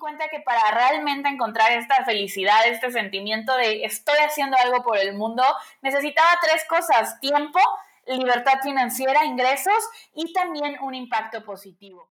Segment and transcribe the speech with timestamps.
[0.00, 5.14] cuenta que para realmente encontrar esta felicidad, este sentimiento de estoy haciendo algo por el
[5.14, 5.44] mundo,
[5.82, 7.60] necesitaba tres cosas, tiempo,
[8.06, 12.08] libertad financiera, ingresos y también un impacto positivo.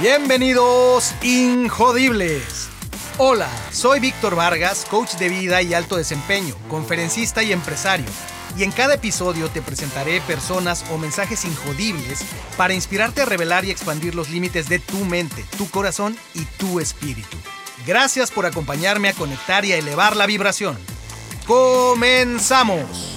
[0.00, 2.70] Bienvenidos, Injodibles.
[3.18, 8.06] Hola, soy Víctor Vargas, coach de vida y alto desempeño, conferencista y empresario.
[8.56, 12.24] Y en cada episodio te presentaré personas o mensajes injodibles
[12.56, 16.80] para inspirarte a revelar y expandir los límites de tu mente, tu corazón y tu
[16.80, 17.36] espíritu.
[17.86, 20.78] Gracias por acompañarme a conectar y a elevar la vibración.
[21.46, 23.12] ¡Comenzamos!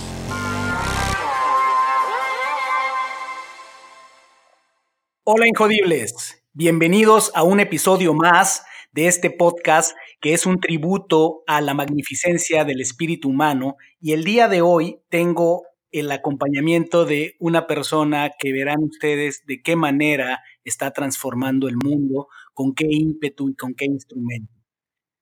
[5.24, 6.44] Hola Injodibles.
[6.52, 12.66] Bienvenidos a un episodio más de este podcast que es un tributo a la magnificencia
[12.66, 18.52] del espíritu humano y el día de hoy tengo el acompañamiento de una persona que
[18.52, 23.86] verán ustedes de qué manera está transformando el mundo, con qué ímpetu y con qué
[23.86, 24.54] instrumento.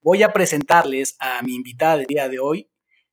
[0.01, 2.69] Voy a presentarles a mi invitada del día de hoy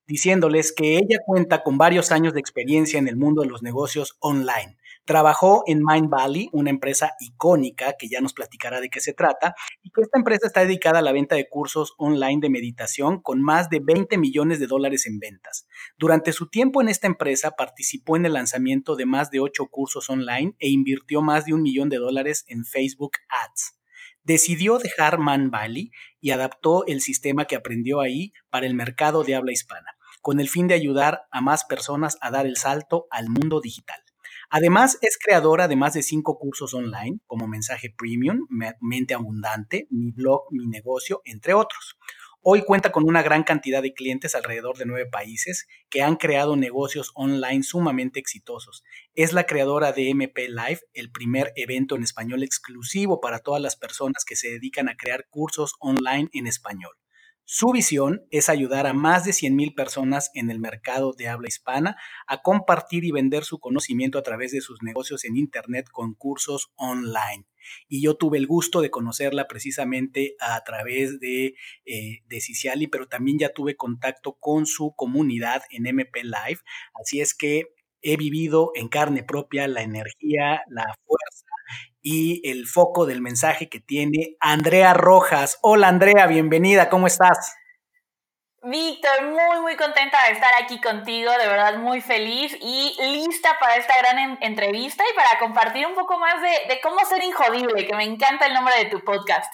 [0.06, 4.16] diciéndoles que ella cuenta con varios años de experiencia en el mundo de los negocios
[4.20, 9.12] online Trabajó en Mind Valley, una empresa icónica que ya nos platicará de qué se
[9.12, 13.20] trata, y que esta empresa está dedicada a la venta de cursos online de meditación
[13.20, 15.66] con más de 20 millones de dólares en ventas.
[15.98, 20.08] Durante su tiempo en esta empresa participó en el lanzamiento de más de 8 cursos
[20.08, 23.78] online e invirtió más de un millón de dólares en Facebook Ads
[24.24, 29.34] decidió dejar Mind Valley y adaptó el sistema que aprendió ahí para el mercado de
[29.34, 33.28] habla hispana, con el fin de ayudar a más personas a dar el salto al
[33.28, 34.03] mundo digital.
[34.56, 38.46] Además, es creadora de más de cinco cursos online, como Mensaje Premium,
[38.80, 41.96] Mente Abundante, Mi Blog, Mi Negocio, entre otros.
[42.40, 46.54] Hoy cuenta con una gran cantidad de clientes alrededor de nueve países que han creado
[46.54, 48.84] negocios online sumamente exitosos.
[49.16, 53.74] Es la creadora de MP Live, el primer evento en español exclusivo para todas las
[53.74, 56.92] personas que se dedican a crear cursos online en español.
[57.46, 61.94] Su visión es ayudar a más de 100.000 personas en el mercado de habla hispana
[62.26, 66.72] a compartir y vender su conocimiento a través de sus negocios en Internet con cursos
[66.76, 67.46] online.
[67.86, 73.08] Y yo tuve el gusto de conocerla precisamente a través de, eh, de Ciciali, pero
[73.08, 76.60] también ya tuve contacto con su comunidad en MP Live.
[76.98, 77.64] Así es que
[78.00, 81.53] he vivido en carne propia la energía, la fuerza
[82.02, 85.58] y el foco del mensaje que tiene Andrea Rojas.
[85.62, 87.54] Hola Andrea, bienvenida, ¿cómo estás?
[88.62, 93.76] Víctor, muy, muy contenta de estar aquí contigo, de verdad muy feliz y lista para
[93.76, 97.94] esta gran entrevista y para compartir un poco más de, de cómo ser injodible, que
[97.94, 99.52] me encanta el nombre de tu podcast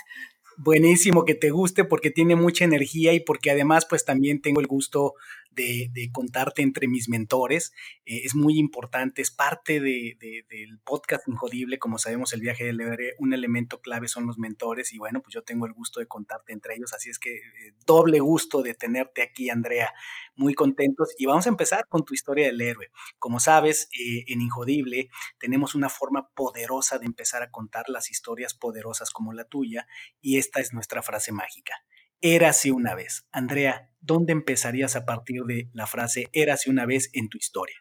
[0.62, 4.66] buenísimo que te guste porque tiene mucha energía y porque además pues también tengo el
[4.66, 5.14] gusto
[5.50, 7.72] de, contarte entre mis mentores.
[8.04, 10.16] Eh, es muy importante, es parte de,
[10.48, 11.78] del podcast Injodible.
[11.78, 14.92] Como sabemos, el viaje del héroe, un elemento clave son los mentores.
[14.92, 16.92] Y bueno, pues yo tengo el gusto de contarte entre ellos.
[16.92, 19.92] Así es que eh, doble gusto de tenerte aquí, Andrea.
[20.34, 21.14] Muy contentos.
[21.18, 22.90] Y vamos a empezar con tu historia del héroe.
[23.18, 28.54] Como sabes, eh, en Injodible tenemos una forma poderosa de empezar a contar las historias
[28.54, 29.86] poderosas como la tuya.
[30.20, 31.74] Y esta es nuestra frase mágica.
[32.22, 33.26] Érase una vez.
[33.32, 37.76] Andrea, ¿dónde empezarías a partir de la frase Érase una vez en tu historia?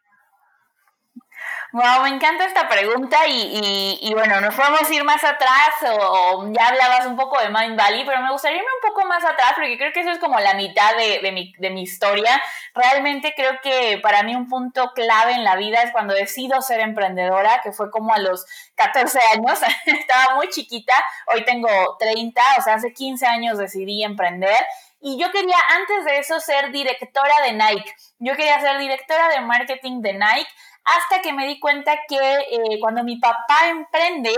[1.71, 7.05] Wow, me encanta esta pregunta y, bueno, nos podemos ir más atrás o, ya hablabas
[7.05, 9.93] un poco de Mind Valley, pero me gustaría irme un poco más atrás porque creo
[9.93, 12.41] que eso es como la mitad de, mi, de mi historia.
[12.73, 16.79] Realmente creo que para mí un punto clave en la vida es cuando decido ser
[16.79, 20.93] emprendedora, que fue como a los 14 años, estaba muy chiquita,
[21.27, 21.69] hoy tengo
[21.99, 24.57] 30, o sea, hace 15 años decidí emprender.
[25.01, 27.95] Y yo quería antes de eso ser directora de Nike.
[28.17, 30.49] Yo quería ser directora de marketing de Nike
[30.97, 34.33] hasta que me di cuenta que eh, cuando mi papá emprende,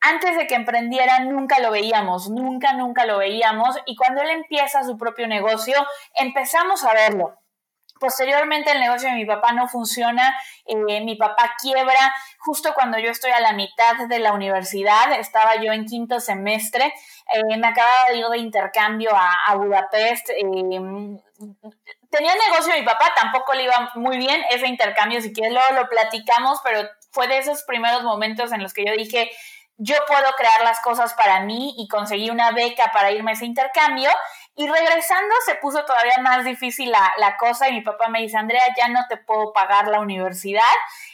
[0.00, 3.76] antes de que emprendiera nunca lo veíamos, nunca, nunca lo veíamos.
[3.86, 5.74] Y cuando él empieza su propio negocio,
[6.14, 7.36] empezamos a verlo.
[8.00, 10.34] Posteriormente el negocio de mi papá no funciona,
[10.64, 15.56] eh, mi papá quiebra, justo cuando yo estoy a la mitad de la universidad, estaba
[15.56, 16.94] yo en quinto semestre,
[17.34, 20.30] eh, me acababa de ir de intercambio a, Budapest,
[22.10, 25.88] tenía negocio mi papá, tampoco le iba muy bien ese intercambio, si quieres luego lo
[25.88, 29.30] platicamos, pero fue de esos primeros momentos en los que yo dije,
[29.82, 33.46] yo puedo crear las cosas para mí y conseguí una beca para irme a ese
[33.46, 34.10] intercambio.
[34.54, 38.60] Y regresando se puso todavía más difícil la, cosa y mi papá me dice, Andrea,
[38.76, 40.62] ya no te puedo pagar la universidad.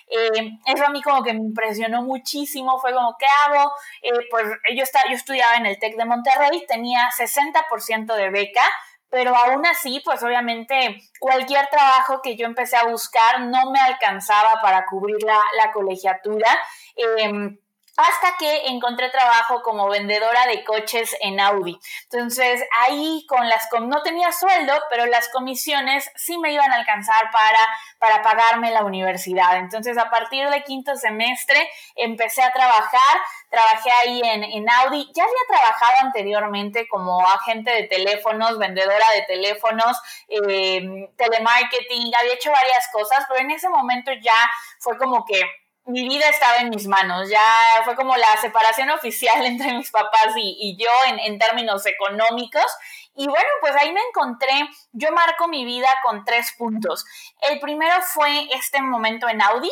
[0.08, 3.70] Eh, eso a mí como que me impresionó muchísimo, fue como, ¿qué hago?
[4.02, 8.68] Eh, pues yo, estaba, yo estudiaba en el TEC de Monterrey, tenía 60% de beca,
[9.16, 14.60] pero aún así, pues obviamente cualquier trabajo que yo empecé a buscar no me alcanzaba
[14.60, 16.50] para cubrir la, la colegiatura.
[16.94, 17.58] Em,
[17.96, 21.78] hasta que encontré trabajo como vendedora de coches en Audi.
[22.10, 27.30] Entonces ahí con las no tenía sueldo, pero las comisiones sí me iban a alcanzar
[27.30, 27.58] para,
[27.98, 29.56] para pagarme la universidad.
[29.56, 33.20] Entonces a partir de quinto semestre empecé a trabajar,
[33.50, 35.10] trabajé ahí en, en Audi.
[35.14, 39.96] Ya había trabajado anteriormente como agente de teléfonos, vendedora de teléfonos,
[40.28, 45.40] eh, telemarketing, había hecho varias cosas, pero en ese momento ya fue como que
[45.86, 47.40] mi vida estaba en mis manos, ya
[47.84, 52.66] fue como la separación oficial entre mis papás y, yo en, en, términos económicos.
[53.14, 57.04] Y bueno, pues ahí me encontré, yo marco mi vida con tres puntos.
[57.50, 59.70] El primero fue este momento en Audi.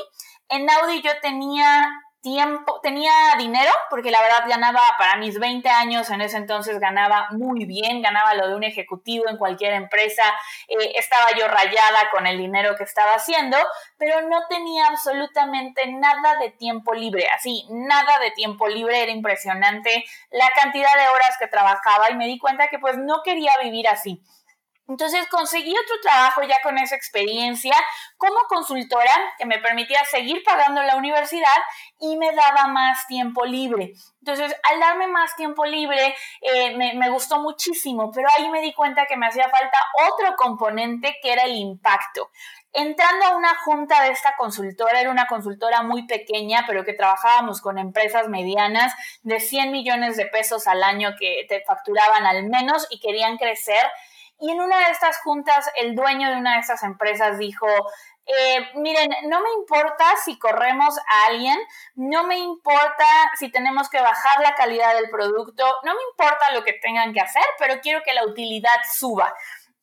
[0.48, 1.90] En Audi yo tenía
[2.24, 7.28] tiempo, tenía dinero, porque la verdad ganaba para mis 20 años, en ese entonces ganaba
[7.32, 10.24] muy bien, ganaba lo de un ejecutivo en cualquier empresa,
[10.66, 13.58] eh, estaba yo rayada con el dinero que estaba haciendo,
[13.98, 20.04] pero no tenía absolutamente nada de tiempo libre, así, nada de tiempo libre, era impresionante
[20.30, 23.86] la cantidad de horas que trabajaba y me di cuenta que pues no quería vivir
[23.86, 24.22] así.
[24.86, 27.74] Entonces conseguí otro trabajo ya con esa experiencia
[28.18, 31.56] como consultora que me permitía seguir pagando la universidad
[31.98, 33.92] y me daba más tiempo libre.
[34.20, 38.72] Entonces, al darme más tiempo libre, eh, me, me, gustó muchísimo, pero ahí me di
[38.72, 39.78] cuenta que me hacía falta
[40.10, 42.30] otro componente que era el impacto.
[42.72, 47.60] Entrando a una junta de esta consultora, era una consultora muy pequeña, pero que trabajábamos
[47.60, 48.92] con empresas medianas
[49.22, 53.82] de 100 millones de pesos al año que te facturaban al menos y querían crecer
[54.44, 57.66] y en una de estas juntas, el dueño de una de estas empresas dijo,
[58.26, 61.58] eh, miren, no me importa si corremos a alguien,
[61.94, 63.06] no me importa
[63.38, 67.22] si tenemos que bajar la calidad del producto, no me importa lo que tengan que
[67.22, 69.34] hacer, pero quiero que la utilidad suba.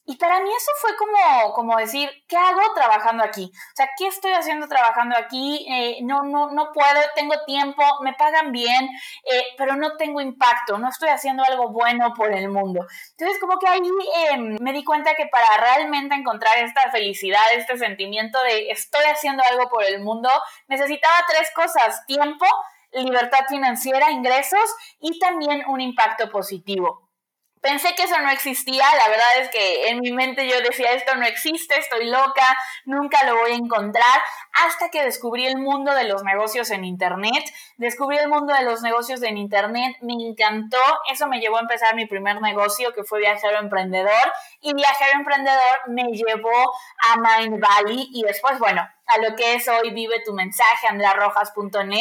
[0.03, 3.51] Y para mí eso fue como, como decir, ¿qué hago trabajando aquí?
[3.53, 5.65] O sea, ¿qué estoy haciendo trabajando aquí?
[5.69, 8.89] Eh, no, no, no puedo, tengo tiempo, me pagan bien,
[9.31, 12.85] eh, pero no tengo impacto, no estoy haciendo algo bueno por el mundo.
[13.11, 13.79] Entonces, como que ahí
[14.31, 19.43] em, me di cuenta que para realmente encontrar esta felicidad, este sentimiento de estoy haciendo
[19.51, 20.29] algo por el mundo,
[20.67, 22.45] necesitaba tres cosas, tiempo,
[22.91, 27.10] libertad financiera, ingresos y también un impacto positivo.
[27.61, 31.15] Pensé que eso no existía, la verdad es que en mi mente yo decía, esto
[31.15, 34.03] no existe, estoy loca, nunca lo voy a encontrar,
[34.65, 37.43] hasta que descubrí el mundo de los negocios en Internet,
[37.77, 40.79] descubrí el mundo de los negocios en Internet, me encantó,
[41.11, 45.81] eso me llevó a empezar mi primer negocio que fue Viajero Emprendedor y Viajero Emprendedor
[45.87, 46.73] me llevó
[47.11, 51.99] a Mind Valley y después, bueno, a lo que es hoy Vive tu mensaje, andrarrojas.net.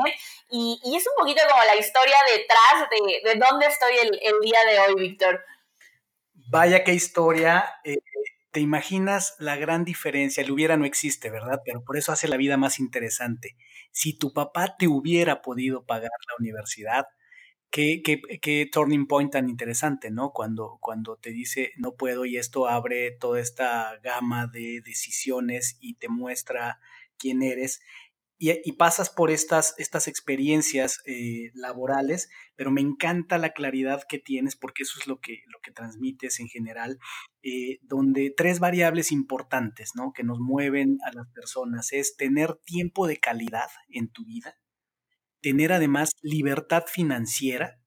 [0.51, 4.41] Y, y, es un poquito como la historia detrás de, de dónde estoy el, el,
[4.41, 5.45] día de hoy, Víctor.
[6.49, 7.73] Vaya qué historia.
[7.85, 7.99] Eh,
[8.51, 10.43] te imaginas la gran diferencia.
[10.43, 11.61] El hubiera no existe, ¿verdad?
[11.65, 13.57] Pero por eso hace la vida más interesante.
[13.93, 17.07] Si tu papá te hubiera podido pagar la universidad,
[17.71, 20.33] Qué, qué, qué, turning point tan interesante, ¿no?
[20.33, 25.95] Cuando, cuando te dice no puedo y esto abre toda esta gama de decisiones y
[25.95, 26.81] te muestra
[27.20, 27.81] quién eres.
[28.43, 34.56] Y, pasas por estas, estas experiencias eh, laborales, pero me encanta la claridad que tienes
[34.56, 36.99] porque eso es lo que, lo que transmites en general,
[37.43, 40.12] eh, donde tres variables importantes ¿no?
[40.14, 44.58] que nos mueven a las personas es tener tiempo de calidad en tu vida,
[45.43, 47.78] tener además libertad financiera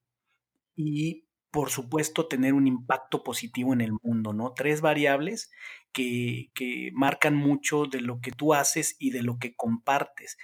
[0.75, 4.53] y por supuesto tener un impacto positivo en el mundo, ¿no?
[4.53, 5.51] Tres variables
[5.93, 10.37] que, marcan mucho de lo que tú haces y de lo que compartes.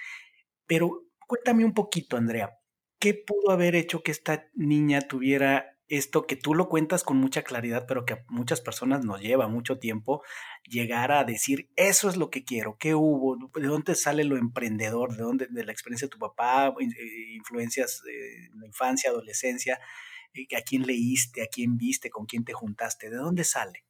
[0.66, 2.58] Pero cuéntame un poquito, Andrea,
[2.98, 7.42] ¿qué pudo haber hecho que esta niña tuviera esto que tú lo cuentas con mucha
[7.42, 10.22] claridad, pero que a muchas personas nos lleva mucho tiempo
[10.62, 15.16] llegar a decir, eso es lo que quiero, qué hubo, de dónde sale lo emprendedor,
[15.16, 19.80] de dónde, de la experiencia de tu papá, eh, influencias de la infancia, adolescencia,
[20.32, 23.84] eh, a quién leíste, a quién viste, con quién te juntaste, de dónde sale.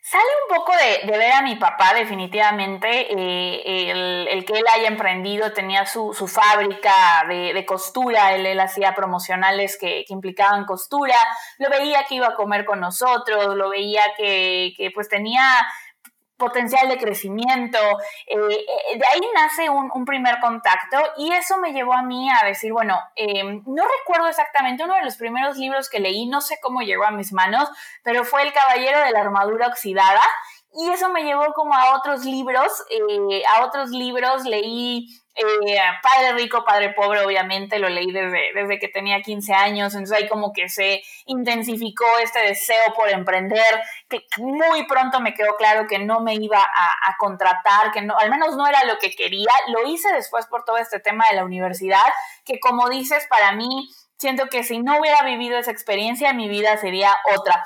[0.00, 2.88] Sale un poco de, ver a mi papá, definitivamente.
[3.10, 3.90] Eh,
[4.30, 10.04] el, que él haya emprendido tenía su, fábrica de, costura, él, él hacía promocionales que,
[10.06, 11.16] que, implicaban costura.
[11.58, 15.42] Lo veía que iba a comer con nosotros, lo veía que, que pues tenía
[16.38, 17.78] potencial de crecimiento.
[18.26, 22.46] Eh, eh, de ahí nace un, primer contacto y eso me llevó a mí a
[22.46, 26.58] decir, bueno, em, no recuerdo exactamente uno de los primeros libros que leí, no sé
[26.62, 27.68] cómo llegó a mis manos,
[28.02, 30.22] pero fue El Caballero de la Armadura Oxidada.
[30.80, 36.34] Y eso me llevó como a otros libros, eh, a otros libros leí eh, Padre
[36.34, 40.52] Rico, Padre Pobre, obviamente lo leí desde, desde que tenía 15 años, entonces ahí como
[40.52, 46.20] que se intensificó este deseo por emprender, que muy pronto me quedó claro que no
[46.20, 49.84] me iba a, a contratar, que no, al menos no era lo que quería, lo
[49.88, 52.06] hice después por todo este tema de la universidad,
[52.44, 56.76] que como dices, para mí siento que si no hubiera vivido esa experiencia, mi vida
[56.76, 57.64] sería otra.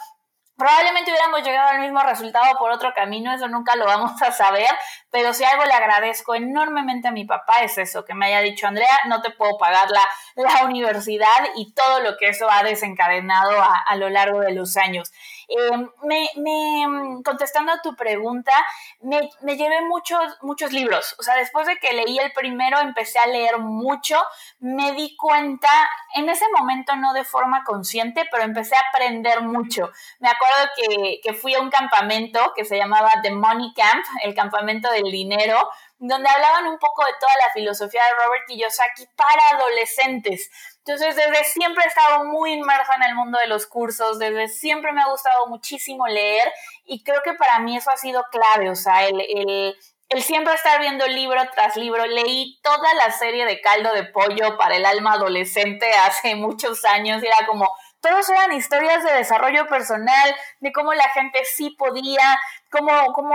[0.56, 4.68] Probablemente hubiéramos llegado al mismo resultado por otro camino, eso nunca lo vamos a saber,
[5.10, 8.66] pero si algo le agradezco enormemente a mi papá es eso, que me haya dicho,
[8.66, 10.06] Andrea, no te puedo pagar la,
[10.36, 14.76] la universidad y todo lo que eso ha desencadenado a, a lo largo de los
[14.76, 15.10] años.
[15.54, 18.52] Eh, me, me, contestando a tu pregunta,
[19.00, 21.14] me, me, llevé muchos, muchos libros.
[21.18, 24.16] O sea, después de que leí el primero, empecé a leer mucho.
[24.60, 25.68] Me di cuenta,
[26.14, 29.90] en ese momento no de forma consciente, pero empecé a aprender mucho.
[30.20, 34.34] Me acuerdo que, que fui a un campamento que se llamaba The Money Camp, el
[34.34, 35.68] campamento del dinero,
[35.98, 40.50] donde hablaban un poco de toda la filosofía de Robert Kiyosaki para adolescentes.
[40.84, 44.92] Entonces, desde siempre he estado muy inmersa en el mundo de los cursos, desde siempre
[44.92, 46.52] me ha gustado muchísimo leer
[46.84, 49.76] y creo que para mí eso ha sido clave, o sea, el, el,
[50.08, 52.04] el siempre estar viendo libro tras libro.
[52.06, 57.22] Leí toda la serie de Caldo de Pollo para el alma adolescente hace muchos años
[57.22, 57.68] y era como,
[58.00, 63.34] todos eran historias de desarrollo personal, de cómo la gente sí podía, cómo, cómo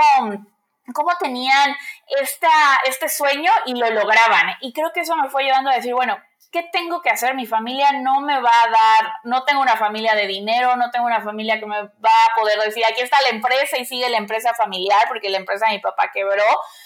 [0.94, 1.76] cómo tenían
[2.22, 2.48] esta,
[2.86, 4.56] este sueño y lo lograban.
[4.62, 6.18] Y creo que eso me fue llevando a decir, bueno,
[6.52, 7.36] ¿qué tengo que hacer?
[7.36, 11.06] Mi familia no me va a dar, no tengo una familia de dinero, no tengo
[11.06, 14.18] una familia que me va a poder decir, aquí está la empresa y sigue la
[14.18, 16.44] empresa familiar, porque la empresa de mi papá quebró.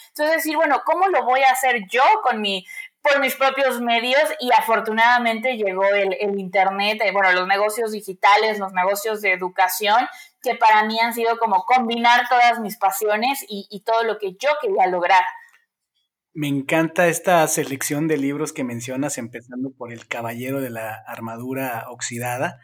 [0.10, 2.66] Entonces decir, bueno, ¿cómo lo voy a hacer yo con mi
[3.02, 8.60] por mis propios medios y afortunadamente llegó el, el Internet, eh, bueno, los negocios digitales,
[8.60, 10.08] los negocios de educación,
[10.44, 14.34] que para mí han sido como combinar todas mis pasiones y, y todo lo que
[14.34, 15.24] yo quería lograr.
[16.34, 21.86] Me encanta esta selección de libros que mencionas, empezando por El Caballero de la Armadura
[21.90, 22.60] Oxidada,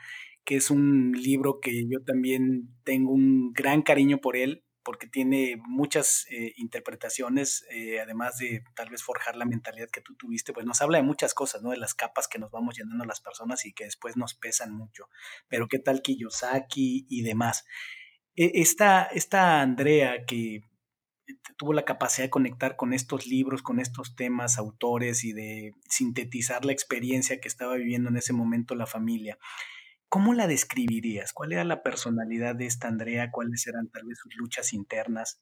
[0.46, 5.58] que es un libro que yo también tengo un gran cariño por él porque tiene
[5.68, 10.66] muchas eh, interpretaciones, eh, además de tal vez forjar la mentalidad que tú tuviste, pues
[10.66, 11.72] nos habla de muchas cosas, ¿no?
[11.72, 15.10] De las capas que nos vamos llenando las personas y que después nos pesan mucho.
[15.50, 17.66] Pero qué tal Kiyosaki y demás.
[18.38, 20.62] E, esta, esta Andrea que
[21.58, 26.66] tuvo la capacidad de conectar con estos libros, con estos temas, autores y de sintetizar
[26.66, 29.38] la experiencia que estaba viviendo en ese momento la familia.
[30.10, 31.34] ¿Cómo la describirías?
[31.34, 33.32] ¿Cuál era la personalidad de esta Andrea?
[33.32, 35.42] ¿Cuáles eran tal vez sus luchas internas?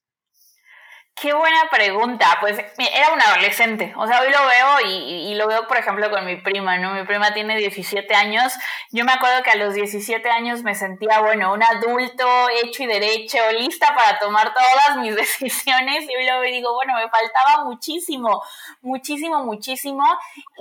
[1.17, 2.38] Qué buena pregunta.
[2.41, 3.93] Pues era un adolescente.
[3.95, 6.93] O sea, hoy lo veo y, lo veo, por ejemplo, con mi prima, ¿no?
[6.93, 8.51] Mi prima tiene 17 años.
[8.91, 12.27] Yo me acuerdo que a los 17 años me sentía, bueno, un adulto
[12.62, 16.03] hecho y derecho, lista para tomar todas mis decisiones.
[16.03, 18.43] Y hoy lo veo y digo, bueno, me faltaba muchísimo,
[18.81, 20.03] muchísimo, muchísimo.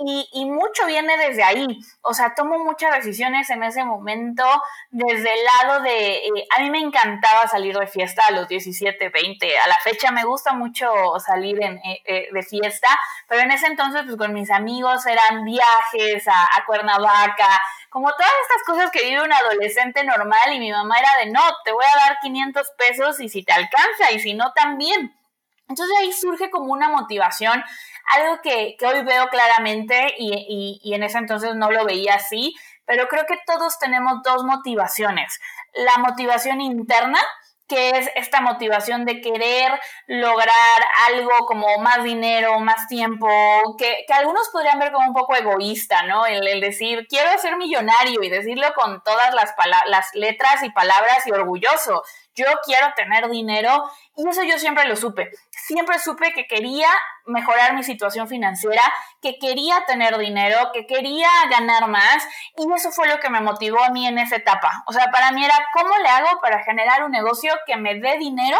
[0.05, 1.67] Y, y mucho viene desde ahí.
[2.01, 4.45] O sea, tomo muchas decisiones en ese momento
[4.89, 6.15] desde el lado de...
[6.15, 9.59] Eh, a mí me encantaba salir de fiesta a los 17, 20.
[9.59, 10.87] A la fecha me gusta mucho
[11.19, 12.87] salir eh, eh, de fiesta,
[13.27, 18.31] pero en ese entonces pues con mis amigos eran viajes a, a, Cuernavaca, como todas
[18.43, 21.85] estas cosas que vive un adolescente normal y mi mamá era de no, te voy
[21.85, 25.15] a dar 500 pesos y si te alcanza y si no también.
[25.67, 27.63] Entonces ahí surge como una motivación,
[28.13, 32.53] algo que, que hoy veo claramente y, y en ese entonces no lo veía así,
[32.85, 35.39] pero creo que todos tenemos dos motivaciones.
[35.73, 37.19] La motivación interna,
[37.67, 39.71] que es esta motivación de querer
[40.07, 40.53] lograr
[41.07, 43.27] algo como más dinero, más tiempo,
[43.77, 46.25] que, que algunos podrían ver como un poco egoísta, ¿no?
[46.25, 49.53] El, decir, quiero ser millonario y decirlo con todas las,
[49.87, 52.03] las letras y palabras y orgulloso
[52.35, 55.31] yo quiero tener dinero y eso yo siempre lo supe.
[55.49, 56.89] Siempre supe que quería
[57.25, 58.81] mejorar mi situación financiera,
[59.21, 62.27] que quería tener dinero, que quería ganar más
[62.57, 64.83] y eso fue lo que me motivó a mí en esa etapa.
[64.87, 68.17] O sea, para mí era cómo le hago para generar un negocio que me dé
[68.17, 68.59] dinero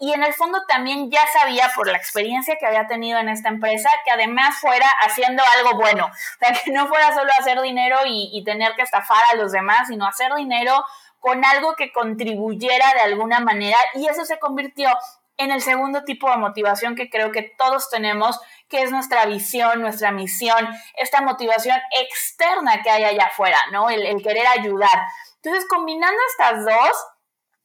[0.00, 3.48] y en el fondo también ya sabía por la experiencia que había tenido en esta
[3.48, 7.98] empresa que además fuera haciendo algo bueno, o sea, que no fuera solo hacer dinero
[8.06, 10.84] y, y tener que estafar a los demás, sino hacer dinero
[11.20, 14.88] con algo que contribuyera de alguna manera y eso se convirtió
[15.38, 19.80] en el segundo tipo de motivación que creo que todos tenemos, que es nuestra visión,
[19.80, 23.88] nuestra misión, esta motivación externa que hay allá afuera, ¿no?
[23.88, 25.06] El, querer ayudar.
[25.36, 27.06] Entonces, combinando estas dos,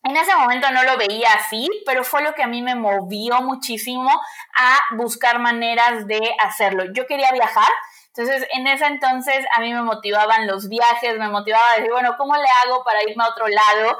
[0.04, 3.42] en ese momento no lo veía así, pero fue lo que a mí me movió
[3.42, 4.12] muchísimo
[4.56, 6.84] a buscar maneras de hacerlo.
[6.94, 7.70] Yo quería viajar,
[8.16, 12.16] Entonces, en ese entonces a mí me motivaban los viajes, me motivaba a decir, bueno,
[12.16, 13.98] ¿cómo le hago para irme a otro lado?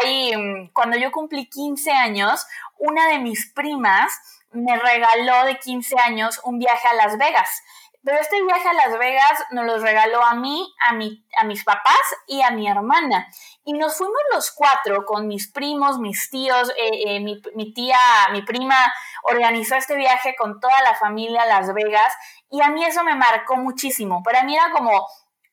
[0.00, 4.12] Ahí, mm, cuando yo cumplí 15 años, una de mis primas
[4.52, 7.62] me regaló de 15 años un viaje a Las Vegas.
[8.04, 11.64] Pero este viaje a Las Vegas nos lo regaló a mí, a, mi, a mis
[11.64, 13.28] papás y a mi hermana.
[13.64, 17.98] Y nos fuimos los cuatro con mis primos, mis tíos, eh, eh, mi, mi, tía,
[18.32, 18.76] mi prima
[19.22, 22.12] organizó este viaje con toda la familia a Las Vegas.
[22.50, 24.22] Y a mí eso me marcó muchísimo.
[24.22, 25.06] Para mí era como,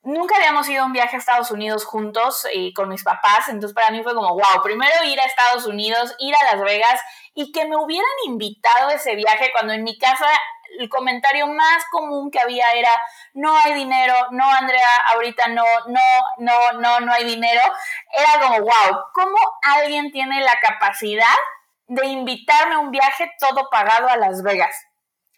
[0.03, 3.73] nunca habíamos ido a un viaje a Estados Unidos juntos y con mis papás, entonces
[3.73, 6.99] para mí fue como, wow, primero ir a Estados Unidos, ir a Las Vegas
[7.33, 10.27] y que me hubieran invitado a ese viaje cuando en mi casa
[10.79, 12.91] el comentario más común que había era,
[13.33, 15.99] no hay dinero, no, Andrea, ahorita no, no,
[16.39, 17.61] no, no, no hay dinero.
[18.11, 21.25] Era como, wow, ¿cómo alguien tiene la capacidad
[21.87, 24.75] de invitarme a un viaje todo pagado a Las Vegas?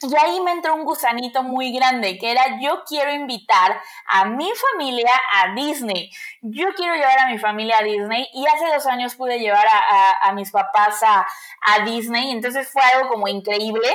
[0.05, 4.51] Y ahí me entró un gusanito muy grande, que era yo quiero invitar a mi
[4.71, 6.11] familia a Disney.
[6.41, 10.33] Yo quiero llevar a mi familia a Disney y hace dos años pude llevar a,
[10.33, 11.25] mis papás a,
[11.61, 13.87] a Disney, entonces fue algo como increíble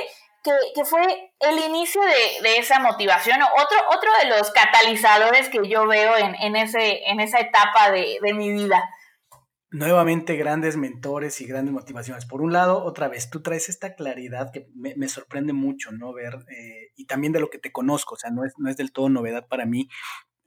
[0.73, 1.01] que, fue
[1.39, 2.01] el inicio
[2.41, 7.39] de, esa motivación, otro, otro de los catalizadores que yo veo en, ese, en esa
[7.39, 8.83] etapa de, mi vida.
[9.71, 12.25] Nuevamente grandes mentores y grandes motivaciones.
[12.25, 16.13] Por un lado, otra vez, tú traes esta claridad que me, sorprende mucho, ¿no?
[16.13, 18.77] Ver, eh, y también de lo que te conozco, o sea, no es, no es
[18.77, 19.87] del todo novedad para mí,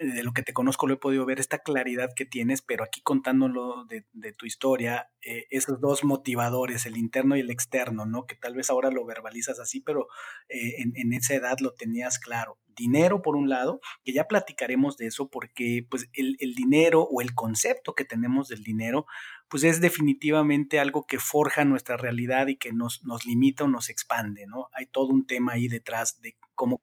[0.03, 3.01] de lo que te conozco lo he podido ver, esta claridad que tienes, pero aquí
[3.03, 8.27] contándolo de, tu historia, eh, esos dos motivadores, el interno y el externo, ¿no?
[8.27, 10.09] Que tal vez ahora lo verbalizas así, pero
[10.49, 12.59] eh, en, esa edad lo tenías claro.
[12.75, 17.35] Dinero, por un lado, que ya platicaremos de eso, porque pues el, dinero o el
[17.35, 19.07] concepto que tenemos del dinero,
[19.49, 23.91] pues es definitivamente algo que forja nuestra realidad y que nos, nos limita o nos
[23.91, 24.69] expande, ¿no?
[24.73, 26.83] Hay todo un tema ahí detrás de cómo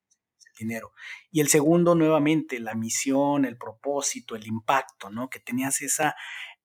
[0.60, 0.92] dinero.
[1.32, 5.30] Y el segundo, nuevamente, la misión, el propósito, el impacto, ¿no?
[5.30, 6.16] Que tenías esa,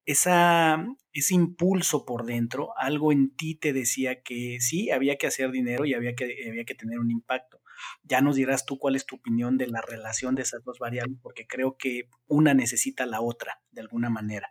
[0.07, 5.51] esa, ese impulso por dentro, algo en ti te decía que sí, había que hacer
[5.51, 7.61] dinero y había que, había que tener un impacto.
[8.03, 11.19] Ya nos dirás tú cuál es tu opinión de la relación de esas dos variables,
[11.23, 14.49] porque creo que una necesita la otra de alguna manera.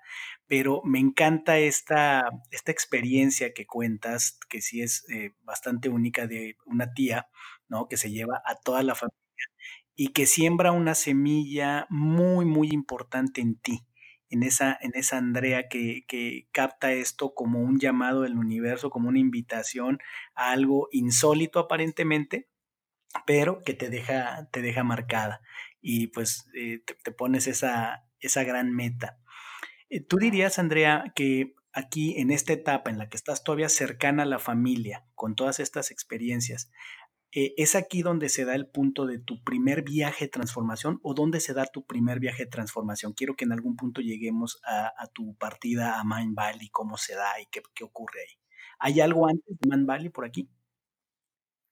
[0.47, 6.57] Pero me encanta esta, esta experiencia que cuentas, que sí es eh, bastante única de
[6.65, 7.27] una tía,
[7.69, 7.87] ¿no?
[7.87, 9.22] Que se lleva a toda la familia
[9.95, 13.85] y que siembra una semilla muy, muy importante en ti,
[14.29, 19.09] en esa, en esa Andrea que, que, capta esto como un llamado del universo, como
[19.09, 19.99] una invitación
[20.33, 22.49] a algo insólito aparentemente,
[23.25, 25.41] pero que te deja, te deja marcada
[25.81, 29.19] y pues eh, te, pones esa, esa gran meta.
[29.89, 34.23] Eh, ¿Tú dirías, Andrea, que aquí en esta etapa en la que estás todavía cercana
[34.23, 36.71] a la familia, con todas estas experiencias,
[37.35, 41.15] eh, ¿es aquí donde se da el punto de tu primer viaje de transformación o
[41.15, 43.13] dónde se da tu primer viaje de transformación?
[43.13, 47.39] Quiero que en algún punto lleguemos a, tu partida a Mind Valley, cómo se da
[47.41, 48.39] y qué, ocurre ahí.
[48.79, 50.47] ¿Hay algo antes de Mind Valley por aquí?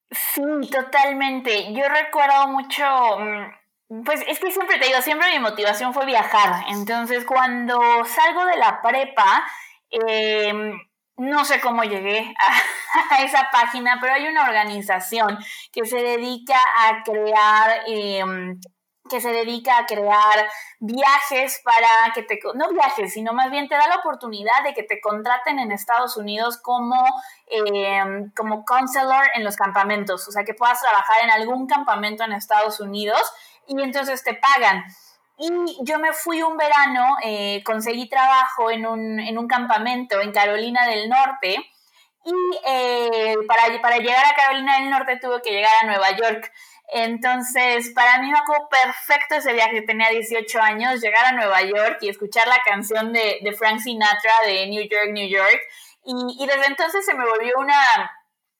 [0.10, 1.74] Sí, totalmente.
[1.74, 2.84] Yo recuerdo mucho,
[3.19, 6.65] mm, pues es que siempre te digo, siempre mi motivación fue viajar.
[6.69, 9.45] Entonces, cuando salgo de la prepa,
[9.91, 10.74] eh,
[11.21, 12.34] no sé cómo llegué
[13.12, 15.38] a, esa página, pero hay una organización
[15.71, 18.60] que se dedica a crear, em,
[19.07, 23.75] que se dedica a crear viajes para que te, no viajes, sino más bien te
[23.75, 27.05] da la oportunidad de que te contraten en Estados Unidos como,
[27.47, 32.31] em, como counselor en los campamentos, o sea, que puedas trabajar en algún campamento en
[32.31, 33.21] Estados Unidos
[33.67, 34.86] y entonces te pagan.
[35.43, 35.49] Y
[35.82, 40.86] yo me fui un verano, eh, conseguí trabajo en un, en un, campamento en Carolina
[40.86, 41.56] del Norte
[42.23, 42.34] y
[42.67, 46.51] eh, para, para llegar a Carolina del Norte tuve que llegar a Nueva York.
[46.93, 51.97] Entonces, para mí me acuerdo perfecto ese viaje, tenía 18 años, llegar a Nueva York
[52.01, 55.60] y escuchar la canción de, de Frank Sinatra de New York, New York.
[56.06, 58.12] Y, y desde entonces se me volvió una,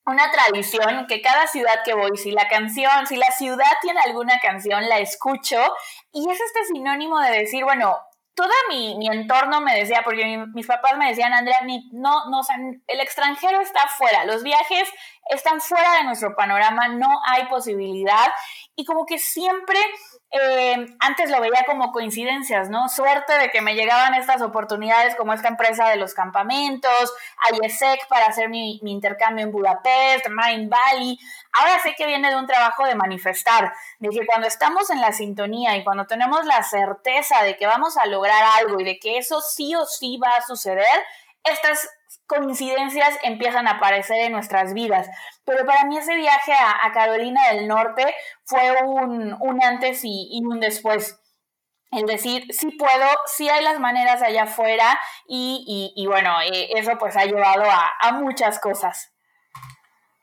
[0.06, 4.38] una tradición que cada ciudad que voy, si la canción, si la ciudad tiene alguna
[4.40, 5.58] canción, la escucho
[6.12, 7.96] y es este sinónimo de decir, bueno,
[8.34, 12.40] todo mi, mi entorno me decía, porque mis papás me decían, Andrea, ni, no, no,
[12.86, 14.88] el extranjero está fuera, los viajes
[15.28, 18.32] están fuera de nuestro panorama, no hay posibilidad
[18.74, 19.78] y como que siempre
[20.34, 22.88] eh, antes lo veía como coincidencias, ¿no?
[22.88, 27.12] Suerte de que me llegaban estas oportunidades como esta empresa de los campamentos,
[27.52, 31.18] IESEC para hacer mi, intercambio en Budapest, Mind Valley.
[31.52, 35.12] Ahora sé que viene de un trabajo de manifestar, de que cuando estamos en la
[35.12, 39.18] sintonía y cuando tenemos la certeza de que vamos a lograr algo y de que
[39.18, 40.86] eso sí o sí va a suceder,
[41.44, 41.90] estas
[42.32, 45.08] coincidencias empiezan a aparecer en nuestras vidas.
[45.44, 48.04] Pero para mí ese viaje a, Carolina del Norte
[48.44, 51.18] fue un, antes y, un después.
[51.90, 57.16] El decir, sí puedo, sí hay las maneras allá afuera y, bueno, eh, eso pues
[57.16, 59.12] ha llevado a, a muchas cosas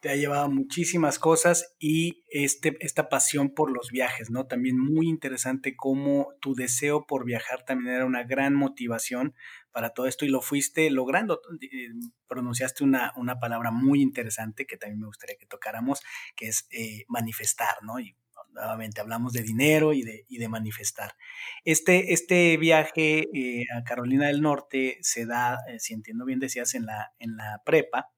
[0.02, 4.46] te ha llevado a muchísimas cosas y este, esta pasión por los viajes, ¿no?
[4.48, 9.36] También muy interesante cómo tu deseo por viajar también era una gran motivación
[9.72, 11.42] para todo esto y lo fuiste logrando.
[11.62, 11.90] Eh,
[12.28, 16.02] pronunciaste una, una palabra muy interesante que también me gustaría que tocáramos,
[16.36, 18.00] que es eh, manifestar, ¿no?
[18.00, 18.16] Y
[18.52, 21.16] nuevamente hablamos de dinero y de, y de manifestar.
[21.64, 26.86] Este, este viaje eh, a Carolina del Norte se da, si entiendo bien, decías, en
[26.86, 28.12] la, en la prepa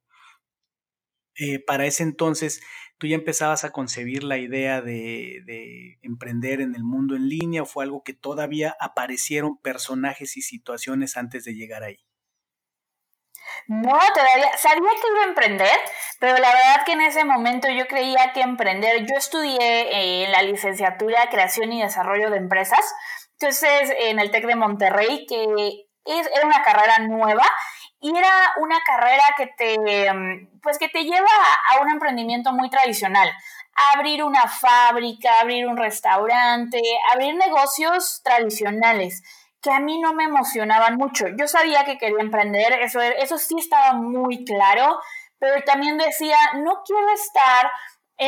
[1.38, 2.60] eh, para ese entonces
[3.02, 7.66] tú ya empezabas a concebir la idea de, emprender en el mundo en línea o
[7.66, 11.98] fue algo que todavía aparecieron personajes y situaciones antes de llegar ahí?
[13.66, 15.80] No, todavía sabía que iba a emprender,
[16.20, 20.30] pero la verdad que en ese momento yo creía que emprender, yo estudié eh, en
[20.30, 22.94] la licenciatura Creación y Desarrollo de Empresas,
[23.32, 25.42] entonces en el TEC de Monterrey, que
[26.04, 27.44] es, era una carrera nueva
[28.02, 31.28] y era una carrera que te, mm, pues que te lleva
[31.70, 33.30] a un emprendimiento muy tradicional.
[33.94, 36.80] Abrir una fábrica, abrir un restaurante,
[37.12, 39.22] abrir negocios tradicionales
[39.62, 41.26] que a mí no me emocionaban mucho.
[41.38, 45.00] Yo sabía que quería emprender, eso, eso sí estaba muy claro,
[45.38, 47.70] pero también decía, no quiero estar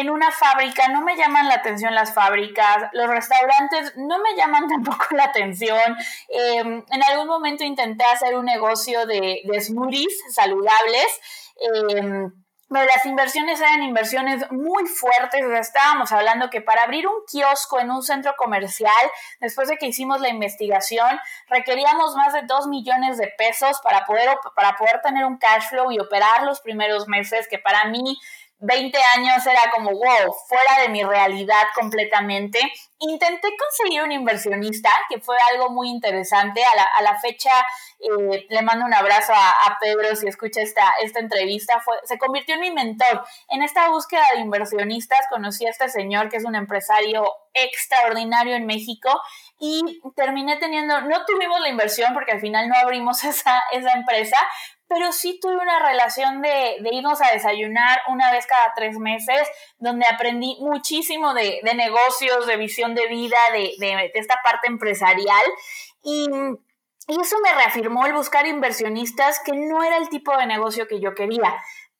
[0.00, 4.66] en una fábrica, no me llaman la atención las fábricas, los restaurantes no me llaman
[4.68, 5.96] tampoco la atención.
[6.28, 11.20] Em, en algún momento intenté hacer un negocio de, smoothies saludables.
[11.60, 12.32] Em,
[12.74, 17.90] pero las inversiones eran inversiones muy fuertes, estábamos hablando que para abrir un kiosco en
[17.90, 18.90] un centro comercial,
[19.38, 24.28] después de que hicimos la investigación, requeríamos más de 2 millones de pesos para poder,
[24.56, 28.18] para poder tener un cash flow y operar los primeros meses, que para mí
[28.66, 32.58] 20 años era como, wow, fuera de mi realidad completamente.
[32.98, 36.62] Intenté conseguir un inversionista, que fue algo muy interesante.
[36.96, 37.50] A la, fecha,
[38.00, 41.80] eh, le mando un abrazo a, Pedro si escucha esta, esta entrevista.
[41.80, 43.24] Fue, se convirtió en mi mentor.
[43.48, 47.24] En esta búsqueda de inversionistas conocí a este señor que es un empresario
[47.54, 49.10] extraordinario en México
[49.58, 54.36] y terminé teniendo, no tuvimos la inversión porque al final no abrimos esa, esa empresa,
[54.88, 60.06] pero sí tuve una relación de, irnos a desayunar una vez cada tres meses, donde
[60.06, 65.44] aprendí muchísimo de, negocios, de visión de vida, de, esta parte empresarial.
[66.02, 66.28] Y,
[67.08, 71.00] y eso me reafirmó el buscar inversionistas que no era el tipo de negocio que
[71.00, 71.54] yo quería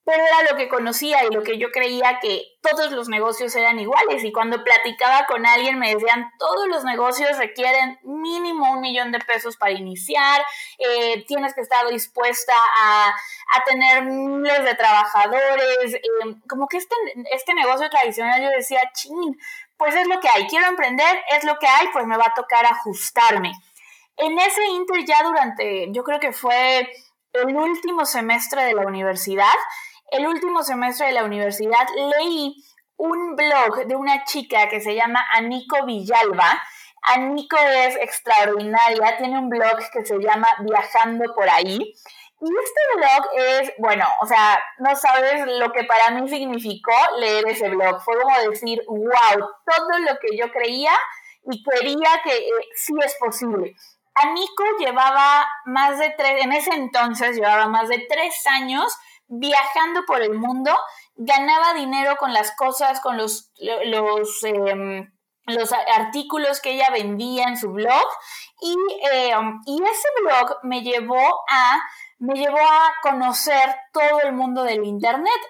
[0.05, 3.79] pero era lo que conocía y lo que yo creía que todos los negocios eran
[3.79, 4.23] iguales.
[4.23, 9.19] Y cuando platicaba con alguien me decían, todos los negocios requieren mínimo un millón de
[9.21, 10.45] pesos para iniciar,
[10.79, 16.01] eh, tienes que estar dispuesta a, a tener miles de trabajadores, eh,
[16.49, 16.95] como que este,
[17.33, 19.39] este negocio tradicional yo decía, ching,
[19.79, 22.35] pues es lo que hay, quiero emprender, es lo que hay, pues me va a
[22.35, 23.53] tocar ajustarme.
[24.17, 26.89] En ese inter ya durante, yo creo que fue
[27.33, 29.55] el último semestre de la universidad,
[30.11, 32.55] el último semestre de la universidad leí
[32.97, 36.63] un blog de una chica que se llama Aniko Villalba.
[37.03, 41.95] Aniko es extraordinaria, tiene un blog que se llama Viajando por ahí.
[42.41, 47.49] Y este blog es, bueno, o sea, no sabes lo que para mí significó leer
[47.49, 48.03] ese blog.
[48.03, 49.01] Fue como decir, wow,
[49.39, 50.93] todo lo que yo creía
[51.51, 53.75] y quería que eh, sí es posible.
[54.15, 58.97] Aniko llevaba más de tres, en ese entonces llevaba más de tres años
[59.39, 60.73] viajando por el mundo,
[61.15, 65.13] ganaba dinero con las cosas, con los, los, em,
[65.47, 68.07] los artículos que ella vendía en su blog.
[68.61, 68.77] Y,
[69.13, 71.81] em, y ese blog me llevó a
[72.19, 75.41] me llevó a conocer todo el mundo del Internet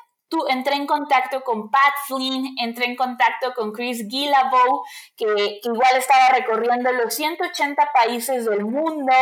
[0.48, 4.82] entré en contacto con Pat Flynn, entré en contacto con Chris Guillebeau,
[5.16, 9.12] que, igual estaba recorriendo los 180 países del mundo,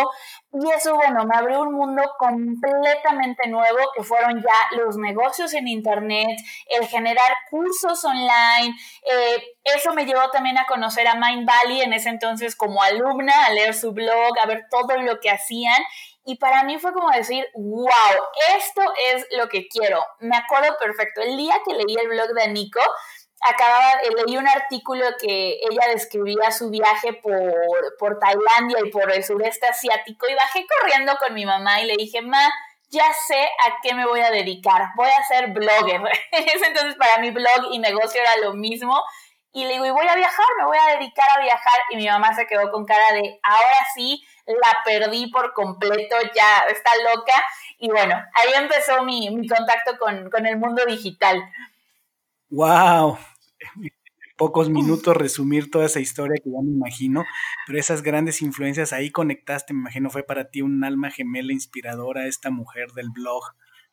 [0.53, 5.69] y eso, bueno, me abrió un mundo completamente nuevo, que fueron ya los negocios en
[5.69, 11.83] Internet, el generar cursos online, eh, eso me llevó también a conocer a Mind Valley
[11.83, 15.83] en ese entonces como alumna, a leer su blog, a ver todo lo que hacían
[16.25, 17.89] y para mí fue como decir, wow,
[18.57, 18.83] esto
[19.13, 20.05] es lo que quiero.
[20.21, 22.81] Me acuerdo perfecto, el día que leí el blog de Nico,
[23.41, 29.11] acababa, eh, leí un artículo que ella describía su viaje por, por Tailandia y por
[29.11, 32.49] el sureste asiático y bajé corriendo con mi mamá y le dije, ma,
[32.89, 36.03] ya sé a qué me voy a dedicar, voy a ser blogger.
[36.31, 39.03] Entonces para mí blog y negocio era lo mismo
[39.53, 41.81] y le digo, y voy a viajar, me voy a dedicar a viajar.
[41.91, 46.65] Y mi mamá se quedó con cara de, ahora sí, la perdí por completo, ya
[46.71, 47.33] está loca.
[47.79, 51.43] Y bueno, ahí empezó mi, contacto con, con el mundo digital.
[52.51, 53.19] ¡Wow!
[54.43, 57.25] pocos minutos resumir toda esa historia que ya me imagino,
[57.65, 62.27] pero esas grandes influencias ahí conectaste, me imagino fue para ti un alma gemela inspiradora,
[62.27, 63.45] esta mujer del blog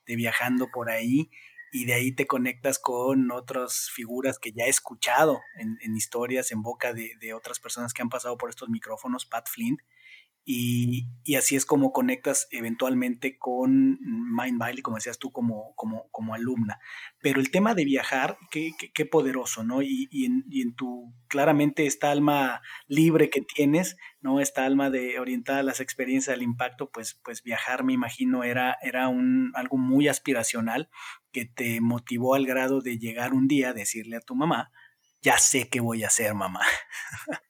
[0.08, 1.30] de viajando por ahí,
[1.72, 6.64] y de ahí te conectas con otras figuras que ya he escuchado en, historias en
[6.64, 9.80] boca de, de, otras personas que han pasado por estos micrófonos, Pat Flint,
[10.52, 15.76] y, así es como conectas eventualmente con Mind Valley, como decías tú, como,
[16.34, 16.80] alumna.
[17.22, 19.84] Pero el tema de viajar, qué, poderoso, ¿no?
[19.84, 24.40] Y, en, tu, claramente, esta alma libre que tienes, ¿no?
[24.40, 28.76] Esta alma de orientada a las experiencias, al impacto, pues, pues viajar, me imagino, era,
[29.54, 30.90] algo muy aspiracional
[31.32, 34.72] que te motivó al grado de llegar un día a decirle a tu mamá,
[35.22, 36.62] ya sé qué voy a hacer, mamá.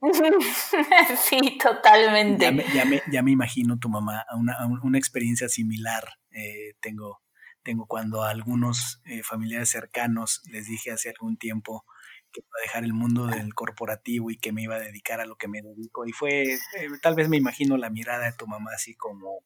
[1.16, 2.44] sí, totalmente.
[2.44, 6.04] Ya me, ya me, imagino tu mamá, una, una experiencia similar.
[6.30, 7.20] Eh, tengo,
[7.62, 11.84] tengo cuando a algunos eh, familiares cercanos les dije hace algún tiempo
[12.32, 15.26] que iba a dejar el mundo del corporativo y que me iba a dedicar a
[15.26, 16.06] lo que me dedico.
[16.06, 16.58] Y fue, eh,
[17.02, 19.42] tal vez me imagino la mirada de tu mamá así como...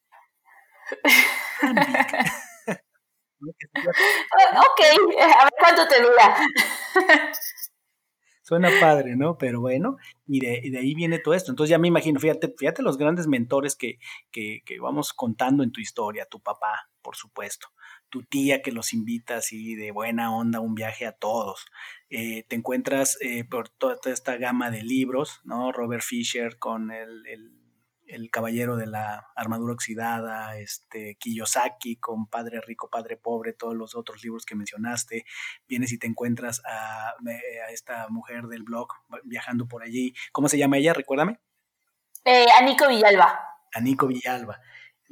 [3.41, 4.81] ok,
[5.21, 6.37] a ver cuánto te dura.
[8.43, 9.39] Suena padre, ¿no?
[9.39, 11.53] Pero bueno, y de, ahí viene todo esto.
[11.53, 13.99] Entonces ya me imagino, fíjate, fíjate los grandes mentores que,
[14.33, 17.69] que, que, vamos contando en tu historia, tu papá, por supuesto,
[18.09, 21.67] tu tía que los invita así de buena onda un viaje a todos.
[22.11, 25.71] Eh, te encuentras eh, por toda, esta gama de libros, ¿no?
[25.71, 27.62] Robert Fisher con el el
[28.31, 34.23] Caballero de la Armadura Oxidada, este, Kiyosaki con Padre Rico, Padre Pobre, todos los otros
[34.23, 35.25] libros que mencionaste.
[35.69, 38.89] Vienes y te encuentras a, a esta mujer del blog
[39.25, 40.15] viajando por allí.
[40.33, 40.93] ¿Cómo se llama ella?
[40.93, 41.41] Recuérdame.
[42.25, 43.41] Eh, Anico Villalba.
[43.75, 44.61] Anico Villalba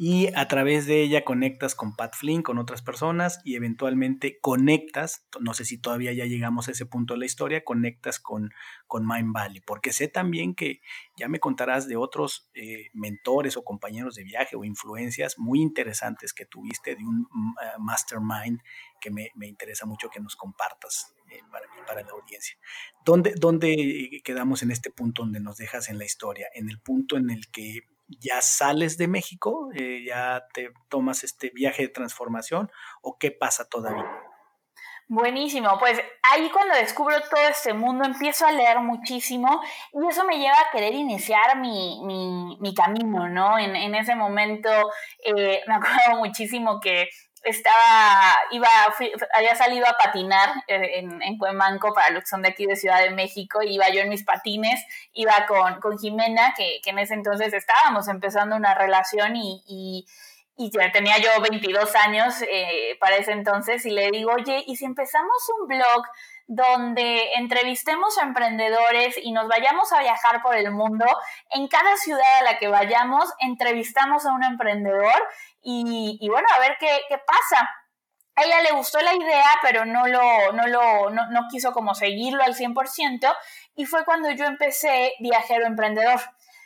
[0.03, 5.27] y a través de ella conectas con Pat Flynn, con otras personas y eventualmente conectas,
[5.41, 8.51] no sé si todavía ya llegamos a ese punto de la historia, conectas con,
[8.87, 10.81] con Mind Valley, porque sé también que
[11.19, 16.33] ya me contarás de otros eh, mentores o compañeros de viaje o influencias muy interesantes
[16.33, 18.59] que tuviste de un mm, eh, mastermind
[19.03, 22.57] que me, interesa mucho que nos compartas eh, para, para la audiencia.
[23.05, 26.49] ¿Dónde, ¿Dónde quedamos en este punto donde nos dejas en la historia?
[26.55, 27.81] En el punto en el que
[28.19, 32.71] ya sales de México, eh, ya te tomas este viaje de transformación
[33.03, 34.07] o qué pasa todavía?
[35.13, 39.61] Buenísimo, pues ahí cuando descubro todo este mundo empiezo a leer muchísimo
[39.93, 42.01] y eso me lleva a querer iniciar mi,
[42.61, 43.59] mi, camino, ¿no?
[43.59, 44.71] En, en ese momento
[45.25, 47.09] eh, me acuerdo muchísimo que
[47.43, 48.69] estaba, iba,
[49.35, 52.77] había salido a patinar eh, en, en Cuemanco para lo que son de aquí de
[52.77, 56.99] Ciudad de México, iba yo en mis patines, iba con, con Jimena, que, que, en
[56.99, 60.07] ese entonces estábamos empezando una relación y, y,
[60.57, 64.85] y tenía yo 22 años eh, para ese entonces y le digo, oye, ¿y si
[64.85, 66.05] empezamos un blog
[66.53, 71.07] donde entrevistemos a emprendedores y nos vayamos a viajar por el mundo.
[71.51, 75.15] En cada ciudad a la que vayamos, entrevistamos a un emprendedor
[75.63, 77.69] y, bueno, a ver qué, pasa.
[78.37, 81.95] A ella le gustó la idea, pero no lo, no lo, no, no quiso como
[81.95, 83.35] seguirlo al 100%
[83.75, 86.21] y fue cuando yo empecé Viajero Emprendedor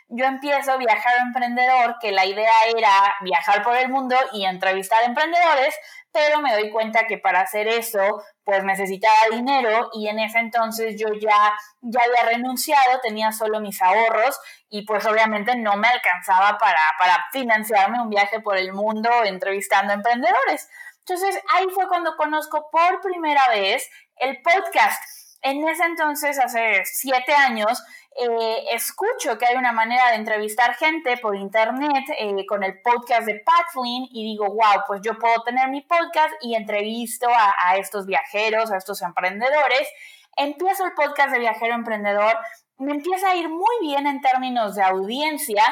[0.09, 5.75] yo empiezo Viajar Emprendedor, que la idea era viajar por el mundo y entrevistar emprendedores,
[6.15, 10.95] pero me doy cuenta que para hacer eso, pues necesitaba dinero y en ese entonces
[10.97, 14.39] yo ya, ya había renunciado, tenía solo mis ahorros
[14.71, 19.93] y pues obviamente no me alcanzaba para, para financiarme un viaje por el mundo entrevistando
[19.93, 20.71] emprendedores.
[21.01, 25.03] Entonces ahí fue cuando conozco por primera vez el podcast.
[25.43, 27.85] En ese entonces, hace siete años,
[28.17, 33.27] eh, escucho que hay una manera de entrevistar gente por internet eh, con el podcast
[33.27, 37.77] de Pat Flynn y digo, wow, pues yo puedo tener mi podcast y entrevisto a,
[37.77, 39.89] estos viajeros, a estos emprendedores.
[40.37, 42.37] Empiezo el podcast de Viajero Emprendedor,
[42.79, 45.65] me empieza a ir muy bien en términos de audiencia,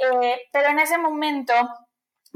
[0.00, 1.54] eh, pero en ese momento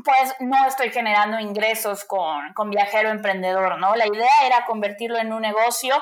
[0.03, 3.94] pues no estoy generando ingresos con, con, Viajero Emprendedor, ¿no?
[3.96, 5.94] La idea era convertirlo en un negocio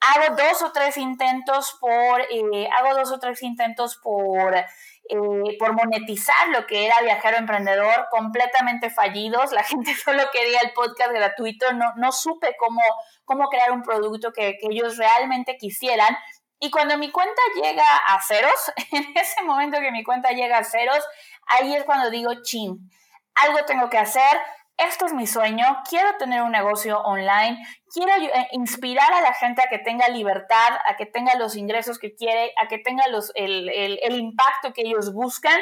[0.00, 5.72] hago dos o tres intentos por, eh, hago dos o tres intentos por, eh, por
[5.72, 9.52] monetizar lo que era Viajero Emprendedor, completamente fallidos.
[9.52, 12.82] La gente solo quería el podcast gratuito, no, no supe cómo,
[13.24, 16.16] cómo crear un producto que, que ellos realmente quisieran.
[16.60, 20.64] Y cuando mi cuenta llega a ceros, en ese momento que mi cuenta llega a
[20.64, 21.04] ceros,
[21.46, 22.90] ahí es cuando digo, chin,
[23.34, 24.38] algo tengo que hacer,
[24.76, 29.62] esto es mi sueño, quiero tener un negocio online, quiero eh, inspirar a la gente
[29.64, 33.30] a que tenga libertad, a que tenga los ingresos que quiere, a que tenga los,
[33.34, 35.58] el, el, impacto que ellos buscan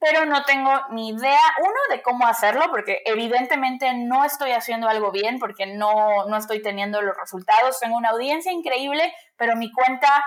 [0.00, 5.10] pero no tengo ni idea, uno, de cómo hacerlo, porque evidentemente no estoy haciendo algo
[5.10, 7.80] bien, porque no, no estoy teniendo los resultados.
[7.80, 10.24] Tengo una audiencia increíble, pero mi cuenta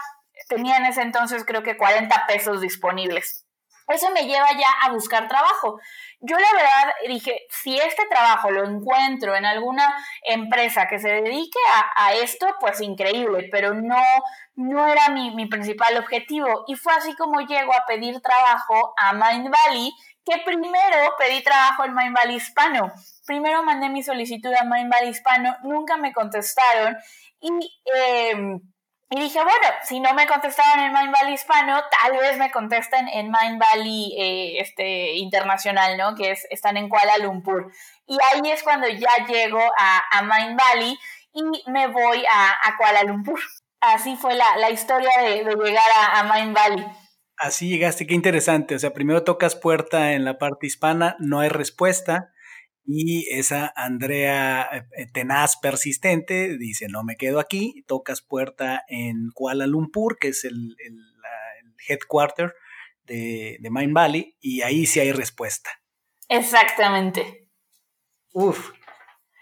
[0.50, 3.46] tenía en ese entonces creo que 40 pesos disponibles.
[3.88, 5.80] Eso me lleva ya a buscar trabajo.
[6.20, 9.84] Yo la verdad dije, si este trabajo lo encuentro en alguna
[10.24, 11.60] empresa que se dedique
[11.96, 14.02] a, esto, pues increíble, pero no,
[14.56, 16.66] no era mi, mi, principal objetivo.
[16.68, 19.92] Y fue así como llego a pedir trabajo a Mind Valley,
[20.24, 22.92] que primero pedí trabajo en Mind Valley Hispano.
[23.26, 26.98] Primero mandé mi solicitud a Mind Valley Hispano, nunca me contestaron
[27.40, 27.82] y...
[27.96, 28.60] Eh,
[29.14, 33.10] y dije, bueno, si no me contestaban en Mind Valley hispano, tal vez me contesten
[33.10, 36.16] en Mind Valley eh, este, internacional, ¿no?
[36.16, 37.74] Que es, están en Kuala Lumpur.
[38.08, 40.98] Y ahí es cuando ya llego a, a Mind Valley
[41.34, 43.42] y me voy a, a Kuala Lumpur.
[43.82, 46.86] Así fue la, la historia de, de llegar a, a Mind Valley.
[47.36, 48.76] Así llegaste, qué interesante.
[48.76, 52.32] O sea, primero tocas puerta en la parte hispana, no hay respuesta
[52.86, 59.30] y esa Andrea eh, eh, tenaz, persistente, dice, no me quedo aquí, tocas puerta en
[59.34, 60.98] Kuala Lumpur, que es el, el,
[61.88, 62.54] headquarter
[63.06, 65.72] de, de Mind Valley, y ahí sí hay respuesta.
[66.30, 67.50] Exactamente.
[68.34, 68.72] Uf,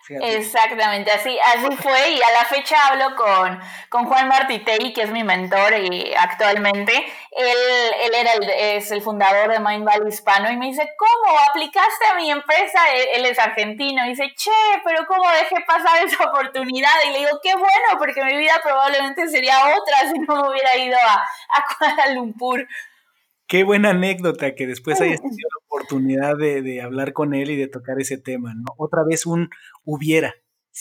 [0.10, 5.12] Exactamente, así, así fue y a la fecha hablo con, con Juan Martitei, que es
[5.12, 6.94] mi mentor y actualmente.
[7.32, 7.58] Él,
[8.02, 12.06] él era el, es el fundador de Mind Valley Hispano y me dice, ¿cómo aplicaste
[12.12, 12.80] a mi empresa?
[13.14, 14.06] Él, es argentino.
[14.06, 14.52] Y dice, che,
[14.84, 16.90] pero ¿cómo dejé pasar esa oportunidad?
[17.06, 20.76] Y le digo, qué bueno, porque mi vida probablemente sería otra si no me hubiera
[20.76, 22.68] ido a, a Kuala Lumpur.
[23.50, 27.68] Qué buena anécdota que después hayas tenido la oportunidad de, hablar con él y de
[27.68, 28.76] tocar ese tema, ¿no?
[28.78, 29.50] Otra vez un
[29.84, 30.34] hubiera.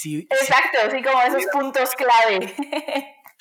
[0.04, 2.54] Exacto, así como esos puntos clave.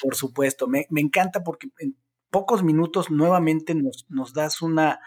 [0.01, 1.97] Por supuesto, me, encanta porque en
[2.31, 4.99] pocos minutos nuevamente nos, nos das una,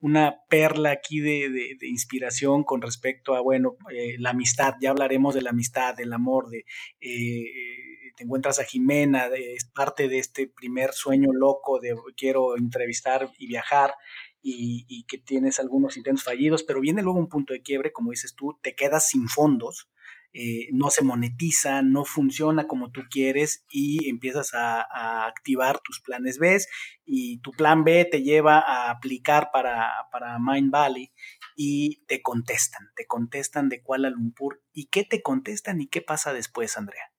[0.00, 5.34] una perla aquí de, de, inspiración con respecto a, bueno, eh, la amistad, ya hablaremos
[5.34, 6.64] de la amistad, del amor, de
[7.00, 13.30] eh, te encuentras a Jimena, es parte de este primer sueño loco de quiero entrevistar
[13.38, 13.94] y viajar
[14.42, 18.34] y, que tienes algunos intentos fallidos, pero viene luego un punto de quiebre, como dices
[18.36, 19.90] tú, te quedas sin fondos,
[20.32, 26.38] eh, no se monetiza, no funciona como tú quieres y empiezas a, activar tus planes
[26.38, 26.58] B
[27.04, 31.12] y tu plan B te lleva a aplicar para, para Mind Valley
[31.56, 34.62] y te contestan, te contestan de Kuala Lumpur.
[34.72, 37.10] ¿Y qué te contestan y qué pasa después, Andrea?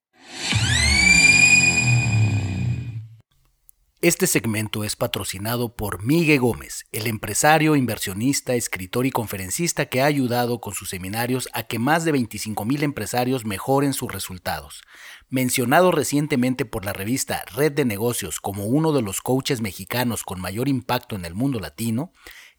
[4.00, 10.06] Este segmento es patrocinado por Miguel Gómez, el empresario, inversionista, escritor y conferencista que ha
[10.06, 14.84] ayudado con sus seminarios a que más de 25 mil empresarios mejoren sus resultados.
[15.30, 20.40] Mencionado recientemente por la revista Red de Negocios como uno de los coaches mexicanos con
[20.40, 22.12] mayor impacto en el mundo latino,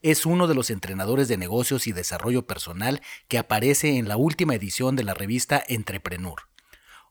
[0.02, 4.56] es uno de los entrenadores de negocios y desarrollo personal que aparece en la última
[4.56, 6.48] edición de la revista Entrepreneur.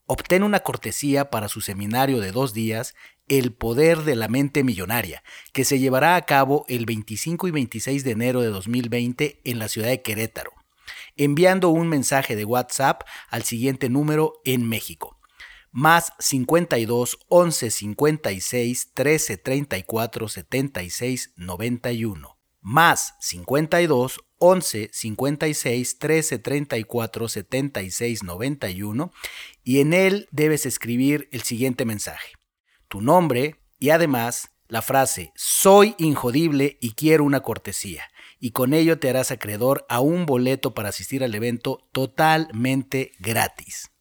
[0.09, 2.95] Obtén una cortesía para su seminario de dos días
[3.27, 8.03] el poder de la mente millonaria, que se llevará a cabo el 25 y 26
[8.03, 10.51] de enero de 2020 en la ciudad de Querétaro,
[11.15, 15.19] enviando un mensaje de WhatsApp al siguiente número en México.
[15.71, 22.37] Más 52 11 56 13 34 76 91.
[22.61, 29.11] Más 52 11 56 13 34 76 91
[29.63, 32.36] y en él debes escribir el siguiente mensaje
[32.87, 38.03] tu nombre y además la frase soy injodible y quiero una cortesía.
[38.39, 43.91] Y con ello te harás acreedor a un boleto para asistir al evento totalmente gratis.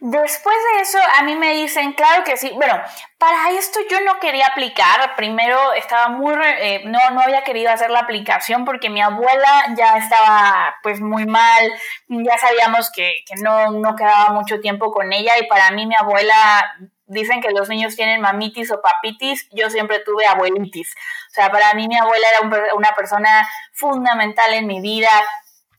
[0.00, 2.52] Después de eso, a mí me dicen, claro que sí.
[2.54, 2.80] Bueno,
[3.18, 5.16] para esto yo no quería aplicar.
[5.16, 9.96] Primero estaba muy, eh, no, no había querido hacer la aplicación porque mi abuela ya
[9.96, 11.72] estaba pues muy mal.
[12.08, 15.96] Ya sabíamos que, que no, no quedaba mucho tiempo con ella y para mí mi
[15.96, 16.64] abuela
[17.08, 20.94] dicen que los niños tienen mamitis o papitis, yo siempre tuve abuelitis.
[21.28, 25.10] O sea, para mí mi abuela era una persona fundamental en mi vida,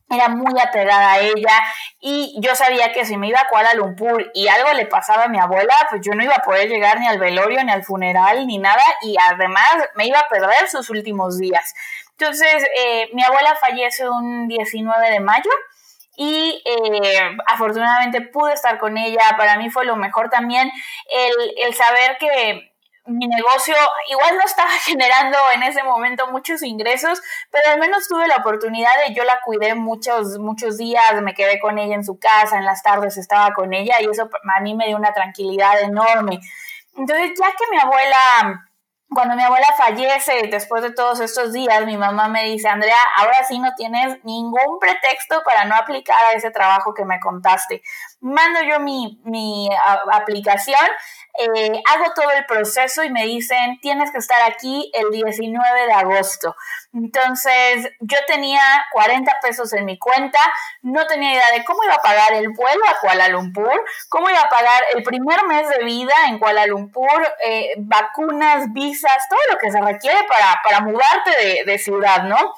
[0.09, 1.53] era muy apegada a ella
[1.99, 5.27] y yo sabía que si me iba a Kuala Lumpur y algo le pasaba a
[5.27, 8.47] mi abuela, pues yo no iba a poder llegar ni al velorio, ni al funeral,
[8.47, 11.73] ni nada y además me iba a perder sus últimos días.
[12.17, 15.51] Entonces, eh, mi abuela fallece un 19 de mayo
[16.17, 19.21] y eh, afortunadamente pude estar con ella.
[19.37, 20.69] Para mí fue lo mejor también
[21.09, 22.68] el, el saber que
[23.09, 23.75] mi negocio
[24.07, 28.91] igual no estaba generando en ese momento muchos ingresos, pero al menos tuve la oportunidad
[29.05, 32.65] de, yo la cuidé muchos, muchos días, me quedé con ella en su casa, en
[32.65, 36.39] las tardes estaba con ella y eso a mí me dio una tranquilidad enorme.
[36.95, 38.65] Entonces, ya que mi abuela
[39.12, 43.43] cuando mi abuela fallece, después de todos estos días, mi mamá me dice, Andrea, ahora
[43.47, 47.81] sí no tienes ningún pretexto para no aplicar a ese trabajo que me contaste.
[48.19, 49.67] Mando yo mi, mi
[50.12, 50.79] aplicación
[51.38, 55.94] eh, hago todo el proceso y me dicen, tienes que estar aquí el 19 de
[55.94, 56.56] agosto.
[56.94, 58.62] Entonces, yo tenía
[58.92, 60.40] 40 pesos en mi cuenta,
[60.82, 64.42] no tenía idea de cómo iba a pagar el vuelo a Kuala Lumpur, cómo iba
[64.42, 69.58] a pagar el primer mes de vida en Kuala Lumpur, eh, vacunas, visas, todo lo
[69.58, 72.54] que se requiere para, para mudarte de, de ciudad, ¿no?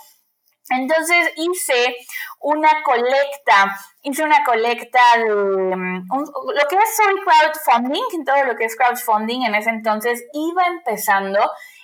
[0.70, 1.98] Entonces hice
[2.40, 8.66] una colecta, hice una colecta de mm, lo que es hoy crowdfunding, todo lo que
[8.66, 11.40] es crowdfunding en ese entonces iba empezando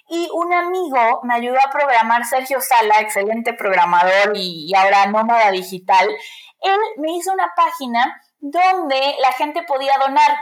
[0.09, 5.51] y un amigo me ayudó a programar, Sergio Sala, excelente programador y, y ahora nómada
[5.51, 6.07] digital,
[6.61, 10.37] él me hizo una página donde la gente podía donar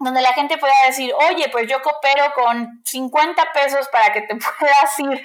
[0.00, 4.36] donde la gente podía decir, oye, pues yo coopero con 50 pesos para que te
[4.58, 5.22] puedas ir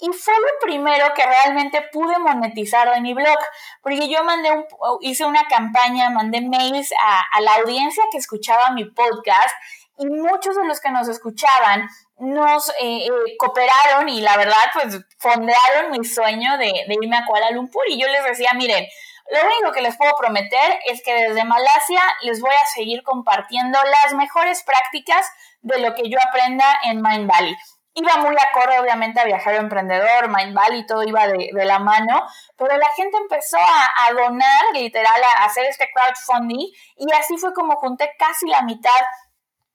[0.00, 3.38] y fue lo primero que realmente pude monetizar en mi blog,
[3.82, 4.66] porque yo mandé un,
[5.00, 9.54] hice una campaña, mandé mails a, la audiencia que escuchaba mi podcast
[9.98, 11.88] y muchos de los que nos escuchaban
[12.18, 17.24] nos eh, eh, cooperaron y la verdad pues fondearon mi sueño de, de irme a
[17.26, 18.86] Kuala Lumpur y yo les decía, miren,
[19.30, 23.78] lo único que les puedo prometer es que desde Malasia les voy a seguir compartiendo
[23.82, 25.26] las mejores prácticas
[25.62, 27.56] de lo que yo aprenda en Mind Valley
[27.96, 32.26] iba muy acorde obviamente a Viajero Emprendedor, Mindvalley, todo iba de, la mano,
[32.56, 37.76] pero la gente empezó a, donar, literal, a hacer este crowdfunding y así fue como
[37.76, 38.90] junté casi la mitad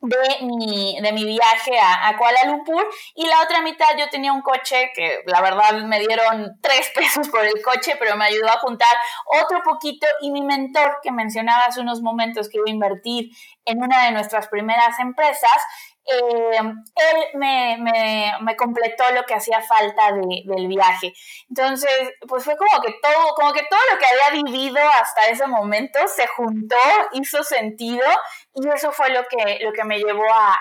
[0.01, 4.33] de mi, de mi viaje a, a, Kuala Lumpur y la otra mitad yo tenía
[4.33, 8.49] un coche que la verdad me dieron tres pesos por el coche, pero me ayudó
[8.49, 8.95] a juntar
[9.41, 13.29] otro poquito y mi mentor que mencionaba hace unos momentos que iba a invertir
[13.65, 15.57] en una de nuestras primeras empresas,
[16.05, 17.77] eh, él me,
[18.41, 21.13] me, completó lo que hacía falta del viaje.
[21.49, 21.91] Entonces,
[22.27, 25.99] pues fue como que todo, como que todo lo que había vivido hasta ese momento
[26.07, 26.75] se juntó,
[27.13, 28.05] hizo sentido
[28.55, 30.57] y eso fue lo que, lo que me llevó a,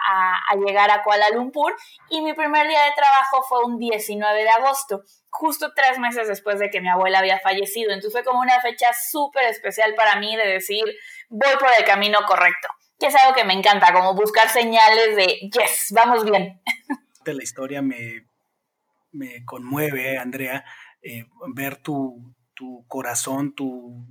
[0.51, 1.75] a llegar a Kuala Lumpur
[2.11, 6.59] y mi primer día de trabajo fue un 19 de agosto justo tres meses después
[6.59, 7.93] de que mi abuela había fallecido.
[7.93, 10.85] Entonces fue como una fecha súper especial para mí de decir,
[11.29, 12.69] voy por el camino correcto
[13.01, 16.61] que es algo que me encanta, como buscar señales de, yes, vamos bien.
[17.25, 18.27] De la historia me,
[19.13, 20.65] me conmueve, Andrea,
[21.03, 21.25] eh,
[21.55, 22.35] ver tu,
[22.89, 24.07] corazón, tu,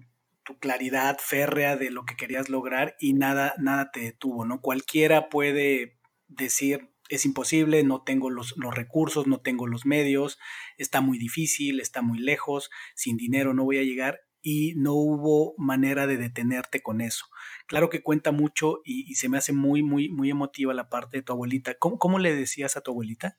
[0.59, 4.61] claridad férrea de lo que querías lograr y nada, nada te detuvo, ¿no?
[4.61, 10.39] Cualquiera puede decir, es imposible, no tengo los, los, recursos, no tengo los medios,
[10.79, 15.53] está muy difícil, está muy lejos, sin dinero no voy a llegar y no hubo
[15.57, 17.25] manera de detenerte con eso.
[17.67, 21.23] Claro que cuenta mucho y, se me hace muy, muy, muy emotiva la parte de
[21.23, 21.75] tu abuelita.
[21.77, 23.37] ¿Cómo, le decías a tu abuelita?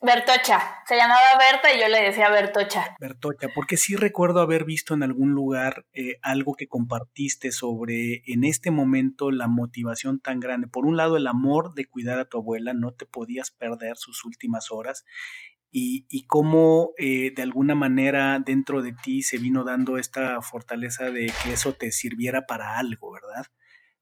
[0.00, 2.94] Bertocha, se llamaba Berta y yo le decía Bertocha.
[3.00, 8.44] Bertocha, porque sí recuerdo haber visto en algún lugar eh, algo que compartiste sobre en
[8.44, 10.68] este momento la motivación tan grande.
[10.68, 14.24] Por un lado, el amor de cuidar a tu abuela, no te podías perder sus
[14.24, 15.04] últimas horas
[15.70, 21.32] y, cómo eh, de alguna manera dentro de ti se vino dando esta fortaleza de
[21.42, 23.46] que eso te sirviera para algo, ¿verdad?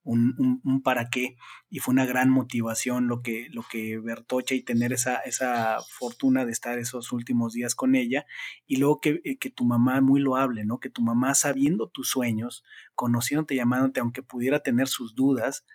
[0.04, 1.36] Un, un, para qué.
[1.68, 6.44] Y fue una gran motivación lo que, lo que Bertocha y tener esa, esa fortuna
[6.44, 8.24] de estar esos últimos días con ella.
[8.66, 10.78] Y luego que, eh, que tu mamá, muy loable, ¿no?
[10.78, 12.62] Que tu mamá sabiendo tus sueños,
[12.94, 15.66] conociéndote, llamándote, aunque pudiera tener sus dudas,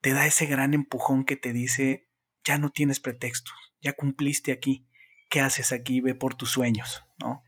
[0.00, 2.08] te da ese gran empujón que te dice,
[2.44, 4.86] ya no tienes pretextos, ya cumpliste aquí
[5.28, 6.00] ¿qué haces aquí?
[6.00, 7.42] Ve por tus sueños, ¿no?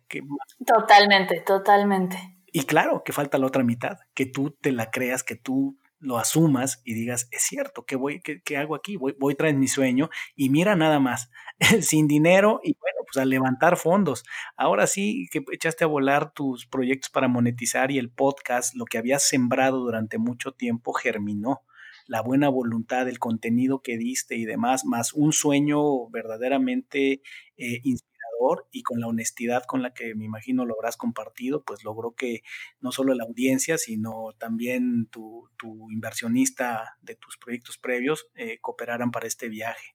[0.67, 2.37] Totalmente, totalmente.
[2.53, 6.19] Y claro, que falta la otra mitad, que tú te la creas, que tú lo
[6.19, 8.97] asumas y digas, es cierto, ¿qué, voy, qué, hago aquí?
[8.97, 11.31] Voy, voy tras mi sueño y mira nada más,
[11.83, 14.25] sin dinero y bueno, pues a levantar fondos.
[14.57, 18.99] Ahora sí que echaste a volar tus proyectos para monetizar y el podcast, lo que
[18.99, 21.63] habías sembrado durante mucho tiempo, germinó
[22.09, 27.23] la buena voluntad, el contenido que diste y demás, más un sueño verdaderamente
[27.59, 31.85] eh, inspirador y con la honestidad con la que me imagino lo habrás compartido, pues
[31.85, 32.41] logró que
[32.81, 35.49] no solo la audiencia, sino también tu,
[35.91, 39.95] inversionista de tus proyectos previos eh, cooperaran para este viaje.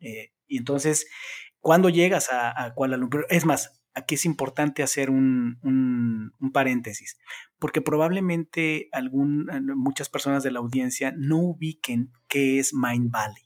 [0.00, 1.06] Eh, y entonces,
[1.60, 3.26] cuando llegas a, a Kuala Lumpur?
[3.28, 7.18] Es más, aquí es importante hacer un, paréntesis,
[7.58, 13.42] porque probablemente algún, muchas personas de la audiencia no ubiquen qué es Mind Valley.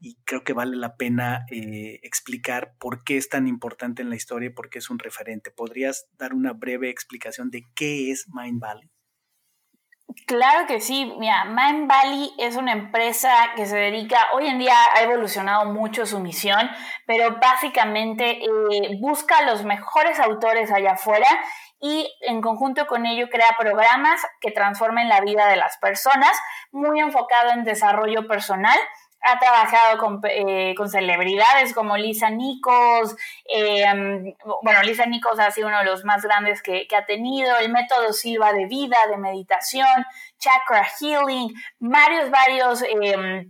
[0.00, 4.16] y creo que vale la pena eh, explicar por qué es tan importante en la
[4.16, 5.50] historia y por qué es un referente.
[5.50, 8.90] ¿Podrías dar una breve explicación de qué es Mind Valley?
[10.26, 14.74] Claro que sí, mira, Mind Valley es una empresa que se dedica, hoy en día
[14.94, 16.70] ha evolucionado mucho su misión,
[17.06, 21.26] pero básicamente eh, busca los mejores autores allá afuera
[21.78, 26.38] y en conjunto con ello crea programas que transformen la vida de las personas,
[26.72, 28.78] muy enfocado en desarrollo personal
[29.20, 33.16] ha trabajado con, eh, con, celebridades como Lisa Nichols.
[33.44, 33.84] Eh,
[34.62, 37.56] bueno, Lisa Nichols ha sido uno de los más grandes que, que, ha tenido.
[37.58, 40.04] El método Silva de vida, de meditación,
[40.38, 42.82] chakra healing, varios, varios.
[42.82, 43.48] Eh,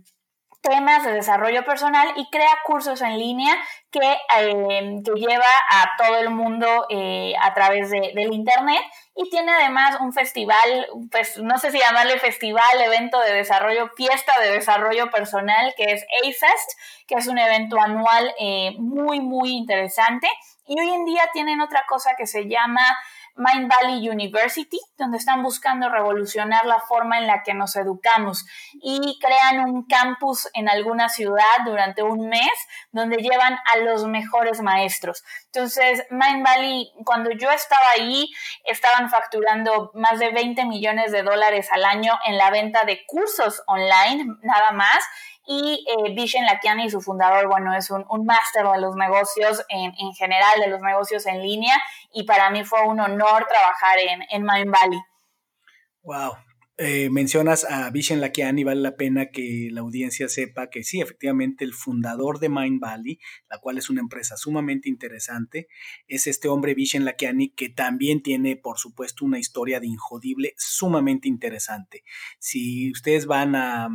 [0.61, 3.55] temas de desarrollo personal y crea cursos en línea
[3.91, 3.99] que,
[4.37, 8.81] eh, que lleva a todo el mundo eh, a través de, del Internet
[9.15, 14.39] y tiene además un festival, pues no sé si llamarle festival, evento de desarrollo, fiesta
[14.39, 20.27] de desarrollo personal que es AFEST, que es un evento anual eh, muy, muy interesante.
[20.67, 22.85] Y hoy en día tienen otra cosa que se llama
[23.39, 29.17] Mind Valley University, donde están buscando revolucionar la forma en la que nos educamos y
[29.21, 32.51] crean un campus en alguna ciudad durante un mes
[32.91, 35.23] donde llevan a los mejores maestros.
[35.45, 38.29] Entonces, Mind Valley, cuando yo estaba ahí,
[38.65, 43.63] estaban facturando más de 20 millones de dólares al año en la venta de cursos
[43.67, 44.99] online, nada más
[45.51, 49.91] y eh, Vishen Lakiani, su fundador, bueno, es un, un máster de los negocios en,
[49.97, 51.75] en, general, de los negocios en línea,
[52.13, 54.99] y para mí fue un honor trabajar en, en Mind Valley.
[56.03, 56.33] Wow.
[56.77, 61.65] Eh, mencionas a Vishen Lakiani, vale la pena que la audiencia sepa que sí, efectivamente,
[61.65, 63.19] el fundador de Mind Valley,
[63.49, 65.67] la cual es una empresa sumamente interesante,
[66.07, 71.27] es este hombre Vishen Lakiani que también tiene, por supuesto, una historia de injodible sumamente
[71.27, 72.03] interesante.
[72.37, 73.89] Si ustedes van a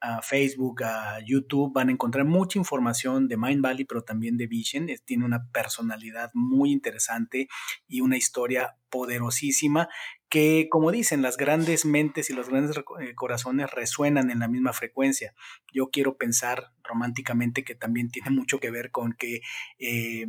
[0.00, 4.46] a Facebook, a YouTube, van a encontrar mucha información de Mind Valley, pero también de
[4.46, 4.86] Vision.
[5.04, 7.48] tiene una personalidad muy interesante
[7.86, 9.88] y una historia poderosísima
[10.28, 14.72] que, como dicen, las grandes mentes y los grandes eh, corazones resuenan en la misma
[14.72, 15.34] frecuencia.
[15.72, 19.40] Yo quiero pensar románticamente que también tiene mucho que ver con que
[19.78, 20.26] eh,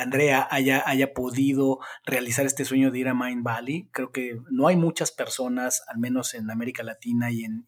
[0.00, 3.88] Andrea haya, haya podido realizar este sueño de ir a Mind Valley.
[3.92, 7.64] Creo que no hay muchas personas, al menos en América Latina y, en,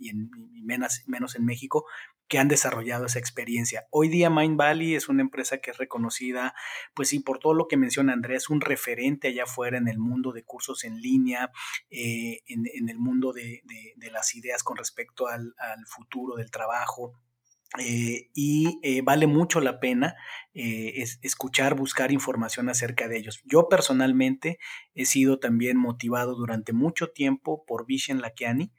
[0.64, 1.84] menos, menos, en México,
[2.28, 3.84] que han desarrollado esa experiencia.
[3.90, 6.54] Hoy día Mind Valley es una empresa que es reconocida,
[6.94, 9.98] pues sí, por todo lo que menciona Andrea, es un referente allá afuera en el
[9.98, 11.50] mundo de cursos en línea,
[11.90, 13.62] eh, en, el mundo de,
[14.10, 17.12] las ideas con respecto al, al futuro del trabajo
[17.78, 20.14] eh, y eh, vale mucho la pena
[20.52, 23.40] eh, escuchar, buscar información acerca de ellos.
[23.46, 24.58] Yo personalmente
[24.94, 28.72] he sido también motivado durante mucho tiempo por Vishen Lakiani,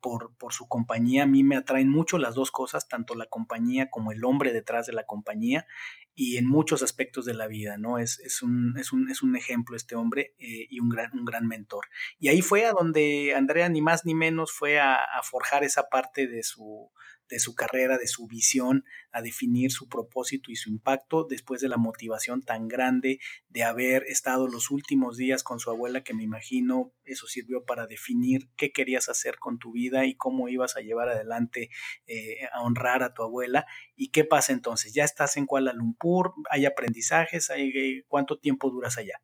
[0.00, 1.24] por, por, su compañía.
[1.24, 4.86] A mí me atraen mucho las dos cosas, tanto la compañía como el hombre detrás
[4.86, 5.66] de la compañía
[6.14, 7.98] y en muchos aspectos de la vida, ¿no?
[7.98, 11.46] Es, es, un, es, un, es un, ejemplo este hombre y un gran, un gran
[11.46, 11.86] mentor.
[12.18, 16.26] Y ahí fue a donde Andrea ni más ni menos fue a forjar esa parte
[16.26, 16.90] de su
[17.28, 21.68] de su carrera, de su visión, a definir su propósito y su impacto después de
[21.68, 26.22] la motivación tan grande de haber estado los últimos días con su abuela, que me
[26.22, 30.80] imagino eso sirvió para definir qué querías hacer con tu vida y cómo ibas a
[30.80, 31.70] llevar adelante
[32.06, 33.66] eh, a honrar a tu abuela.
[33.96, 34.92] ¿Y qué pasa entonces?
[34.94, 39.20] Ya estás en Kuala Lumpur, hay aprendizajes, hay, ¿cuánto tiempo duras allá?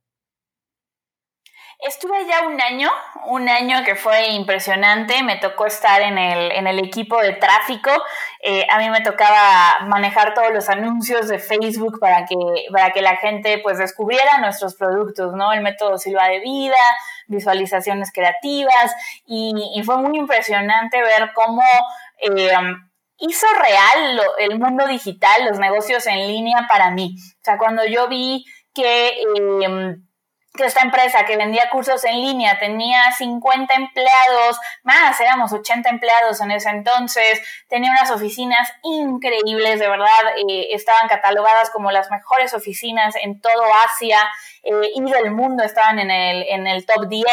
[1.86, 2.90] Estuve ya un año,
[3.26, 5.22] un año que fue impresionante.
[5.22, 7.90] Me tocó estar en el, en el equipo de tráfico.
[8.42, 12.36] Eh, a mí me tocaba manejar todos los anuncios de Facebook para que,
[12.72, 15.52] para que la gente pues descubriera nuestros productos, ¿no?
[15.52, 16.74] El método Silva de Vida,
[17.26, 18.94] visualizaciones creativas
[19.26, 21.62] y, fue muy impresionante ver cómo
[22.22, 22.50] eh,
[23.18, 27.14] hizo real el mundo digital, los negocios en línea para mí.
[27.18, 29.08] O sea, cuando yo vi que...
[29.08, 29.96] Eh,
[30.56, 36.40] que esta empresa que vendía cursos en línea tenía 50 empleados, más, éramos 80 empleados
[36.40, 40.08] en ese entonces, tenía unas oficinas increíbles, de verdad,
[40.48, 44.20] eh, estaban catalogadas como las mejores oficinas en todo Asia
[44.62, 47.26] eh, y del mundo, estaban en el, en el top 10.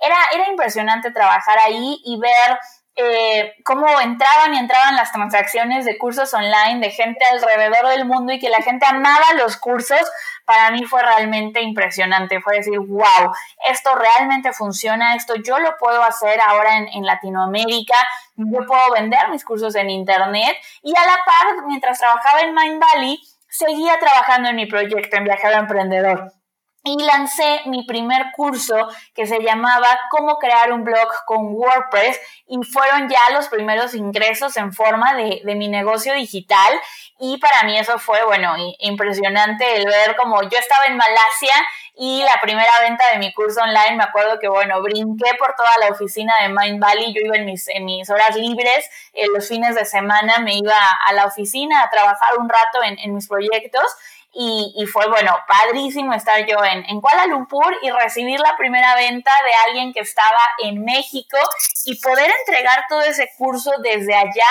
[0.00, 2.58] Era, era impresionante trabajar ahí y ver
[2.96, 8.32] eh, cómo entraban y entraban las transacciones de cursos online de gente alrededor del mundo
[8.32, 10.00] y que la gente amaba los cursos,
[10.44, 12.40] para mí fue realmente impresionante.
[12.40, 13.32] Fue decir, wow,
[13.68, 17.96] esto realmente funciona, esto yo lo puedo hacer ahora en, en Latinoamérica,
[18.36, 22.80] yo puedo vender mis cursos en Internet y a la par, mientras trabajaba en Mind
[22.80, 26.32] Valley, seguía trabajando en mi proyecto en Viajero Emprendedor.
[26.84, 32.62] Y lancé mi primer curso que se llamaba Cómo crear un blog con WordPress y
[32.62, 36.78] fueron ya los primeros ingresos en forma de, mi negocio digital.
[37.18, 41.54] Y para mí eso fue, bueno, impresionante el ver como yo estaba en Malasia
[41.96, 45.70] y la primera venta de mi curso online, me acuerdo que, bueno, brinqué por toda
[45.80, 49.48] la oficina de Mind Valley, yo iba en mis, en mis horas libres, en los
[49.48, 50.76] fines de semana me iba
[51.06, 53.84] a la oficina a trabajar un rato en, en mis proyectos
[54.34, 59.68] y, fue, bueno, padrísimo estar yo en, Kuala Lumpur y recibir la primera venta de
[59.68, 61.38] alguien que estaba en México
[61.84, 64.46] y poder entregar todo ese curso desde allá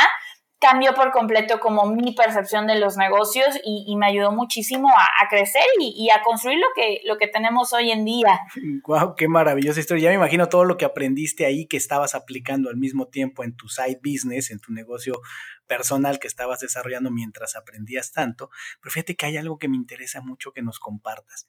[0.63, 5.63] cambió por completo como mi percepción de los negocios y, me ayudó muchísimo a, crecer
[5.77, 8.39] y, a construir lo que, lo que tenemos hoy en día.
[8.87, 9.15] ¡Wow!
[9.15, 10.05] ¡Qué maravillosa historia!
[10.05, 13.57] Ya me imagino todo lo que aprendiste ahí que estabas aplicando al mismo tiempo en
[13.57, 15.19] tu side business, en tu negocio
[15.75, 18.51] personal que estabas desarrollando mientras aprendías tanto.
[18.79, 21.47] Pero fíjate que hay algo que me interesa mucho que nos compartas.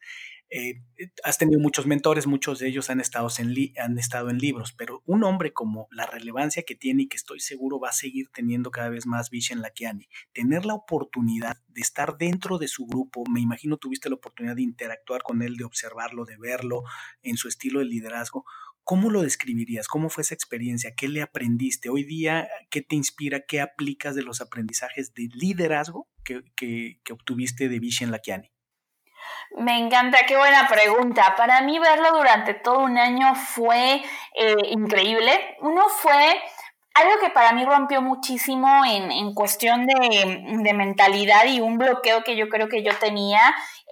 [0.49, 0.83] Eh,
[1.25, 5.03] has tenido muchos mentores, muchos de ellos han estado, en han estado en libros, pero
[5.05, 8.71] un hombre como la relevancia que tiene y que estoy seguro va a seguir teniendo
[8.71, 13.41] cada vez más Vishen Lakiani, tener la oportunidad de estar dentro de su grupo, me
[13.41, 16.85] imagino tuviste la oportunidad de interactuar con él, de observarlo, de verlo
[17.23, 18.45] en su estilo de liderazgo.
[18.85, 19.89] ¿Cómo lo describirías?
[19.89, 20.95] ¿Cómo fue esa experiencia?
[20.95, 21.89] ¿Qué le aprendiste?
[21.89, 23.41] Hoy día, ¿qué te inspira?
[23.49, 28.53] ¿Qué aplicas de los aprendizajes de liderazgo que, que, obtuviste de Vishen Lakiani?
[29.57, 31.35] Me encanta, qué buena pregunta.
[31.35, 34.03] Para mí verlo durante todo un año fue
[34.35, 35.57] eh, increíble.
[35.61, 36.43] Uno fue
[36.95, 42.37] algo que para mí rompió muchísimo en, cuestión de, de, mentalidad y un bloqueo que
[42.37, 43.41] yo creo que yo tenía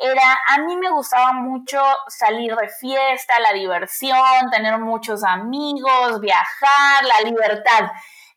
[0.00, 7.04] era, a mí me gustaba mucho salir de fiesta, la diversión, tener muchos amigos, viajar,
[7.04, 7.90] la libertad.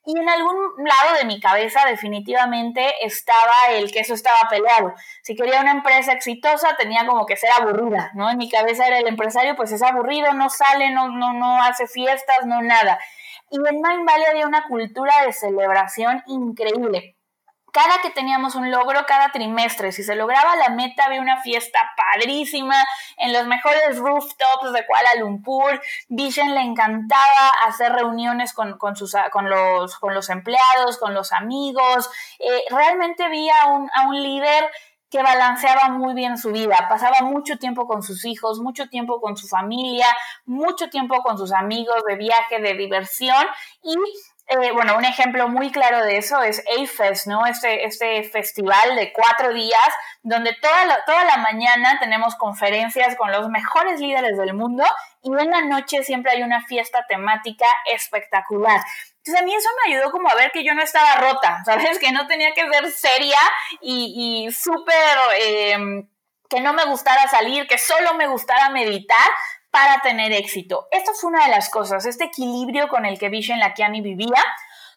[0.08, 4.94] Y en algún lado de mi cabeza definitivamente estaba el que eso estaba peleado.
[5.24, 8.30] Si quería una empresa exitosa tenía como que ser aburrida, ¿no?
[8.30, 11.88] En mi cabeza era el empresario, pues es aburrido, no sale, no, no, no hace
[11.88, 13.00] fiestas, no nada.
[13.50, 17.16] Y en Mind Valley había una cultura de celebración increíble
[17.76, 21.78] cada que teníamos un logro, cada trimestre, si se lograba la meta, había una fiesta
[21.98, 22.82] padrísima
[23.18, 25.82] en los mejores rooftops de Kuala Lumpur.
[26.08, 32.10] Vision le encantaba hacer reuniones con, sus, con, los, con los empleados, con los amigos.
[32.40, 34.72] Eh, realmente vi a un, a un líder
[35.10, 39.38] que balanceaba muy bien su vida, pasaba mucho tiempo con sus hijos, mucho tiempo con
[39.38, 40.08] su familia,
[40.46, 43.46] mucho tiempo con sus amigos de viaje, de diversión
[43.84, 43.96] y
[44.48, 47.48] eh, bueno, un ejemplo muy claro de eso es A-Fest, ¿no?
[47.48, 49.90] Este, este festival de cuatro días
[50.22, 54.84] donde toda la, toda la mañana tenemos conferencias con los mejores líderes del mundo
[55.24, 58.82] y en la noche siempre hay una fiesta temática espectacular.
[59.26, 61.98] Entonces a mí eso me ayudó como a ver que yo no estaba rota, ¿sabes?
[61.98, 63.40] Que no tenía que ser seria
[63.82, 65.18] y, súper...
[65.42, 66.08] Em,
[66.48, 69.28] que no me gustara salir, que solo me gustara meditar,
[69.76, 70.88] para tener éxito.
[70.90, 74.42] Esto fue una de las cosas, este equilibrio con el que Vishen Lakiani vivía.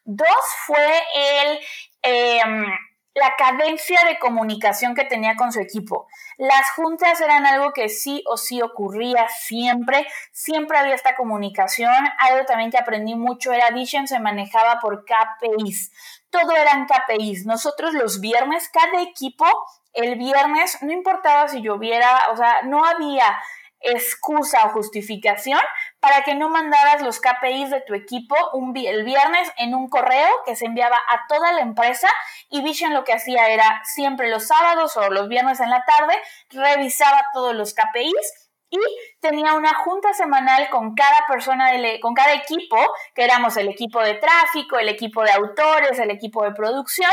[0.05, 0.29] Dos
[0.67, 1.59] fue el,
[2.03, 2.67] em,
[3.15, 6.07] la cadencia de comunicación que tenía con su equipo.
[6.37, 11.93] Las juntas eran algo que sí o sí ocurría siempre, siempre había esta comunicación.
[12.19, 15.93] Algo también que aprendí mucho era Vision se manejaba por KPIs.
[16.31, 17.47] Todo eran KPIs.
[17.47, 19.47] Nosotros los viernes, cada equipo,
[19.95, 23.39] el viernes, no importaba si lloviera, o sea, no había
[23.81, 25.61] excusa o justificación
[26.01, 30.29] para que no mandaras los KPIs de tu equipo un, el viernes en un correo
[30.47, 32.09] que se enviaba a toda la empresa
[32.51, 36.15] y Vision lo que hacía era siempre los sábados o los viernes en la tarde
[36.51, 38.79] revisaba todos los KPIs y
[39.21, 42.77] tenía una junta semanal con cada persona, de, con cada equipo,
[43.15, 47.11] que éramos el equipo de tráfico, el equipo de autores, el equipo de producción,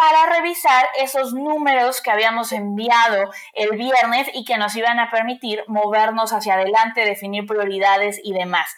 [0.00, 5.62] para revisar esos números que habíamos enviado el viernes y que nos iban a permitir
[5.66, 8.74] movernos hacia adelante, definir prioridades y demás.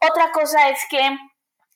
[0.00, 1.16] Otra cosa es que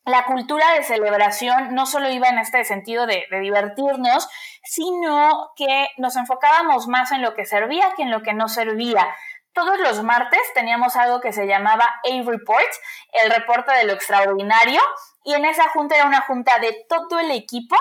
[0.04, 4.28] la cultura de celebración no solo iba en este sentido de, divertirnos,
[4.64, 9.14] sino que nos enfocábamos más en lo que servía que en lo que no servía.
[9.52, 12.72] Todos los martes teníamos algo que se llamaba A-Report,
[13.12, 14.80] el reporte de lo extraordinario,
[15.22, 17.76] y en esa junta era una junta de todo el equipo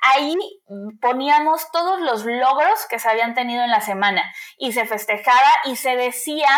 [0.00, 0.36] ahí
[1.00, 4.22] poníamos todos los logros que se habían tenido en la semana
[4.56, 6.48] y se festejaba y se decía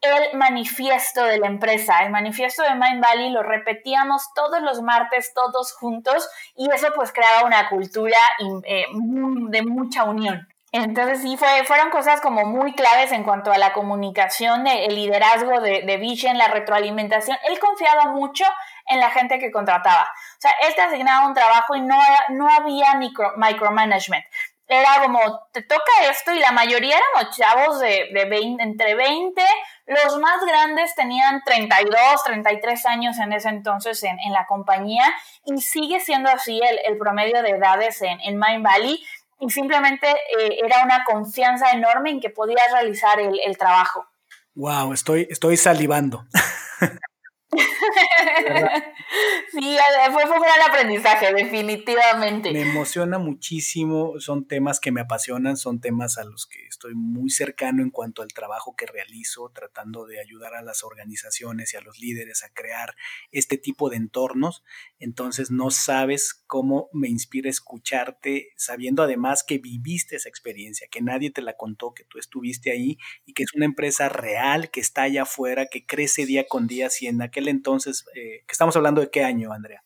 [0.00, 5.32] el manifiesto de la empresa, el manifiesto de Mind Valley lo repetíamos todos los martes,
[5.34, 8.18] todos juntos, y eso pues creaba una cultura
[8.64, 10.46] eh, de mucha unión.
[10.70, 15.60] Entonces sí, fue, fueron cosas como muy claves en cuanto a la comunicación, el liderazgo
[15.62, 17.38] de, de Vision, la retroalimentación.
[17.48, 18.44] Él confiaba mucho
[18.86, 20.06] en la gente que contrataba.
[20.38, 24.24] O sea, él te asignaba un trabajo y no, no había micro, micromanagement.
[24.68, 25.18] era como,
[25.52, 29.42] te toca esto y la mayoría éramos chavos de, de 20, entre 20,
[29.86, 35.12] los más grandes tenían 32, 33 años en ese entonces en, en la compañía
[35.44, 39.04] y sigue siendo así el, el promedio de edades en, en Mind Valley
[39.40, 44.06] y simplemente eh, era una confianza enorme en que podías realizar el, el trabajo.
[44.54, 46.26] Wow, estoy, estoy salivando.
[49.52, 49.76] sí,
[50.12, 52.52] fue, un gran aprendizaje, definitivamente.
[52.52, 57.30] Me emociona muchísimo, son temas que me apasionan, son temas a los que estoy muy
[57.30, 61.80] cercano en cuanto al trabajo que realizo, tratando de ayudar a las organizaciones y a
[61.80, 62.94] los líderes a crear
[63.32, 64.62] este tipo de entornos.
[64.98, 71.30] Entonces no sabes cómo me inspira escucharte, sabiendo además que viviste esa experiencia, que nadie
[71.30, 75.02] te la contó, que tú estuviste ahí y que es una empresa real que está
[75.02, 79.10] allá afuera, que crece día con día, si en entonces, eh, que estamos hablando de
[79.10, 79.84] qué año, Andrea?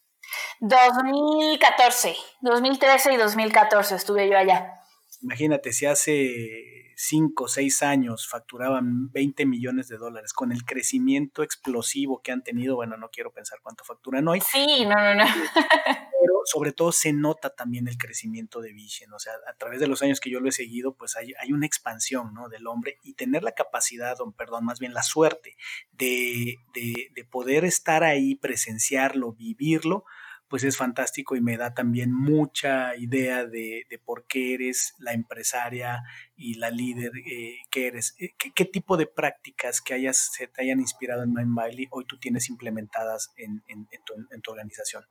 [0.60, 4.81] 2014, 2013 y 2014 estuve yo allá.
[5.22, 11.42] Imagínate, si hace 5 o 6 años facturaban 20 millones de dólares con el crecimiento
[11.42, 14.40] explosivo que han tenido, bueno, no quiero pensar cuánto facturan hoy.
[14.40, 15.24] Sí, no, no, no.
[16.22, 19.88] Pero sobre todo se nota también el crecimiento de Vision, o sea, a través de
[19.88, 22.48] los años que yo lo he seguido, pues hay, hay una expansión, ¿no?
[22.48, 25.56] Del hombre y tener la capacidad, o perdón, más bien la suerte
[25.92, 30.04] de, de, de poder estar ahí, presenciarlo, vivirlo,
[30.52, 36.02] pues es fantástico y me da también mucha idea de, por qué eres la empresaria
[36.36, 38.14] y la líder eh, que eres.
[38.18, 42.04] Eh, ¿Qué, tipo de prácticas que hayas, se te hayan inspirado en Mind Bailey hoy
[42.04, 43.62] tú tienes implementadas en,
[44.04, 45.06] tu, en tu organización?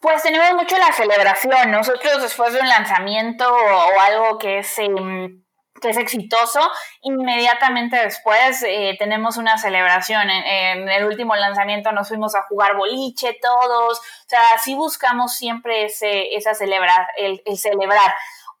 [0.00, 1.70] Pues tenemos mucho la celebración.
[1.70, 4.78] Nosotros después de un lanzamiento o algo que es...
[4.78, 5.45] Em,
[5.80, 6.60] que es exitoso,
[7.02, 10.28] inmediatamente después eh, tenemos una celebración.
[10.30, 15.84] En, el último lanzamiento nos fuimos a jugar boliche todos, o sea, sí buscamos siempre
[15.84, 18.14] ese, esa celebrar, el celebrar.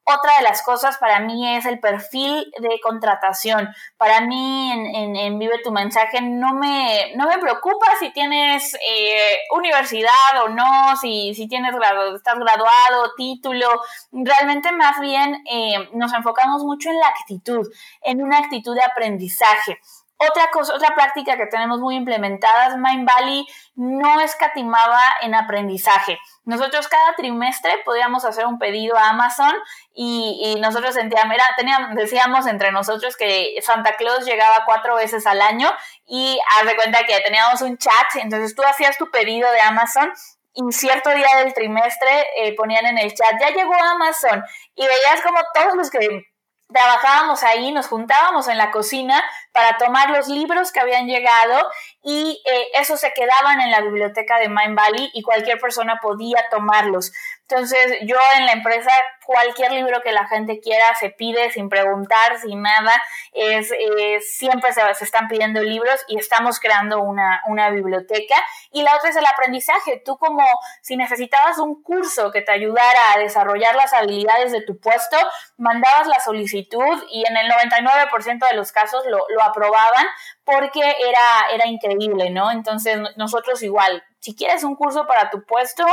[0.08, 3.68] Otra de las cosas para mí es el perfil de contratación.
[3.96, 10.44] Para mí en, Vive tu mensaje no me, no me preocupa si tienes eh, universidad
[10.44, 13.66] o no, si, si tienes grado, estás graduado, título.
[14.12, 17.66] Realmente más bien eh, nos enfocamos mucho en la actitud,
[18.02, 19.80] en una actitud de aprendizaje.
[20.18, 26.18] Otra cosa, otra práctica que tenemos muy implementada Mind Valley no escatimaba en aprendizaje.
[26.44, 29.52] Nosotros cada trimestre podíamos hacer un pedido a Amazon
[29.94, 35.70] y, nosotros sentíamos, teníamos, decíamos entre nosotros que Santa Claus llegaba cuatro veces al año
[36.06, 40.10] y haz de cuenta que teníamos un chat, entonces tú hacías tu pedido de Amazon
[40.54, 44.42] y cierto día del trimestre eh, ponían en el chat, ya llegó Amazon
[44.74, 46.26] y veías como todos los que
[46.72, 51.58] trabajábamos ahí, nos juntábamos en la cocina para tomar los libros que habían llegado
[52.02, 56.44] y eh, esos se quedaban en la biblioteca de Mind Valley y cualquier persona podía
[56.50, 57.12] tomarlos.
[57.48, 58.90] Entonces yo en la empresa
[59.24, 62.92] cualquier libro que la gente quiera se pide sin preguntar, sin nada,
[63.32, 68.34] es, eh, siempre se, se, están pidiendo libros y estamos creando una, una biblioteca.
[68.70, 70.02] Y la otra es el aprendizaje.
[70.04, 70.44] Tú como
[70.80, 75.16] si necesitabas un curso que te ayudara a desarrollar las habilidades de tu puesto,
[75.56, 80.06] mandabas la solicitud y en el 99% de los casos lo, lo aprobaban
[80.44, 82.50] porque era, era increíble, ¿no?
[82.50, 85.84] Entonces nosotros igual, si quieres un curso para tu puesto,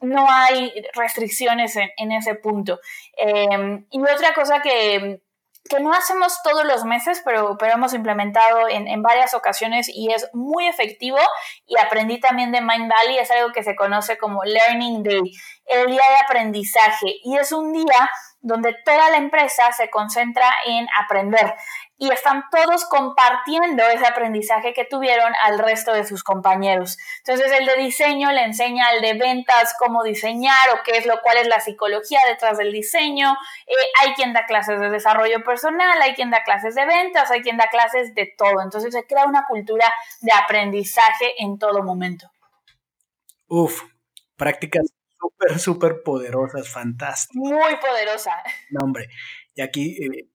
[0.00, 2.78] no hay restricciones en, ese punto.
[3.16, 5.20] Em, y otra cosa que,
[5.80, 10.30] no hacemos todos los meses, pero, pero hemos implementado en, en, varias ocasiones y es
[10.32, 11.18] muy efectivo
[11.66, 15.32] y aprendí también de Mind Valley, es algo que se conoce como Learning Day,
[15.64, 17.16] el día de aprendizaje.
[17.24, 21.52] Y es un día donde toda la empresa se concentra en aprender
[21.98, 26.98] y están todos compartiendo ese aprendizaje que tuvieron al resto de sus compañeros.
[27.18, 31.20] Entonces el de diseño le enseña al de ventas cómo diseñar o qué es lo
[31.22, 33.32] cual es la psicología detrás del diseño.
[33.66, 37.40] Eh, hay quien da clases de desarrollo personal, hay quien da clases de ventas, hay
[37.40, 38.62] quien da clases de todo.
[38.62, 42.30] Entonces se crea una cultura de aprendizaje en todo momento.
[43.48, 43.82] Uf,
[44.36, 44.86] prácticas
[45.18, 47.36] súper, súper poderosas, fantásticas.
[47.36, 48.42] Muy poderosa.
[48.70, 49.08] No, hombre,
[49.54, 50.28] y aquí eh,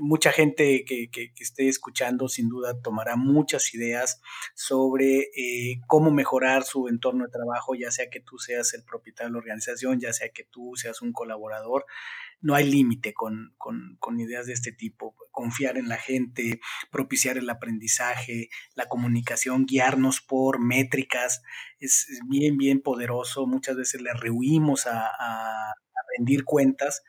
[0.00, 4.20] mucha gente que, que, esté escuchando sin duda tomará muchas ideas
[4.54, 9.28] sobre eh, cómo mejorar su entorno de trabajo, ya sea que tú seas el propietario
[9.28, 11.86] de la organización, ya sea que tú seas un colaborador.
[12.42, 15.14] No hay límite con, con, con ideas de este tipo.
[15.30, 16.60] Confiar en la gente,
[16.90, 21.42] propiciar el aprendizaje, la comunicación, guiarnos por métricas,
[21.80, 23.46] es, bien, bien poderoso.
[23.46, 25.74] Muchas veces le rehuimos a, a
[26.16, 27.02] rendir cuentas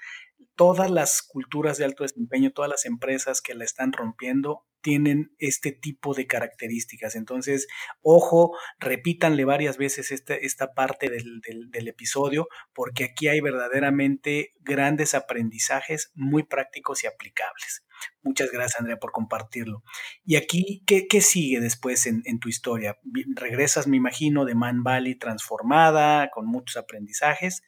[0.56, 5.72] todas las culturas de alto desempeño, todas las empresas que la están rompiendo, tienen este
[5.72, 7.16] tipo de características.
[7.16, 7.68] Entonces,
[8.02, 15.14] ojo, repítanle varias veces esta, esta parte del, del, episodio, porque aquí hay verdaderamente grandes
[15.14, 17.86] aprendizajes muy prácticos y aplicables.
[18.24, 19.84] Muchas gracias, Andrea, por compartirlo.
[20.26, 22.98] Y aquí, ¿qué, qué sigue después en, en, tu historia?
[23.36, 27.62] Regresas, me imagino, de Man Valley transformada, con muchos aprendizajes,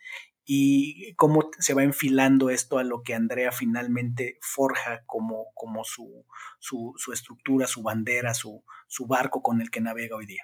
[0.46, 6.26] y cómo se va enfilando esto a lo que Andrea finalmente forja como, como su,
[6.60, 10.44] su, su estructura, su bandera, su, su barco con el que navega hoy día.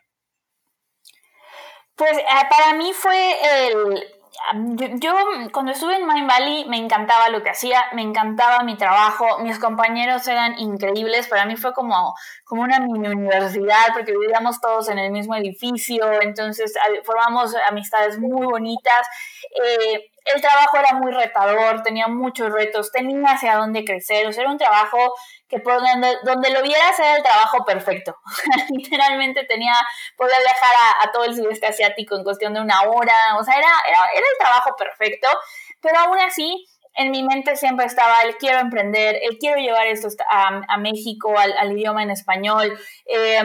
[1.95, 4.18] Pues eh, para mí fue el,
[4.99, 5.13] yo,
[5.51, 9.59] cuando estuve en Mind Valley me encantaba lo que hacía, me encantaba mi trabajo, mis
[9.59, 12.15] compañeros eran increíbles, para mí fue como,
[12.45, 16.73] como una mini universidad porque vivíamos todos en el mismo edificio, entonces
[17.05, 19.07] formamos amistades muy bonitas.
[19.63, 24.43] Eh, el trabajo era muy retador, tenía muchos retos, tenía hacia dónde crecer, o sea,
[24.43, 25.13] era un trabajo
[25.47, 28.15] que por donde, donde lo vieras era el trabajo perfecto.
[28.69, 29.73] Literalmente tenía,
[30.15, 33.69] podía viajar a, todo el sudeste asiático en cuestión de una hora, o sea, era,
[33.87, 35.27] era, era el trabajo perfecto,
[35.81, 36.65] pero aún así
[36.95, 41.37] en mi mente siempre estaba el quiero emprender, el quiero llevar esto a, a México,
[41.37, 42.77] al, al, idioma en español.
[43.05, 43.41] Eh,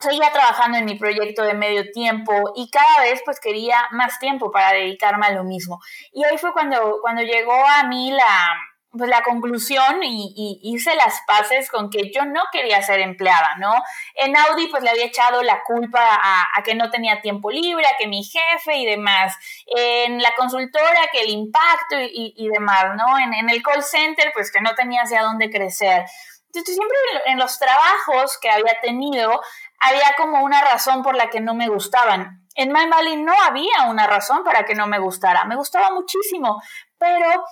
[0.00, 4.50] seguía trabajando en mi proyecto de medio tiempo y cada vez pues quería más tiempo
[4.50, 5.80] para dedicarme a lo mismo.
[6.12, 8.56] Y ahí fue cuando, cuando llegó a mí la,
[8.90, 13.74] pues la conclusión y, hice las paces con que yo no quería ser empleada, ¿no?
[14.14, 17.96] En Audi pues le había echado la culpa a, que no tenía tiempo libre, a
[17.98, 19.34] que mi jefe y demás.
[19.66, 23.18] En la consultora que el impacto y, demás, ¿no?
[23.18, 26.04] En, en el call center pues que no tenía hacia dónde crecer.
[26.46, 26.96] Entonces siempre
[27.26, 29.40] en los trabajos que había tenido
[29.80, 32.46] había como una razón por la que no me gustaban.
[32.54, 35.44] En My Valley no había una razón para que no me gustara.
[35.44, 36.60] Me gustaba muchísimo,
[36.98, 37.44] pero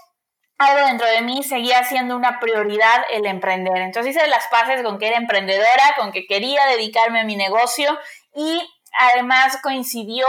[0.59, 3.77] algo dentro de mí seguía siendo una prioridad el emprender.
[3.77, 7.97] Entonces hice las paces con que era emprendedora, con que quería dedicarme a mi negocio
[8.35, 8.61] y
[8.99, 10.27] además coincidió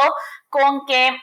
[0.50, 1.18] con que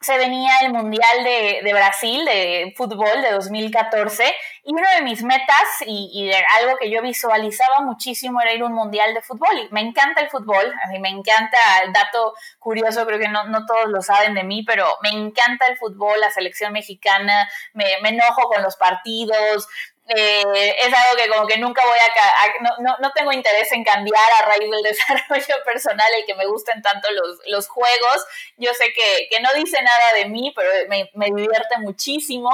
[0.00, 4.34] se venía el Mundial de, Brasil de fútbol de 2014
[4.64, 8.72] y una de mis metas y, algo que yo visualizaba muchísimo era ir a un
[8.72, 9.50] Mundial de fútbol.
[9.58, 13.44] Y me encanta el fútbol, a mí me encanta el dato curioso, creo que no,
[13.44, 17.84] no, todos lo saben de mí, pero me encanta el fútbol, la selección mexicana, me,
[18.02, 19.68] me enojo con los partidos,
[20.16, 23.84] eh, es algo que como que nunca voy a, no, no, no, tengo interés en
[23.84, 28.26] cambiar a raíz del desarrollo personal y que me gusten tanto los, los juegos.
[28.56, 32.50] Yo sé que, que, no dice nada de mí, pero me, me divierte muchísimo.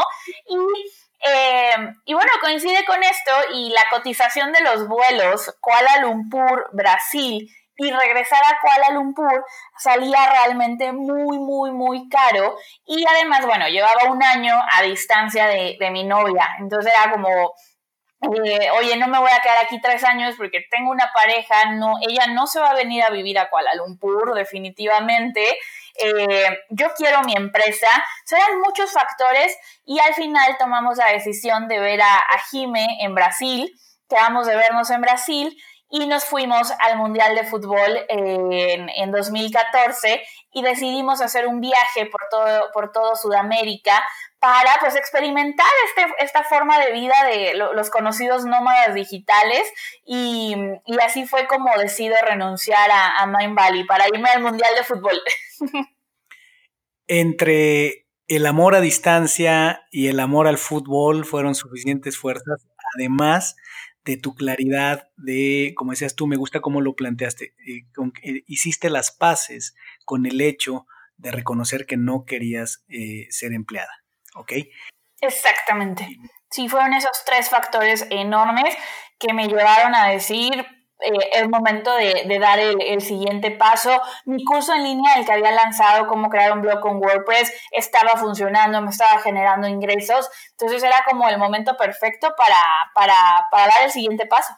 [0.47, 0.57] Y,
[1.29, 7.51] eh, y bueno, coincide con esto y la cotización de los vuelos Kuala Lumpur, Brasil
[7.79, 9.45] y regresar a Kuala Lumpur
[9.79, 12.57] salía realmente muy, muy, muy caro.
[12.87, 16.49] Y además, bueno, llevaba un año a distancia de, mi novia.
[16.59, 17.55] Entonces era como,
[18.23, 21.97] eh, oye, no me voy a quedar aquí tres años porque tengo una pareja, no,
[22.01, 25.59] ella no se va a venir a vivir a Kuala Lumpur, definitivamente.
[25.99, 27.89] Eh, yo quiero mi empresa.
[28.25, 33.15] Serán muchos factores y al final tomamos la decisión de ver a, a Jime en
[33.15, 33.71] Brasil,
[34.09, 35.57] quedamos de vernos en Brasil
[35.91, 40.21] y nos fuimos al Mundial de Fútbol en, en, 2014
[40.53, 44.03] y decidimos hacer un viaje por todo, por todo Sudamérica
[44.41, 49.63] para pues experimentar este, esta forma de vida de los conocidos nómadas digitales
[50.05, 54.71] y, y, así fue como decido renunciar a, a Mind Valley para irme al Mundial
[54.77, 55.21] de Fútbol.
[57.09, 62.67] Entre el amor a distancia y el amor al fútbol fueron suficientes fuerzas,
[62.97, 63.57] además
[64.07, 67.87] de tu claridad, de, como decías tú, me gusta cómo lo planteaste, eh,
[68.23, 70.87] eh, hiciste las paces con el hecho
[71.17, 73.91] de reconocer que no querías eh, ser empleada,
[74.37, 74.53] ¿ok?
[75.21, 76.07] Exactamente.
[76.51, 78.77] Sí, fueron esos tres factores enormes
[79.19, 80.65] que me llevaron a decir,
[81.01, 84.01] eh, el momento de, dar el, siguiente paso.
[84.25, 88.17] Mi curso en línea, el que había lanzado cómo crear un blog con WordPress, estaba
[88.17, 90.29] funcionando, me estaba generando ingresos.
[90.53, 92.57] Entonces era como el momento perfecto para,
[92.95, 93.15] para,
[93.53, 94.55] dar el siguiente paso.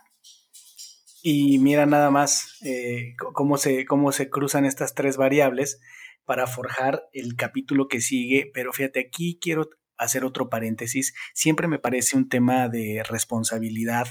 [1.22, 5.80] Y mira nada más eh, cómo, se, cómo se cruzan estas tres variables
[6.24, 8.48] para forjar el capítulo que sigue.
[8.54, 11.14] Pero fíjate, aquí quiero hacer otro paréntesis.
[11.34, 14.06] Siempre me parece un tema de responsabilidad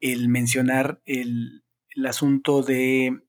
[0.00, 1.64] el mencionar el,
[2.06, 3.20] asunto de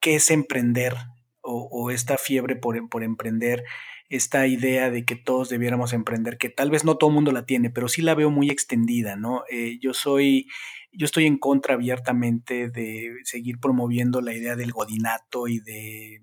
[0.00, 0.94] qué es emprender
[1.42, 3.64] o, esta fiebre por, por, emprender,
[4.08, 7.46] esta idea de que todos debiéramos emprender, que tal vez no todo el mundo la
[7.46, 9.44] tiene, pero sí la veo muy extendida, ¿no?
[9.50, 10.46] Eh, yo soy,
[10.92, 16.22] yo estoy en contra abiertamente de seguir promoviendo la idea del godinato y de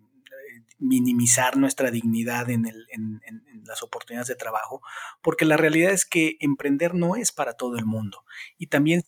[0.79, 3.21] minimizar nuestra dignidad en, el, en,
[3.65, 4.81] las oportunidades de trabajo,
[5.21, 8.23] porque la realidad es que emprender no es para todo el mundo.
[8.57, 9.03] Y también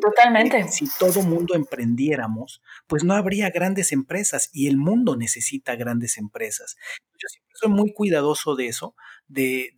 [0.00, 0.66] totalmente.
[0.70, 6.76] Si todo mundo emprendiéramos, pues no habría grandes empresas y el mundo necesita grandes empresas.
[7.18, 8.94] Yo siempre soy muy cuidadoso de eso,
[9.28, 9.74] de,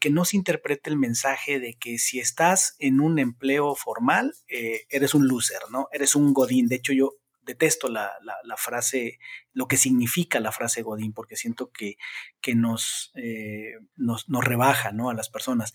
[0.00, 4.82] que no se interprete el mensaje de que si estás en un empleo formal, eh,
[4.90, 5.88] eres un loser, ¿no?
[5.92, 6.68] Eres un godín.
[6.68, 7.12] De hecho, yo
[7.48, 8.12] detesto la,
[8.56, 9.18] frase,
[9.52, 11.96] lo que significa la frase Godín, porque siento que,
[12.40, 15.08] que nos, eh, nos, nos, rebaja ¿no?
[15.08, 15.72] a las personas.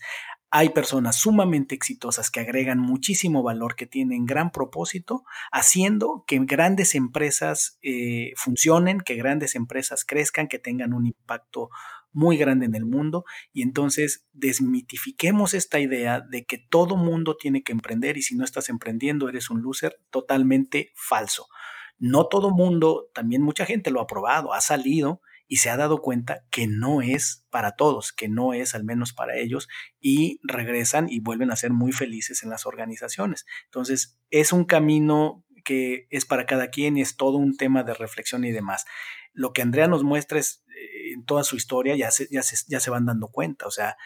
[0.50, 6.94] Hay personas sumamente exitosas que agregan muchísimo valor, que tienen gran propósito, haciendo que grandes
[6.94, 11.70] empresas eh, funcionen, que grandes empresas crezcan, que tengan un impacto
[12.14, 17.62] muy grande en el mundo y entonces desmitifiquemos esta idea de que todo mundo tiene
[17.62, 21.48] que emprender y si no estás emprendiendo eres un loser, totalmente falso.
[21.98, 26.00] No todo mundo, también mucha gente lo ha probado, ha salido y se ha dado
[26.00, 29.68] cuenta que no es para todos, que no es al menos para ellos
[30.00, 33.44] y regresan y vuelven a ser muy felices en las organizaciones.
[33.66, 37.94] Entonces, es un camino que es para cada quien y es todo un tema de
[37.94, 38.84] reflexión y demás.
[39.32, 40.64] Lo que Andrea nos muestra es
[41.12, 43.96] en toda su historia ya se, ya, ya se van dando cuenta, o sea,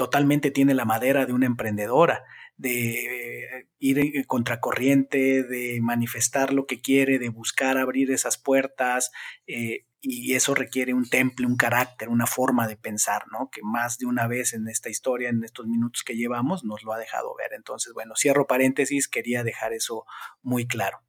[0.00, 2.24] totalmente tiene la madera de una emprendedora,
[2.56, 9.10] de ir contracorriente, de manifestar lo que quiere, de buscar abrir esas puertas,
[9.46, 13.50] eh, y eso requiere un temple, un carácter, una forma de pensar, ¿no?
[13.50, 16.94] Que más de una vez en esta historia, en estos minutos que llevamos, nos lo
[16.94, 17.52] ha dejado ver.
[17.52, 20.06] Entonces, bueno, cierro paréntesis, quería dejar eso
[20.40, 21.02] muy claro.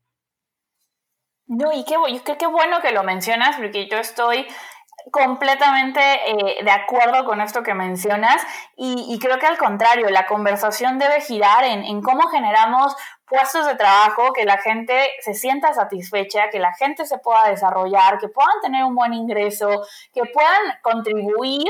[1.48, 1.96] No, y qué,
[2.48, 4.46] bueno que lo mencionas, porque yo estoy
[5.12, 8.42] completamente eh, de acuerdo con esto que mencionas.
[8.76, 13.76] Y, creo que al contrario, la conversación debe girar en, en, cómo generamos puestos de
[13.76, 18.60] trabajo, que la gente se sienta satisfecha, que la gente se pueda desarrollar, que puedan
[18.62, 19.84] tener un buen ingreso,
[20.14, 21.68] que puedan contribuir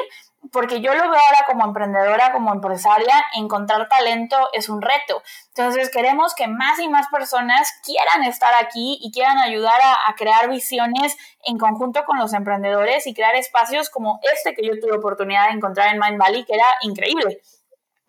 [0.52, 5.22] porque yo lo veo ahora como emprendedora, como empresaria, encontrar talento es un reto.
[5.50, 10.50] Entonces queremos que más y más personas quieran estar aquí y quieran ayudar a, crear
[10.50, 15.48] visiones en conjunto con los emprendedores y crear espacios como este que yo tuve oportunidad
[15.48, 17.42] de encontrar en Mind Valley, que era increíble.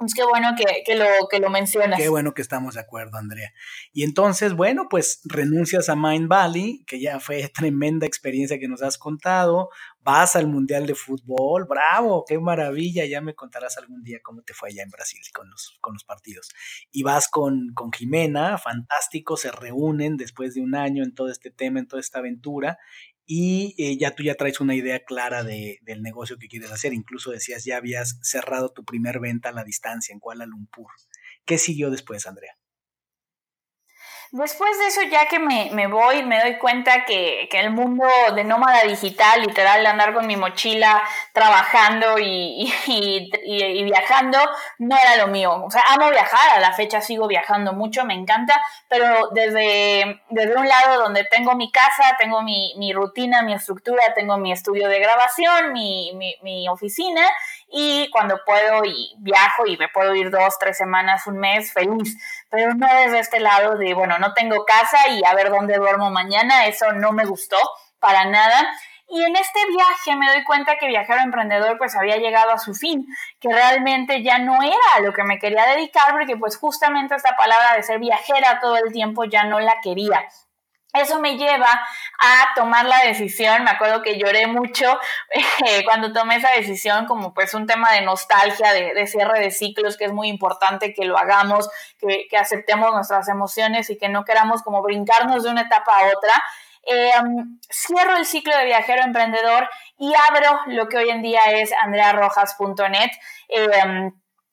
[0.06, 1.98] Es que bueno que, lo, que lo mencionas.
[1.98, 3.52] Qué bueno que estamos de acuerdo, Andrea.
[3.92, 8.82] Y entonces, bueno, pues renuncias a Mind Valley, que ya fue tremenda experiencia que nos
[8.82, 9.70] has contado.
[10.04, 13.04] Vas al Mundial de Fútbol, bravo, qué maravilla.
[13.06, 16.02] Ya me contarás algún día cómo te fue allá en Brasil con los, con los
[16.02, 16.50] partidos.
[16.90, 21.50] Y vas con, con Jimena, fantástico, se reúnen después de un año en todo este
[21.50, 22.78] tema, en toda esta aventura
[23.34, 26.92] y eh, ya tú ya traes una idea clara de, del negocio que quieres hacer.
[26.92, 30.90] Incluso decías, ya habías cerrado tu primer venta a la distancia en Kuala Lumpur.
[31.46, 32.58] ¿Qué siguió después, Andrea?
[34.34, 38.06] Después de eso, ya que me, me voy, me doy cuenta que, que, el mundo
[38.34, 41.02] de nómada digital, literal, de andar con mi mochila
[41.34, 44.38] trabajando y, y, y, viajando,
[44.78, 45.62] no era lo mío.
[45.62, 48.58] O sea, amo viajar, a la fecha sigo viajando mucho, me encanta,
[48.88, 54.14] pero desde, desde un lado donde tengo mi casa, tengo mi, mi rutina, mi estructura,
[54.14, 57.20] tengo mi estudio de grabación, mi, mi, mi oficina,
[57.72, 62.18] y cuando puedo y viajo y me puedo ir dos, tres semanas, un mes, feliz.
[62.50, 66.10] Pero no desde este lado de, bueno, no tengo casa y a ver dónde duermo
[66.10, 67.56] mañana, eso no me gustó
[67.98, 68.68] para nada.
[69.08, 72.74] Y en este viaje me doy cuenta que Viajero Emprendedor pues había llegado a su
[72.74, 73.06] fin,
[73.40, 77.36] que realmente ya no era a lo que me quería dedicar porque pues justamente esta
[77.36, 80.22] palabra de ser viajera todo el tiempo ya no la quería.
[80.92, 81.70] Eso me lleva
[82.18, 84.98] a tomar la decisión, me acuerdo que lloré mucho
[85.66, 89.96] eh, cuando tomé esa decisión como pues un tema de nostalgia, de, cierre de ciclos,
[89.96, 94.62] que es muy importante que lo hagamos, que, aceptemos nuestras emociones y que no queramos
[94.62, 96.42] como brincarnos de una etapa a otra.
[96.84, 101.72] Em, cierro el ciclo de viajero emprendedor y abro lo que hoy en día es
[101.72, 103.10] andrearrojas.net.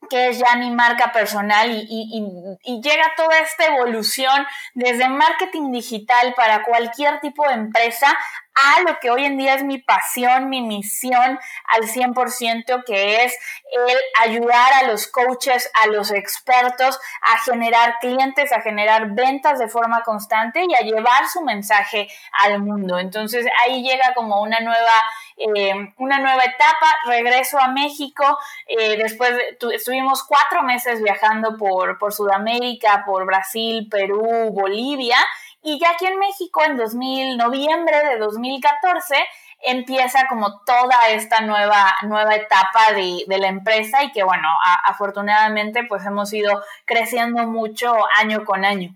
[0.10, 6.64] que es ya mi marca personal y, llega toda esta evolución desde marketing digital para
[6.64, 8.18] cualquier tipo de empresa
[8.62, 13.36] a lo que hoy en día es mi pasión, mi misión al 100%, que es
[13.72, 13.98] el
[14.28, 20.02] ayudar a los coaches, a los expertos a generar clientes, a generar ventas de forma
[20.04, 22.08] constante y a llevar su mensaje
[22.44, 23.00] al mundo.
[23.00, 25.04] Entonces ahí llega como una nueva,
[25.38, 28.38] eh, una nueva etapa, regreso a México,
[28.68, 29.34] eh, después
[29.74, 35.18] estuvimos cuatro meses viajando por, por Sudamérica, por Brasil, Perú, Bolivia
[35.62, 39.16] y ya aquí en México, en 2000, noviembre de 2014,
[39.62, 44.48] empieza como toda esta nueva, nueva etapa de, la empresa y que, bueno,
[44.86, 48.96] afortunadamente, pues hemos ido creciendo mucho año con año.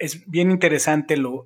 [0.00, 1.44] Es bien interesante lo,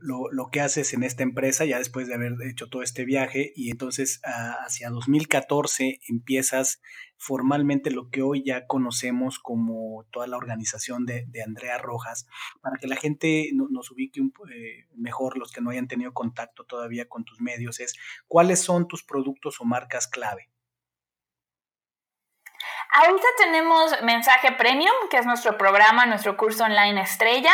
[0.50, 4.20] que haces en esta empresa, ya después de haber hecho todo este viaje, y entonces
[4.24, 6.80] ah, hacia 2014 empiezas
[7.18, 12.26] formalmente lo que hoy ya conocemos como toda la organización de, Andrea Rojas,
[12.62, 16.64] para que la gente nos ubique un, eh, mejor, los que no hayan tenido contacto
[16.64, 17.94] todavía con tus medios, es
[18.28, 20.48] cuáles son tus productos o marcas clave.
[22.90, 27.52] Ahorita tenemos Mensaje Premium, que es nuestro programa, nuestro curso online estrella.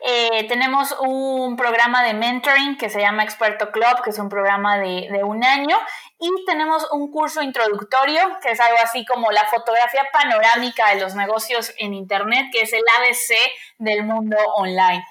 [0.00, 4.78] Eh, tenemos un programa de mentoring que se llama Experto Club, que es un programa
[4.78, 5.76] de, de, un año.
[6.20, 11.16] Y tenemos un curso introductorio, que es algo así como la fotografía panorámica de los
[11.16, 13.34] negocios en Internet, que es el ABC
[13.78, 15.04] del mundo online.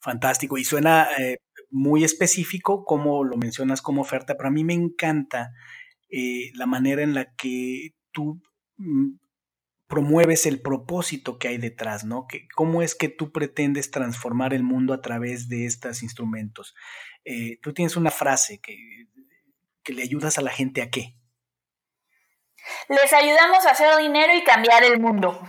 [0.00, 0.56] Fantástico.
[0.56, 1.38] Y suena eh,
[1.70, 5.50] muy específico, como lo mencionas como oferta, pero a mí me encanta
[6.08, 8.40] eh, la manera en la que tú
[9.90, 12.26] promueves el propósito que hay detrás, ¿no?
[12.28, 16.74] Que, ¿Cómo es que tú pretendes transformar el mundo a través de estos instrumentos?
[17.24, 18.76] Eh, tú tienes una frase que,
[19.82, 21.16] que le ayudas a la gente a qué?
[22.88, 25.40] Les ayudamos a hacer dinero y cambiar el mundo.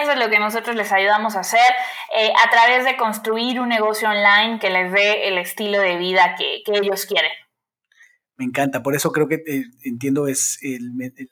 [0.00, 1.72] Eso es lo que nosotros les ayudamos a hacer
[2.16, 6.36] eh, a través de construir un negocio online que les dé el estilo de vida
[6.36, 7.32] que, que ellos quieren.
[8.36, 11.28] Me encanta, por eso creo que eh, entiendo es el, el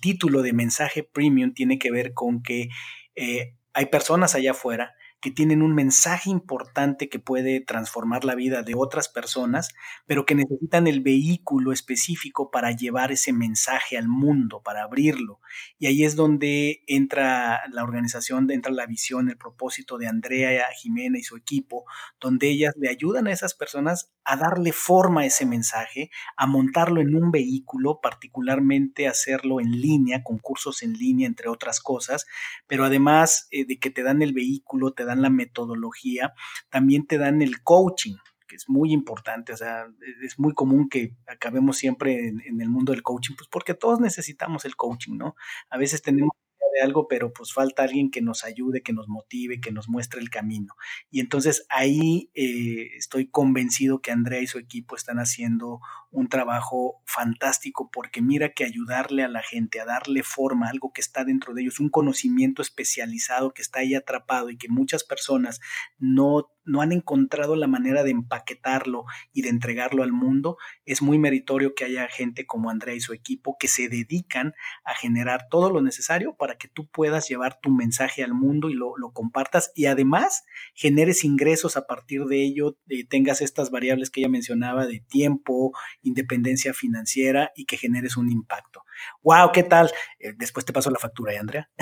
[0.00, 2.68] título de mensaje premium tiene que ver con que
[3.14, 8.64] eh, hay personas allá afuera que tienen un mensaje importante que puede transformar la vida
[8.64, 9.68] de otras personas,
[10.04, 15.40] pero que necesitan el vehículo específico para llevar ese mensaje al mundo, para abrirlo.
[15.78, 21.18] Y ahí es donde entra la organización, entra la visión, el propósito de Andrea Jimena
[21.18, 21.84] y su equipo,
[22.20, 27.00] donde ellas le ayudan a esas personas a darle forma a ese mensaje, a montarlo
[27.00, 32.26] en un vehículo, particularmente hacerlo en línea, con cursos en línea, entre otras cosas,
[32.66, 36.32] pero además eh, de que te dan el vehículo, te dan la metodología,
[36.70, 38.16] también te dan el coaching
[38.48, 39.86] que es muy importante, o sea,
[40.22, 43.98] es muy común que acabemos siempre en, en, el mundo del coaching, pues porque todos
[43.98, 45.36] necesitamos el coaching, ¿no?
[45.70, 46.32] A veces tenemos
[46.72, 50.20] de algo, pero pues falta alguien que nos ayude, que nos motive, que nos muestre
[50.20, 50.74] el camino.
[51.10, 55.80] Y entonces ahí eh, estoy convencido que Andrea y su equipo están haciendo
[56.12, 61.00] un trabajo fantástico porque mira que ayudarle a la gente, a darle forma, algo que
[61.00, 65.60] está dentro de ellos, un conocimiento especializado que está ahí atrapado y que muchas personas
[65.98, 71.18] no no han encontrado la manera de empaquetarlo y de entregarlo al mundo, es muy
[71.18, 74.54] meritorio que haya gente como Andrea y su equipo que se dedican
[74.84, 78.74] a generar todo lo necesario para que tú puedas llevar tu mensaje al mundo y
[78.74, 80.44] lo, compartas y además
[80.74, 85.72] generes ingresos a partir de ello, eh, tengas estas variables que ella mencionaba de tiempo,
[86.02, 88.84] independencia financiera y que generes un impacto.
[89.22, 89.52] ¡Wow!
[89.52, 89.92] ¿Qué tal?
[90.18, 91.68] Eh, después te paso la factura, ¿eh, Andrea?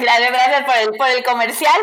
[0.00, 1.80] gracias, por el, por el comercial,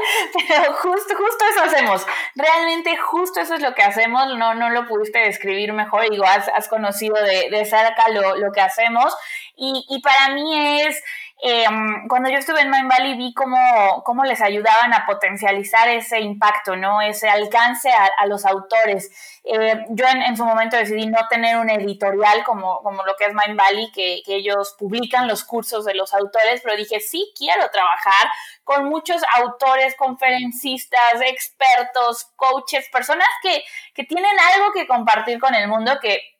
[0.47, 2.05] pero justo, justo eso hacemos.
[2.35, 4.27] Realmente justo eso es lo que hacemos.
[4.37, 6.09] No, no lo pudiste describir mejor.
[6.09, 9.15] Digo, has, conocido de, de cerca lo, lo que hacemos.
[9.55, 11.01] Y, y para mí es
[11.41, 16.21] Em, cuando yo estuve en Mind Valley vi cómo, cómo, les ayudaban a potencializar ese
[16.21, 17.01] impacto, ¿no?
[17.01, 19.11] Ese alcance a, los autores.
[19.43, 23.33] Eh, yo en, su momento decidí no tener un editorial como, como lo que es
[23.33, 27.69] Mind Valley, que, que, ellos publican los cursos de los autores, pero dije, sí, quiero
[27.69, 28.27] trabajar
[28.63, 33.63] con muchos autores, conferencistas, expertos, coaches, personas que,
[33.93, 36.34] que tienen algo que compartir con el mundo que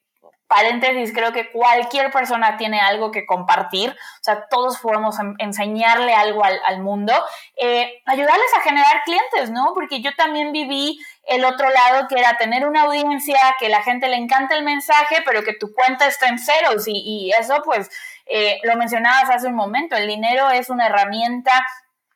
[0.47, 6.43] paréntesis, creo que cualquier persona tiene algo que compartir, o sea, todos podemos enseñarle algo
[6.43, 7.13] al, mundo,
[7.57, 9.71] eh, ayudarles a generar clientes, ¿no?
[9.73, 14.07] Porque yo también viví el otro lado que era tener una audiencia, que la gente
[14.07, 17.89] le encanta el mensaje, pero que tu cuenta está en ceros y, eso pues
[18.27, 21.65] eh, lo mencionabas hace un momento, el dinero es una herramienta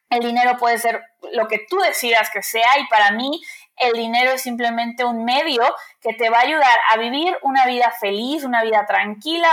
[0.10, 1.04] el dinero puede ser
[1.34, 3.42] lo que tú decidas que sea y para mí
[3.80, 5.64] el dinero es simplemente un medio
[6.02, 9.48] que te va a ayudar a vivir una vida feliz, una vida tranquila,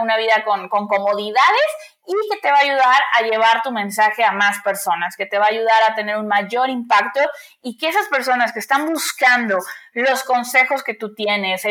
[0.00, 1.70] una, vida con, con, comodidades
[2.06, 5.38] y que te va a ayudar a llevar tu mensaje a más personas, que te
[5.38, 7.20] va a ayudar a tener un mayor impacto
[7.62, 9.58] y que esas personas que están buscando
[9.92, 11.62] los consejos que tú tienes,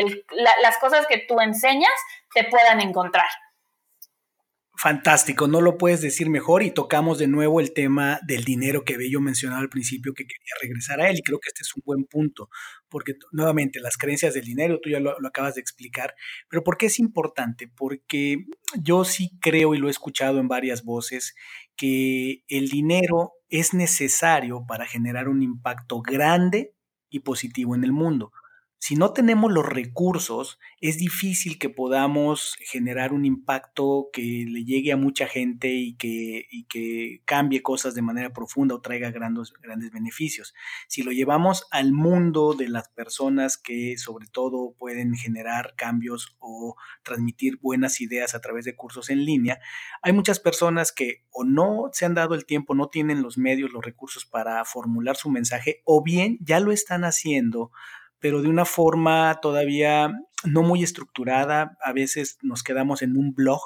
[0.62, 1.92] las cosas que tú enseñas,
[2.34, 3.28] te puedan encontrar.
[4.78, 9.10] Fantástico, no lo puedes decir mejor y tocamos de nuevo el tema del dinero que
[9.10, 11.82] yo mencionaba al principio que quería regresar a él y creo que este es un
[11.84, 12.50] buen punto
[12.90, 16.14] porque nuevamente las creencias del dinero, tú ya lo, lo acabas de explicar,
[16.50, 17.68] pero ¿por qué es importante?
[17.68, 18.44] Porque
[18.82, 21.34] yo sí creo y lo he escuchado en varias voces
[21.74, 26.74] que el dinero es necesario para generar un impacto grande
[27.08, 28.30] y positivo en el mundo
[28.78, 34.92] si no tenemos los recursos, es difícil que podamos generar un impacto que le llegue
[34.92, 39.90] a mucha gente y que, que cambie cosas de manera profunda o traiga grandes, grandes
[39.90, 40.54] beneficios.
[40.88, 46.76] Si lo llevamos al mundo de las personas que sobre todo pueden generar cambios o
[47.02, 49.58] transmitir buenas ideas a través de cursos en línea,
[50.02, 53.72] hay muchas personas que o no se han dado el tiempo, no tienen los medios,
[53.72, 57.72] los recursos para formular su mensaje, o bien ya lo están haciendo
[58.26, 60.10] pero de una forma todavía
[60.42, 61.78] no muy estructurada.
[61.80, 63.60] A veces nos quedamos en un blog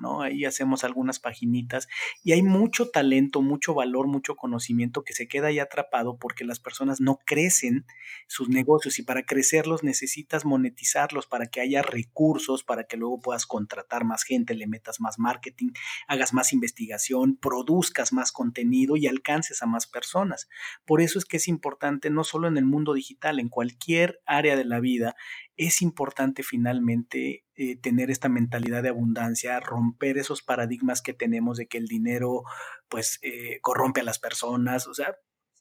[0.00, 0.22] ¿no?
[0.22, 1.88] Ahí hacemos algunas paginitas
[2.22, 6.60] y hay mucho talento, mucho valor, mucho conocimiento que se queda ahí atrapado porque las
[6.60, 7.84] personas no crecen
[8.26, 13.46] sus negocios y para crecerlos necesitas monetizarlos para que haya recursos, para que luego puedas
[13.46, 15.70] contratar más gente, le metas más marketing,
[16.08, 20.48] hagas más investigación, produzcas más contenido y alcances a más personas.
[20.84, 24.56] Por eso es que es importante no solo en el mundo digital, en cualquier área
[24.56, 25.14] de la vida,
[25.56, 31.66] es importante finalmente eh, tener esta mentalidad de abundancia, romper esos paradigmas que tenemos de
[31.66, 32.42] que el dinero
[32.88, 35.14] pues eh, corrompe a las personas, o sea,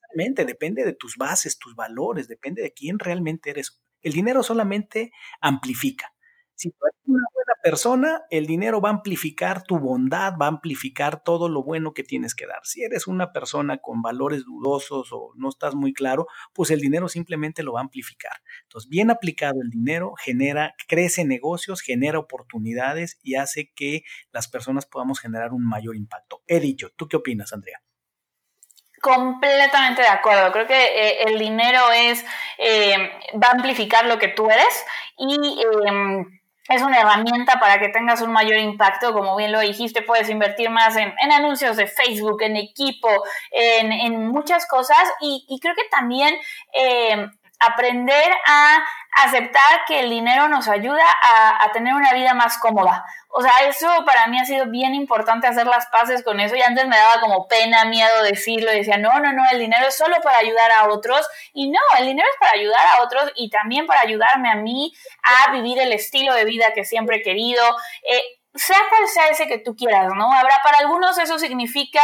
[0.10, 3.82] realmente depende de tus bases, tus valores, depende de quién realmente eres.
[4.02, 5.12] El dinero solamente
[5.42, 6.14] amplifica.
[6.56, 10.50] Si tú eres una buena persona, el dinero va a amplificar tu bondad, va a
[10.50, 12.60] amplificar todo lo bueno que tienes que dar.
[12.64, 17.10] Si eres una persona con valores dudosos o no estás muy claro, pues el dinero
[17.10, 18.34] simplemente lo va a amplificar.
[18.64, 24.86] Entonces, bien aplicado el dinero genera, crece negocios, genera oportunidades y hace que las personas
[24.86, 26.42] podamos generar un mayor impacto.
[26.48, 27.82] He dicho, ¿tú qué opinas, Andrea?
[29.02, 30.52] Completamente de acuerdo.
[30.52, 32.24] Creo que eh, el dinero es
[32.60, 32.96] eh,
[33.42, 34.86] va a amplificar lo que tú eres
[35.18, 36.41] y em,
[36.72, 40.70] es una herramienta para que tengas un mayor impacto, como bien lo dijiste, puedes invertir
[40.70, 43.10] más en, anuncios de Facebook, en equipo,
[43.52, 45.12] en, muchas cosas.
[45.20, 46.36] Y, creo que también
[46.74, 47.28] eh,
[47.62, 48.84] aprender a
[49.14, 53.06] aceptar que el dinero nos ayuda a, tener una vida más cómoda.
[53.30, 56.62] O sea, eso para mí ha sido bien importante hacer las paces con eso y
[56.62, 60.18] antes me daba como pena, miedo decirlo decía, no, no, no, el dinero es solo
[60.22, 63.86] para ayudar a otros y no, el dinero es para ayudar a otros y también
[63.86, 64.94] para ayudarme a mí
[65.24, 67.64] a vivir el estilo de vida que siempre he querido.
[68.10, 68.22] Eh,
[68.54, 70.32] sea cual sea ese que tú quieras, ¿no?
[70.34, 72.02] Habrá para algunos eso significa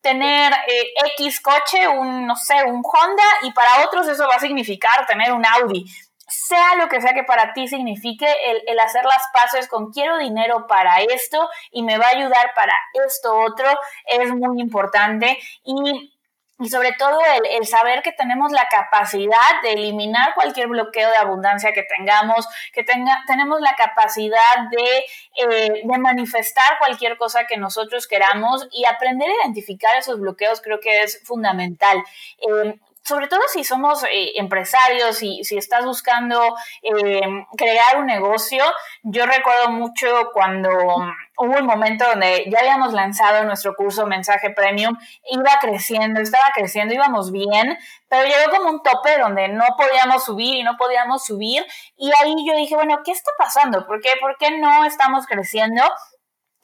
[0.00, 4.40] tener eh, X coche, un, no sé, un Honda, y para otros eso va a
[4.40, 5.84] significar tener un Audi.
[6.26, 8.26] Sea lo que sea que para ti signifique,
[8.66, 12.74] el, hacer las paces con quiero dinero para esto y me va a ayudar para
[13.06, 13.66] esto otro
[14.06, 15.38] es muy importante.
[15.64, 16.17] Y
[16.60, 17.18] y sobre todo
[17.50, 22.82] el, saber que tenemos la capacidad de eliminar cualquier bloqueo de abundancia que tengamos, que
[22.82, 24.38] tenga, tenemos la capacidad
[24.70, 25.04] de,
[25.36, 31.02] eh, manifestar cualquier cosa que nosotros queramos y aprender a identificar esos bloqueos creo que
[31.02, 32.02] es fundamental.
[32.38, 32.78] Eh,
[33.08, 37.22] sobre todo si somos eh, empresarios y si estás buscando eh,
[37.56, 38.62] crear un negocio,
[39.02, 44.94] yo recuerdo mucho cuando hubo un momento donde ya habíamos lanzado nuestro curso Mensaje Premium,
[45.30, 47.78] iba creciendo, estaba creciendo, íbamos bien,
[48.08, 51.64] pero llegó como un tope donde no podíamos subir y no podíamos subir
[51.96, 53.86] y ahí yo dije, bueno, ¿qué está pasando?
[53.86, 55.82] ¿Por qué, ¿Por qué no estamos creciendo?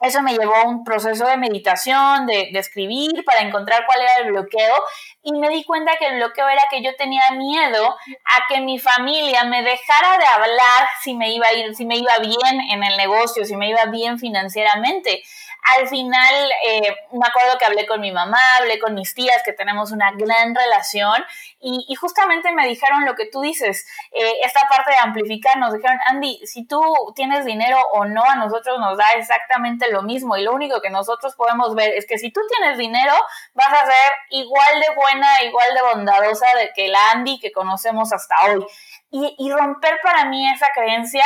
[0.01, 4.31] Eso me llevó a un proceso de meditación, de, escribir para encontrar cuál era el
[4.31, 4.75] bloqueo
[5.25, 8.77] y me di cuenta que el bloqueo era que yo tenía miedo a que mi
[8.77, 12.83] familia me dejara de hablar si me iba a ir, si me iba bien en
[12.83, 15.23] el negocio, si me iba bien financieramente
[15.65, 19.53] al final eh, me acuerdo que hablé con mi mamá, hablé con mis tías, que
[19.53, 21.23] tenemos una gran relación,
[21.59, 25.97] y, justamente me dijeron lo que tú dices, eh, esta parte de amplificar, nos dijeron,
[26.07, 26.79] Andy, si tú
[27.15, 30.91] tienes dinero o no, a nosotros nos da exactamente lo mismo, y lo único que
[30.91, 33.13] nosotros podemos ver es que si tú tienes dinero,
[33.53, 38.13] vas a ser igual de buena, igual de bondadosa de que la Andy que conocemos
[38.13, 38.65] hasta hoy.
[39.09, 41.23] Y, y romper para mí esa creencia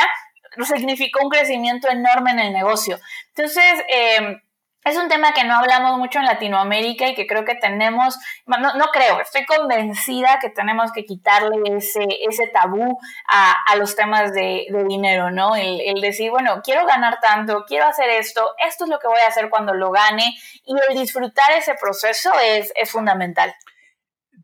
[0.64, 2.98] significó un crecimiento enorme en el negocio.
[3.34, 4.40] Entonces, em,
[4.84, 8.16] es un tema que no hablamos mucho en Latinoamérica y que creo que tenemos,
[8.46, 12.98] no, no creo, estoy convencida que tenemos que quitarle ese, ese tabú
[13.30, 15.54] a, a los temas de, de dinero, ¿no?
[15.54, 19.28] El, decir, bueno, quiero ganar tanto, quiero hacer esto, esto es lo que voy a
[19.28, 23.54] hacer cuando lo gane y el disfrutar ese proceso es, es fundamental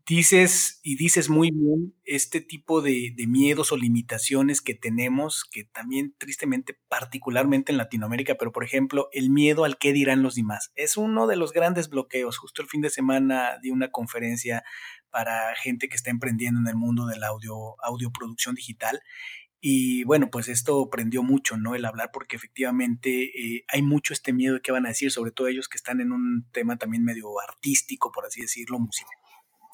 [0.07, 6.15] dices y dices muy bien este tipo de, miedos o limitaciones que tenemos, que también
[6.17, 10.71] tristemente, particularmente en Latinoamérica, pero por ejemplo, el miedo al qué dirán los demás.
[10.75, 12.37] Es uno de los grandes bloqueos.
[12.37, 14.63] Justo el fin de semana di una conferencia
[15.09, 19.01] para gente que está emprendiendo en el mundo de la audio, audioproducción digital.
[19.59, 21.75] Y bueno, pues esto prendió mucho, ¿no?
[21.75, 25.31] El hablar, porque efectivamente eh, hay mucho este miedo de qué van a decir, sobre
[25.31, 29.17] todo ellos que están en un tema también medio artístico, por así decirlo, musical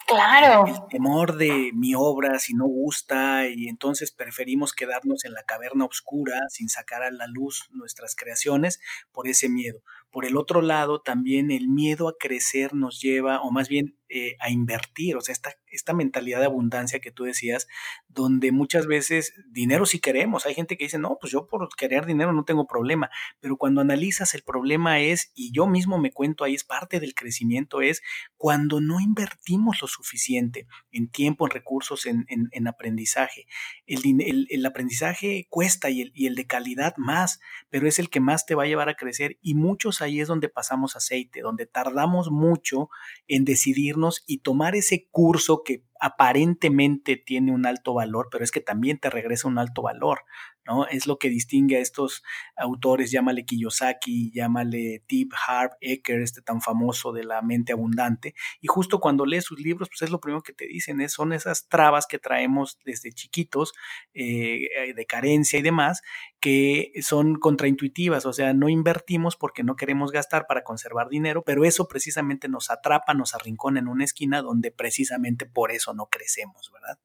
[0.08, 0.68] Claro.
[0.68, 5.86] El, temor de mi obra si no gusta y entonces preferimos quedarnos en la caverna
[5.86, 8.80] oscura sin sacar a la luz nuestras creaciones
[9.12, 9.80] por ese miedo.
[10.14, 14.36] Por el otro lado, también el miedo a crecer nos lleva, o más bien eh,
[14.40, 17.68] a invertir, o sea, esta, esta mentalidad de abundancia que tú decías,
[18.08, 20.46] donde muchas veces dinero sí queremos.
[20.46, 23.10] Hay gente que dice, no, pues yo por querer dinero no tengo problema,
[23.40, 27.16] pero cuando analizas el problema es, y yo mismo me cuento ahí, es parte del
[27.16, 28.04] crecimiento, es
[28.38, 33.48] cuando no invertimos lo suficiente en tiempo, en recursos, en, en, aprendizaje.
[33.88, 37.40] El, el, aprendizaje cuesta y el, y el de calidad más,
[37.72, 40.28] pero es el que más te va a llevar a crecer y muchos ahí es
[40.28, 42.90] donde pasamos aceite, donde tardamos mucho
[43.28, 48.60] en decidirnos y tomar ese curso que aparentemente tiene un alto valor, pero es que
[48.60, 50.26] también te regresa un alto valor,
[50.66, 50.88] ¿no?
[50.88, 52.24] Es lo que distingue a estos
[52.56, 58.68] autores, llámale Kiyosaki, llámale Tip Harv Eker, este tan famoso de la mente abundante, y
[58.68, 61.68] justo cuando lees sus libros, pues es lo primero que te dicen, es, son esas
[61.68, 63.74] trabas que traemos desde chiquitos,
[64.14, 66.02] eh, de carencia y demás,
[66.40, 71.66] que son contraintuitivas, o sea, no invertimos porque no queremos gastar para conservar dinero, pero
[71.66, 76.72] eso precisamente nos atrapa, nos arrincona en una esquina donde precisamente por eso no crecemos,
[76.72, 77.00] ¿verdad?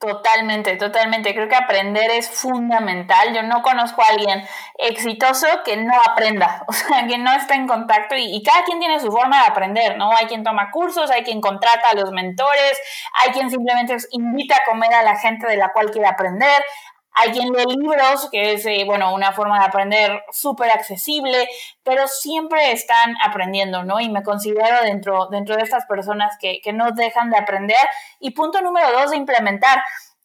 [0.00, 1.34] Totalmente, totalmente.
[1.34, 3.34] Creo que aprender es fundamental.
[3.34, 4.42] Yo no conozco a alguien
[4.78, 8.78] exitoso que no aprenda, o sea, que no esté en contacto y, y, cada quien
[8.78, 10.10] tiene su forma de aprender, ¿no?
[10.16, 12.80] Hay quien toma cursos, hay quien contrata a los mentores,
[13.22, 16.64] hay quien simplemente invita a comer a la gente de la cual quiere aprender,
[17.12, 21.48] hay quien lee libros, que es, eh, bueno, una forma de aprender súper accesible,
[21.82, 24.00] pero siempre están aprendiendo, ¿no?
[24.00, 27.78] Y me considero dentro, dentro de estas personas que, que no dejan de aprender.
[28.20, 29.82] Y punto número dos, de implementar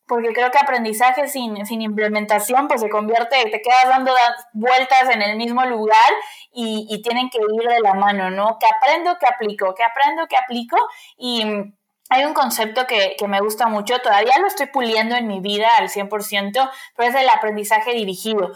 [0.08, 4.14] porque creo que aprendizaje sin, sin, implementación pues se convierte, te quedas dando
[4.54, 6.12] vueltas en el mismo lugar
[6.54, 8.60] y, y, tienen que ir de la mano, ¿no?
[8.60, 10.78] Que aprendo, que aplico, que aprendo, que aplico
[11.18, 11.74] y
[12.10, 15.90] hay un concepto que, me gusta mucho, todavía lo estoy puliendo en mi vida al
[15.90, 18.52] 100%, pero es el aprendizaje dirigido.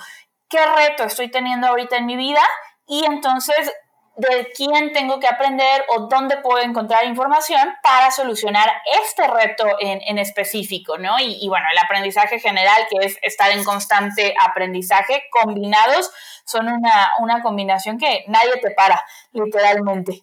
[0.47, 2.41] ¿Qué reto estoy teniendo ahorita en mi vida?
[2.87, 3.71] Y entonces,
[4.17, 8.69] ¿de quién tengo que aprender o dónde puedo encontrar información para solucionar
[9.03, 11.15] este reto en, específico, ¿no?
[11.19, 16.11] Y, bueno, el aprendizaje general, que es estar en constante aprendizaje, combinados,
[16.45, 20.21] son una, una combinación que nadie te para, literalmente.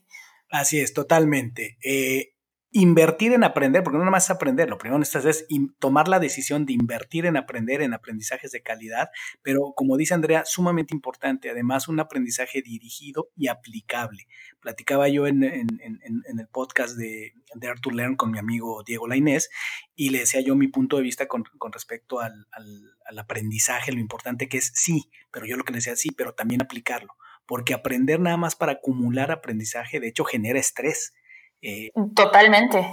[0.51, 1.77] Así es, totalmente.
[1.85, 2.36] Eh,
[2.81, 5.47] invertir en aprender, porque no nada más aprender, lo primero que es
[5.79, 9.09] tomar la decisión de invertir en aprender, en aprendizajes de calidad,
[9.41, 14.29] pero como dice Andrea, sumamente importante, además un aprendizaje dirigido y aplicable.
[14.61, 19.49] Platicaba yo en, el podcast de Dare to Learn con mi amigo Diego Lainés
[19.95, 24.51] y le decía yo mi punto de vista con, respecto al, al aprendizaje, lo importante
[24.51, 27.15] que es sí, pero yo lo que le decía sí, pero también aplicarlo,
[27.47, 31.15] porque aprender nada más para acumular aprendizaje, de hecho, genera estrés
[31.63, 32.91] eh, Totalmente.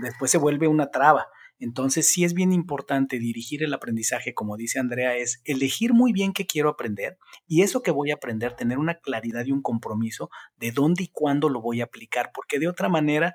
[0.00, 1.26] Después se vuelve una traba.
[1.58, 6.34] Entonces sí es bien importante dirigir el aprendizaje, como dice Andrea, es elegir muy bien
[6.34, 7.16] qué quiero aprender
[7.46, 11.08] y eso que voy a aprender, tener una claridad y un compromiso de dónde y
[11.08, 13.34] cuándo lo voy a aplicar, porque de otra manera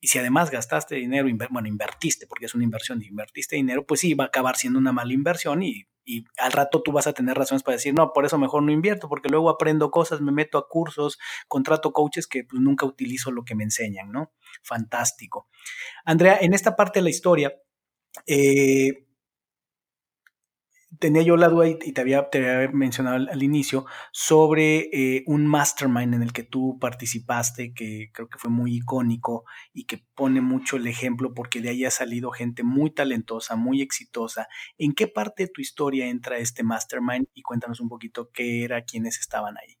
[0.00, 4.14] y si además gastaste dinero, bueno, invertiste, porque es una inversión, invertiste dinero, pues sí,
[4.14, 7.36] va a acabar siendo una mala inversión y, y, al rato tú vas a tener
[7.36, 10.58] razones para decir, no, por eso mejor no invierto, porque luego aprendo cosas, me meto
[10.58, 11.18] a cursos,
[11.48, 14.32] contrato coaches que pues nunca utilizo lo que me enseñan, ¿no?
[14.62, 15.48] Fantástico.
[16.04, 17.54] Andrea, en esta parte de la historia,
[18.26, 19.06] eh,
[21.00, 26.14] tenía yo la duda y te había, te mencionado al, inicio sobre eh, un mastermind
[26.14, 30.76] en el que tú participaste, que creo que fue muy icónico y que pone mucho
[30.76, 34.46] el ejemplo porque de ahí ha salido gente muy talentosa, muy exitosa.
[34.78, 37.26] ¿En qué parte de tu historia entra este mastermind?
[37.34, 39.79] Y cuéntanos un poquito qué era, quiénes estaban ahí.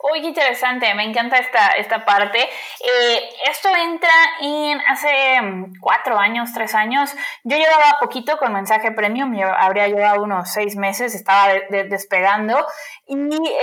[0.00, 2.38] Uy, qué interesante, me encanta esta, esta parte.
[2.38, 7.10] Eh, esto entra en hace mm, cuatro años, tres años.
[7.42, 11.52] Yo llevaba poquito con mensaje premium, habría llevado unos seis meses, estaba
[11.88, 12.64] despegando.
[13.08, 13.16] Y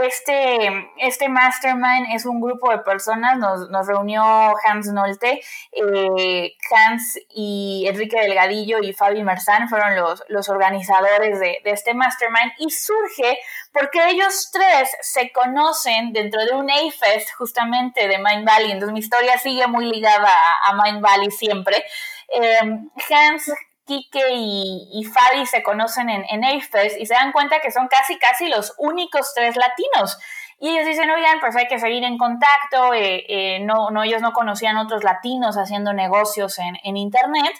[0.03, 5.41] este, este mastermind es un grupo de personas, nos, nos reunió Hans Nolte,
[5.71, 11.93] eh, Hans y Enrique Delgadillo y Fabi Merzán fueron los, los organizadores de, de este
[11.93, 13.39] mastermind y surge
[13.77, 18.99] porque ellos tres se conocen dentro de un A-Fest justamente de Mind Valley, entonces mi
[18.99, 20.31] historia sigue muy ligada
[20.63, 21.83] a, Mind Valley siempre.
[22.29, 23.51] Em, Hans,
[23.85, 28.47] Kike y, Fabi se conocen en, en y se dan cuenta que son casi, casi
[28.47, 30.17] los únicos tres latinos.
[30.57, 34.21] Y ellos dicen, oigan, pues hay que seguir en contacto, eh, eh, no, no, ellos
[34.21, 37.53] no conocían otros latinos haciendo negocios en, en Internet.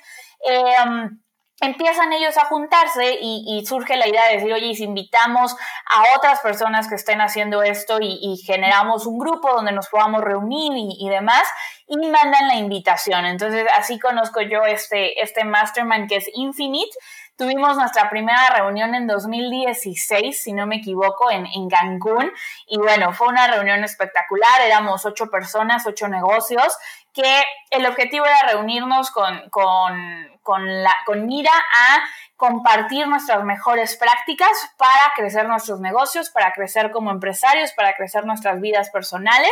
[0.45, 1.19] Em,
[1.61, 5.55] empiezan ellos a juntarse y, surge la idea de decir, oye, si invitamos
[5.89, 10.73] a otras personas que estén haciendo esto y, generamos un grupo donde nos podamos reunir
[10.75, 11.43] y, demás,
[11.87, 13.25] y mandan la invitación.
[13.25, 16.91] Entonces, así conozco yo este, este mastermind que es Infinite.
[17.37, 22.31] Tuvimos nuestra primera reunión en 2016, si no me equivoco, en, en Cancún.
[22.67, 24.61] Y bueno, fue una reunión espectacular.
[24.65, 26.77] Éramos ocho personas, ocho negocios,
[27.15, 32.03] que el objetivo era reunirnos con, con con, la, con mira a
[32.37, 38.61] compartir nuestras mejores prácticas para crecer nuestros negocios, para crecer como empresarios, para crecer nuestras
[38.61, 39.51] vidas personales.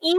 [0.00, 0.16] Y,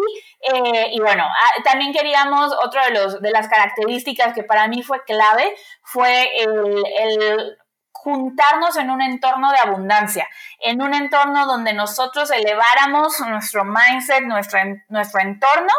[0.53, 5.55] eh, bueno, ah, también queríamos, otra de, de las características que para mí fue clave
[5.81, 7.57] fue el
[8.03, 10.27] juntarnos en un entorno de abundancia,
[10.59, 14.59] en un entorno donde nosotros eleváramos nuestro mindset, nuestro,
[14.89, 15.71] nuestro entorno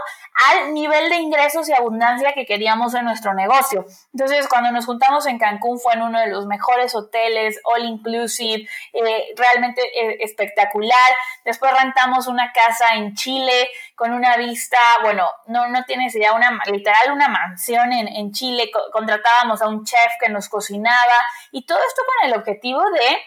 [0.51, 3.85] al nivel de ingresos y abundancia que queríamos en nuestro negocio.
[4.13, 8.69] Entonces, cuando nos juntamos en Cancún fue en uno de los mejores hoteles, all inclusive,
[8.93, 11.11] eh, realmente eh, espectacular.
[11.45, 16.59] Después rentamos una casa en Chile con una vista, bueno, no, no tienes idea, una,
[16.67, 18.71] literal una mansión en, en Chile.
[18.93, 21.15] contratábamos a un chef que nos cocinaba
[21.51, 23.19] y todo esto con el objetivo de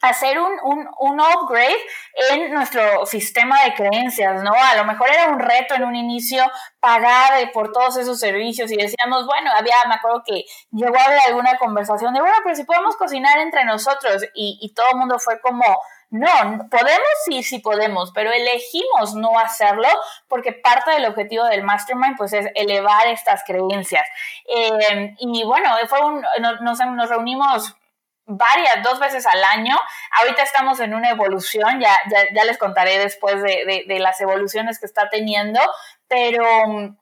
[0.00, 0.52] hacer un,
[1.00, 1.76] un, upgrade
[2.30, 4.52] en nuestro sistema de creencias, ¿no?
[4.52, 6.44] A lo mejor era un reto en un inicio
[6.78, 11.18] pagar por todos esos servicios y decíamos, bueno, había, me acuerdo que llegó a haber
[11.26, 15.18] alguna conversación de, bueno, pero si podemos cocinar entre nosotros y, y todo el mundo
[15.18, 15.64] fue como,
[16.10, 16.28] no,
[16.70, 19.88] podemos, sí, sí podemos, pero elegimos no hacerlo
[20.26, 24.06] porque parte del objetivo del mastermind pues es elevar estas creencias.
[24.46, 27.76] Eh, y bueno, fue un, nos, nos reunimos
[28.28, 29.74] varias, dos veces al año.
[30.20, 31.94] Ahorita estamos en una evolución, ya,
[32.34, 35.60] ya, les contaré después de, de, las evoluciones que está teniendo,
[36.08, 36.44] pero,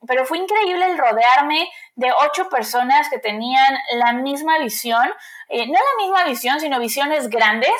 [0.06, 5.12] pero fue increíble el rodearme de ocho personas que tenían la misma visión,
[5.48, 7.74] eh, no la misma visión, sino visiones grandes,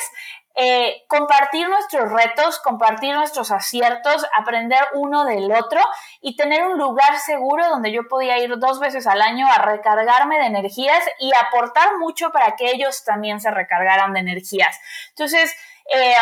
[0.59, 5.79] eh, compartir nuestros retos, compartir nuestros aciertos, aprender uno del otro
[6.19, 10.39] y tener un lugar seguro donde yo podía ir dos veces al año a recargarme
[10.39, 14.79] de energías y aportar mucho para que ellos también se recargaran de energías.
[15.09, 15.55] Entonces,
[15.93, 16.15] eh,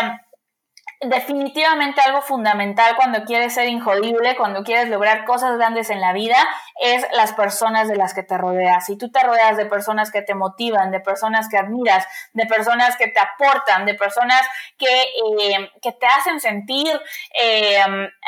[1.01, 6.38] definitivamente algo fundamental cuando quieres ser injodible, cuando quieres lograr cosas grandes en la vida,
[6.81, 8.85] es las personas de las que te rodeas.
[8.85, 12.95] Si tú te rodeas de personas que te motivan, de personas que admiras, de personas
[12.97, 14.41] que te aportan, de personas
[14.77, 16.88] que, eh, que te hacen sentir
[17.41, 17.80] eh,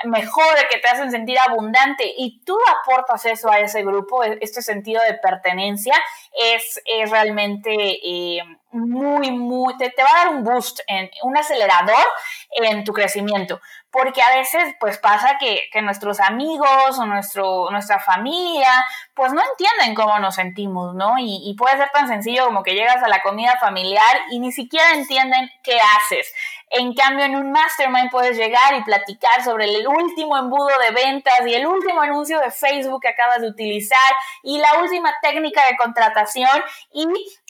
[0.06, 4.62] mejor, que te hacen sentir abundante y tú aportas eso a ese grupo, e-, este
[4.62, 5.96] sentido de pertenencia,
[6.38, 7.74] es, realmente...
[7.74, 8.42] Eh,
[8.72, 12.06] muy, muy, te, te, va a dar un boost, en, un acelerador
[12.52, 13.62] en tu crecimiento,
[13.92, 19.42] porque a veces pues pasa que, que nuestros amigos o nuestro, nuestra familia pues no
[19.42, 21.18] entienden cómo nos sentimos, ¿no?
[21.18, 24.52] Y, y, puede ser tan sencillo como que llegas a la comida familiar y ni
[24.52, 26.32] siquiera entienden qué haces.
[26.70, 31.40] En cambio, en un mastermind puedes llegar y platicar sobre el último embudo de ventas
[31.46, 33.98] y el último anuncio de Facebook que acabas de utilizar
[34.44, 36.62] y la última técnica de contratación
[36.92, 37.08] y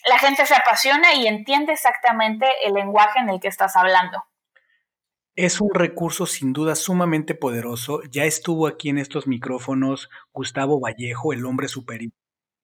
[0.07, 4.23] la gente se apasiona y entiende exactamente el lenguaje en el que estás hablando.
[5.35, 8.01] Es un recurso sin duda sumamente poderoso.
[8.11, 12.11] Ya estuvo aquí en estos micrófonos Gustavo Vallejo, el hombre superior.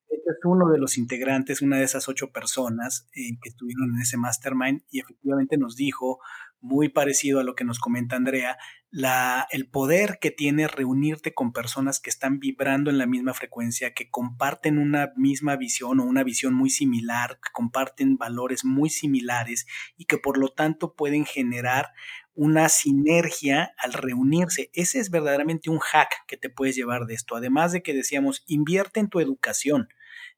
[0.07, 4.01] Este es uno de los integrantes, una de esas ocho personas eh, que estuvieron en
[4.01, 6.19] ese mastermind y efectivamente nos dijo,
[6.64, 8.57] muy parecido a lo que nos comenta Andrea,
[8.90, 13.94] la, el poder que tiene reunirte con personas que están vibrando en la misma frecuencia,
[13.94, 19.65] que comparten una misma visión o una visión muy similar, que comparten valores muy similares
[19.98, 21.91] y que por lo tanto pueden generar
[22.34, 24.69] una sinergia al reunirse.
[24.73, 27.35] Ese es verdaderamente un hack que te puedes llevar de esto.
[27.35, 29.90] Además de que decíamos, invierte en tu educación,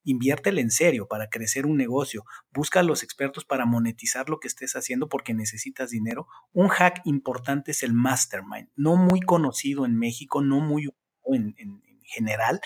[0.05, 4.47] inviértele en serio para crecer un negocio, busca a los expertos para monetizar lo que
[4.47, 6.27] estés haciendo porque necesitas dinero.
[6.53, 10.89] Un hack importante es el mastermind, no muy conocido en México, no muy
[11.25, 12.61] en, en general,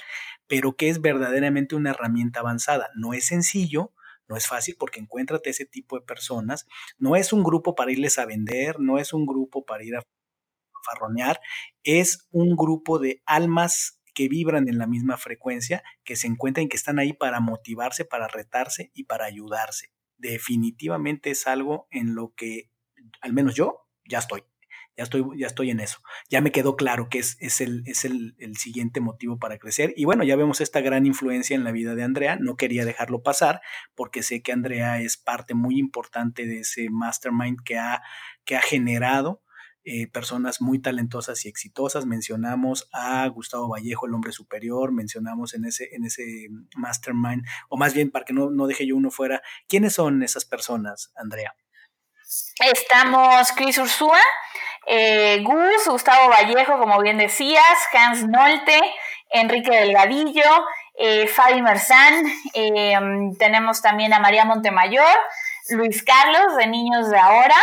[0.47, 2.89] pero que es verdaderamente una herramienta avanzada.
[2.95, 3.93] No es sencillo,
[4.27, 6.67] no es fácil porque encuéntrate ese tipo de personas.
[6.97, 10.03] No es un grupo para irles a vender, no es un grupo para ir a
[10.85, 11.39] farronear,
[11.83, 16.67] es un grupo de almas que vibran en la misma frecuencia, que se encuentran y
[16.67, 19.93] que están ahí para motivarse, para retarse y para ayudarse.
[20.17, 22.69] Definitivamente es algo en lo que,
[23.21, 24.43] al menos yo, ya estoy
[24.97, 25.99] ya estoy, ya estoy en eso.
[26.29, 29.93] Ya me quedó claro que es, es, el, es el, el, siguiente motivo para crecer.
[29.95, 32.35] Y bueno, ya vemos esta gran influencia en la vida de Andrea.
[32.35, 33.61] No quería dejarlo pasar
[33.95, 38.01] porque sé que Andrea es parte muy importante de ese mastermind que ha,
[38.43, 39.41] que ha generado
[39.85, 42.05] eh, personas muy talentosas y exitosas.
[42.05, 47.93] Mencionamos a Gustavo Vallejo, el hombre superior, mencionamos en ese, en ese mastermind, o más
[47.93, 51.55] bien para que no, no deje yo uno fuera, ¿quiénes son esas personas, Andrea?
[52.59, 54.19] Estamos Chris Ursúa,
[54.85, 58.79] eh, Gus, Gustavo Vallejo, como bien decías, Hans Nolte,
[59.31, 62.99] Enrique Delgadillo, eh, Fabi Merzán, eh,
[63.39, 65.17] tenemos también a María Montemayor,
[65.69, 67.55] Luis Carlos de Niños de Ahora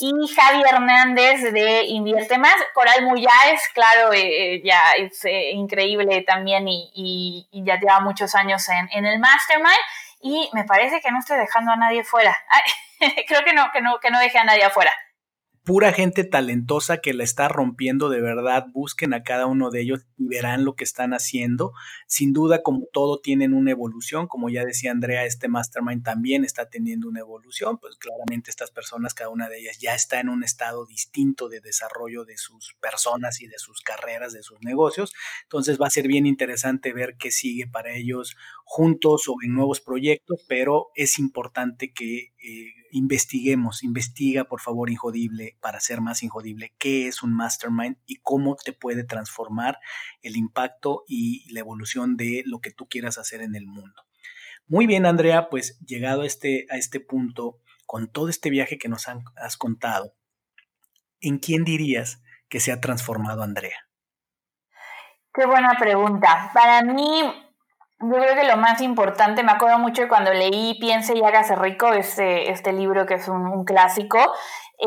[0.00, 2.56] y Javi Hernández de Invierte Más.
[2.74, 9.18] Coral Muyáez, claro, eh, ya es increíble también y, ya lleva muchos años en, el
[9.18, 9.70] Mastermind
[10.22, 12.36] y me parece que no estoy dejando a nadie fuera.
[13.26, 14.92] creo que no, que no, que no deje a nadie afuera
[15.64, 18.66] pura gente talentosa que la está rompiendo de verdad.
[18.72, 21.72] Busquen a cada uno de ellos y verán lo que están haciendo.
[22.06, 24.26] Sin duda, como todo, tienen una evolución.
[24.26, 27.78] Como ya decía Andrea, este mastermind también está teniendo una evolución.
[27.78, 31.60] Pues claramente estas personas, cada una de ellas ya está en un estado distinto de
[31.60, 35.12] desarrollo de sus personas y de sus carreras, de sus negocios.
[35.42, 39.80] Entonces va a ser bien interesante ver qué sigue para ellos juntos o en nuevos
[39.80, 46.74] proyectos, pero es importante que eh, investiguemos, investiga por favor Injodible para ser más Injodible,
[46.78, 49.78] qué es un mastermind y cómo te puede transformar
[50.22, 54.02] el impacto y la evolución de lo que tú quieras hacer en el mundo.
[54.66, 58.88] Muy bien, Andrea, pues llegado a este, a este punto, con todo este viaje que
[58.88, 60.14] nos has contado,
[61.20, 63.88] ¿en quién dirías que se ha transformado Andrea?
[65.34, 66.50] Qué buena pregunta.
[66.54, 67.49] Para mí,
[68.02, 71.92] yo creo que lo más importante, me acuerdo mucho cuando leí Piense y hágase rico,
[71.92, 74.18] este, este libro que es un, clásico,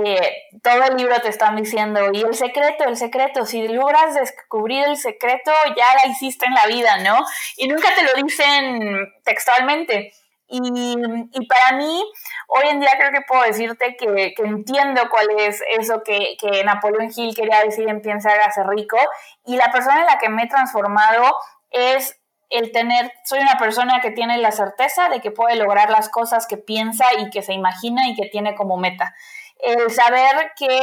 [0.03, 4.85] eh, todo el libro te están diciendo, y el secreto, el secreto, si logras descubrir
[4.85, 7.23] el secreto, ya la hiciste en la vida, ¿no?
[7.57, 10.11] Y nunca te lo dicen textualmente.
[10.47, 10.95] Y,
[11.31, 12.03] y, para mí,
[12.47, 16.63] hoy en día creo que puedo decirte que, que entiendo cuál es eso que, que
[16.63, 18.97] Napoleón Hill quería decir en Piensa, hágase rico,
[19.45, 21.35] y la persona en la que me he transformado
[21.71, 22.19] es
[22.49, 26.47] el tener, soy una persona que tiene la certeza de que puede lograr las cosas
[26.47, 29.15] que piensa y que se imagina y que tiene como meta.
[29.59, 30.81] El saber que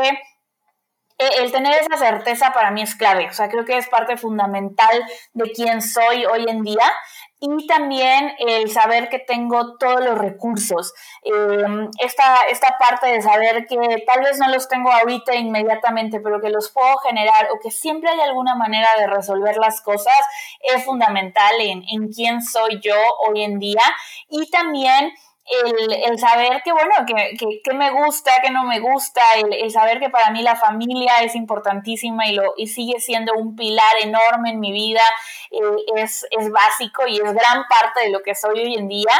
[1.21, 4.17] e, el tener esa certeza para mí es clave, o sea, creo que es parte
[4.17, 5.05] fundamental
[5.35, 6.91] de quién soy hoy en día
[7.41, 10.93] y también el saber que tengo todos los recursos.
[11.23, 16.41] Em, esta, esta parte de saber que tal vez no los tengo ahorita inmediatamente, pero
[16.41, 20.19] que los puedo generar o que siempre hay alguna manera de resolver las cosas
[20.61, 22.97] es fundamental en, en quién soy yo
[23.27, 23.83] hoy en día.
[24.29, 25.13] Y también
[25.51, 30.09] el, saber que, bueno, que, que, me gusta, que no me gusta, el, saber que
[30.09, 34.61] para mí la familia es importantísima y, lo, y sigue siendo un pilar enorme en
[34.61, 35.03] mi vida,
[35.51, 35.59] eh,
[35.97, 39.13] es, es, básico y es gran parte de lo que soy hoy en día.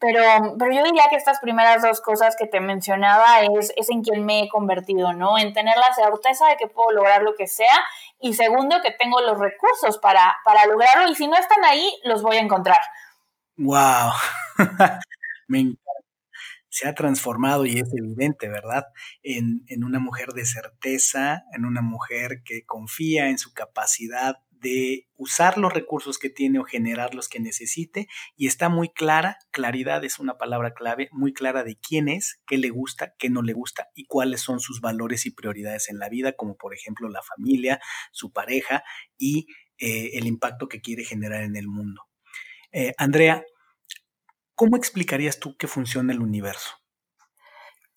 [0.00, 0.22] Pero,
[0.56, 4.24] pero yo diría que estas primeras dos cosas que te mencionaba es, es en quien
[4.24, 5.38] me he convertido, ¿no?
[5.38, 7.84] En tener la certeza de que puedo lograr lo que sea
[8.20, 12.22] y segundo, que tengo los recursos para, para lograrlo y si no están ahí, los
[12.22, 12.78] voy a encontrar.
[13.56, 14.12] ¡Wow!
[15.48, 15.82] me encanta.
[16.70, 18.84] Se ha transformado y es evidente, ¿verdad?
[19.22, 25.08] En, en una mujer de certeza, en una mujer que confía en su capacidad de
[25.16, 30.04] usar los recursos que tiene o generar los que necesite y está muy clara, claridad
[30.04, 33.52] es una palabra clave, muy clara de quién es, qué le gusta, qué no le
[33.52, 37.22] gusta y cuáles son sus valores y prioridades en la vida, como por ejemplo la
[37.22, 37.80] familia,
[38.12, 38.82] su pareja
[39.16, 39.46] y
[39.78, 42.02] eh, el impacto que quiere generar en el mundo.
[42.72, 43.44] Eh, Andrea,
[44.58, 46.80] ¿Cómo explicarías tú que funciona el universo?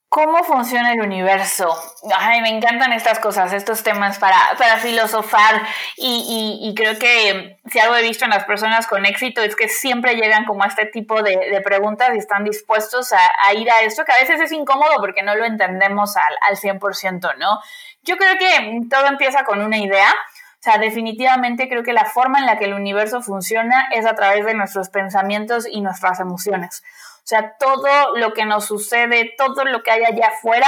[0.10, 1.76] ¿Cómo funciona el universo?
[2.20, 5.64] Ay, me encantan estas cosas, estos temas para, para filosofar
[5.98, 10.14] y, creo que si algo he visto en las personas con éxito es que siempre
[10.14, 14.12] llegan como a este tipo de, preguntas y están dispuestos a, ir a esto, que
[14.12, 17.60] a veces es incómodo porque no lo entendemos al, al 100%, ¿no?
[18.04, 20.14] Yo creo que todo empieza con una idea
[20.62, 24.14] o sea, definitivamente creo que la forma en la que el universo funciona es a
[24.14, 26.84] través de nuestros pensamientos y nuestras emociones.
[27.16, 30.68] O sea, todo lo que nos sucede, todo lo que hay allá afuera,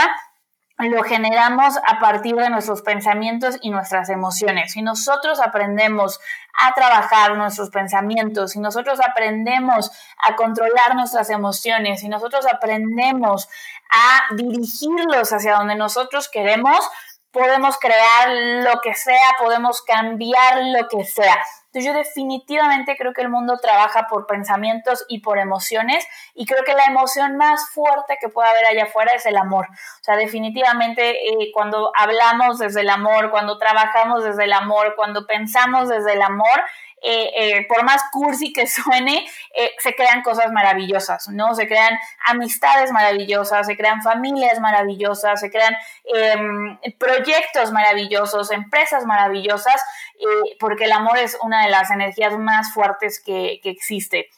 [0.80, 4.72] lo generamos a partir de nuestros pensamientos y nuestras emociones.
[4.72, 6.20] Si nosotros aprendemos
[6.60, 9.91] a trabajar nuestros pensamientos, si nosotros aprendemos
[10.28, 13.48] a controlar nuestras emociones, si nosotros aprendemos
[13.91, 16.80] a dirigirlos hacia donde nosotros queremos,
[17.34, 18.30] podemos crear
[18.64, 21.44] lo que sea, podemos cambiar lo que sea.
[21.74, 26.06] Yo definitivamente creo que el mundo trabaja por pensamientos y por emociones
[26.36, 29.66] y creo que la emoción más fuerte que puede haber allá afuera es el amor.
[29.72, 35.26] O sea, definitivamente eh, cuando hablamos desde el amor, cuando trabajamos desde el amor, cuando
[35.26, 36.62] pensamos desde el amor,
[37.06, 41.54] eh, eh, por más cursi que suene, eh, se crean cosas maravillosas, ¿no?
[41.54, 45.76] Se crean amistades maravillosas, se crean familias maravillosas, se crean
[46.06, 49.82] em, proyectos maravillosos, empresas maravillosas,
[50.60, 54.30] porque el amor es una de las energías más fuertes que, que existe.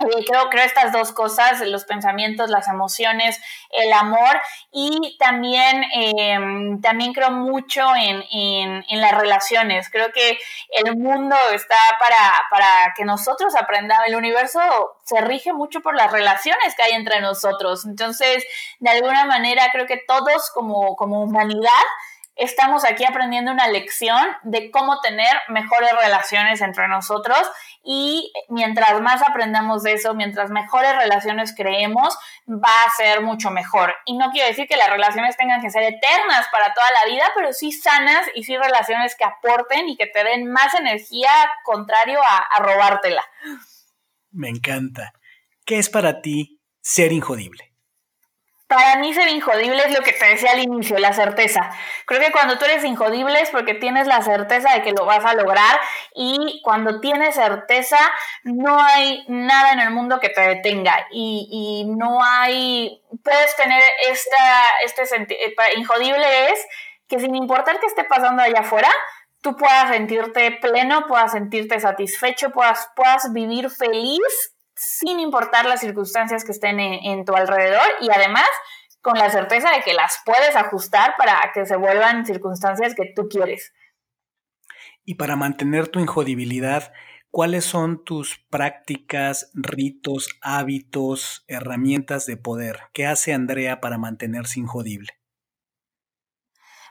[0.00, 6.80] Eh, creo, creo estas dos cosas, los pensamientos, las emociones, el amor y también, em,
[6.80, 9.90] también creo mucho en, en, las relaciones.
[9.90, 10.38] Creo que
[10.70, 14.60] el mundo está para, para que nosotros aprendamos, el universo
[15.04, 17.84] se rige mucho por las relaciones que hay entre nosotros.
[17.84, 18.44] Entonces,
[18.78, 21.84] de alguna manera, creo que todos como, como humanidad
[22.38, 27.38] estamos aquí aprendiendo una lección de cómo tener mejores relaciones entre nosotros
[27.82, 32.16] y mientras más aprendamos de eso, mientras mejores relaciones creemos,
[32.48, 33.94] va a ser mucho mejor.
[34.06, 37.24] Y no quiero decir que las relaciones tengan que ser eternas para toda la vida,
[37.34, 41.30] pero sí sanas y sí relaciones que aporten y que te den más energía
[41.64, 43.22] contrario a, a robártela.
[44.30, 45.12] Me encanta.
[45.64, 47.67] ¿Qué es para ti ser injodible?
[48.68, 51.70] Para mí ser injodible es lo que te decía al inicio, la certeza.
[52.04, 55.24] Creo que cuando tú eres injodible es porque tienes la certeza de que lo vas
[55.24, 55.80] a lograr
[56.14, 57.96] y cuando tienes certeza
[58.44, 63.82] no hay nada en el mundo que te detenga y, y no hay, puedes tener
[64.10, 66.62] esta, este sentido, eh, injodible es
[67.08, 68.90] que sin importar qué esté pasando allá afuera,
[69.40, 76.44] tú puedas sentirte pleno, puedas sentirte satisfecho, puedas, puedas vivir feliz sin importar las circunstancias
[76.44, 78.46] que estén en, tu alrededor y además
[79.00, 83.28] con la certeza de que las puedes ajustar para que se vuelvan circunstancias que tú
[83.28, 83.72] quieres.
[85.04, 86.92] Y para mantener tu injodibilidad,
[87.30, 92.80] ¿cuáles son tus prácticas, ritos, hábitos, herramientas de poder?
[92.92, 95.17] ¿Qué hace Andrea para mantenerse injodible?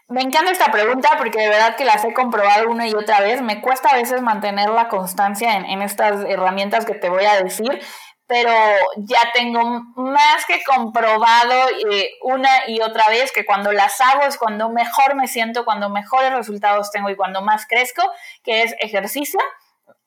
[0.09, 3.41] Me encanta esta pregunta porque de verdad que las he comprobado una y otra vez.
[3.41, 7.81] Me cuesta a veces mantener la constancia en, estas herramientas que te voy a decir,
[8.25, 8.53] pero
[8.97, 9.61] ya tengo
[9.95, 15.15] más que comprobado eh, una y otra vez que cuando las hago es cuando mejor
[15.15, 18.03] me siento, cuando mejores resultados tengo y cuando más crezco,
[18.43, 19.39] que es ejercicio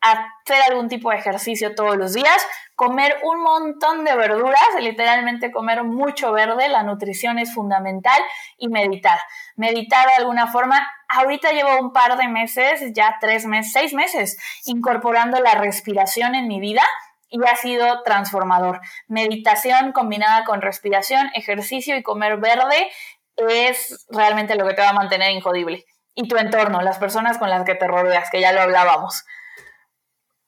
[0.00, 5.84] hacer algún tipo de ejercicio todos los días, comer un montón de verduras, literalmente comer
[5.84, 8.20] mucho verde, la nutrición es fundamental
[8.56, 9.18] y meditar.
[9.56, 14.38] Meditar de alguna forma, ahorita llevo un par de meses, ya tres meses, seis meses,
[14.64, 16.82] incorporando la respiración en mi vida
[17.28, 18.80] y ha sido transformador.
[19.06, 22.90] Meditación combinada con respiración, ejercicio y comer verde
[23.36, 25.84] es realmente lo que te va a mantener injodible.
[26.14, 29.24] Y tu entorno, las personas con las que te rodeas, que ya lo hablábamos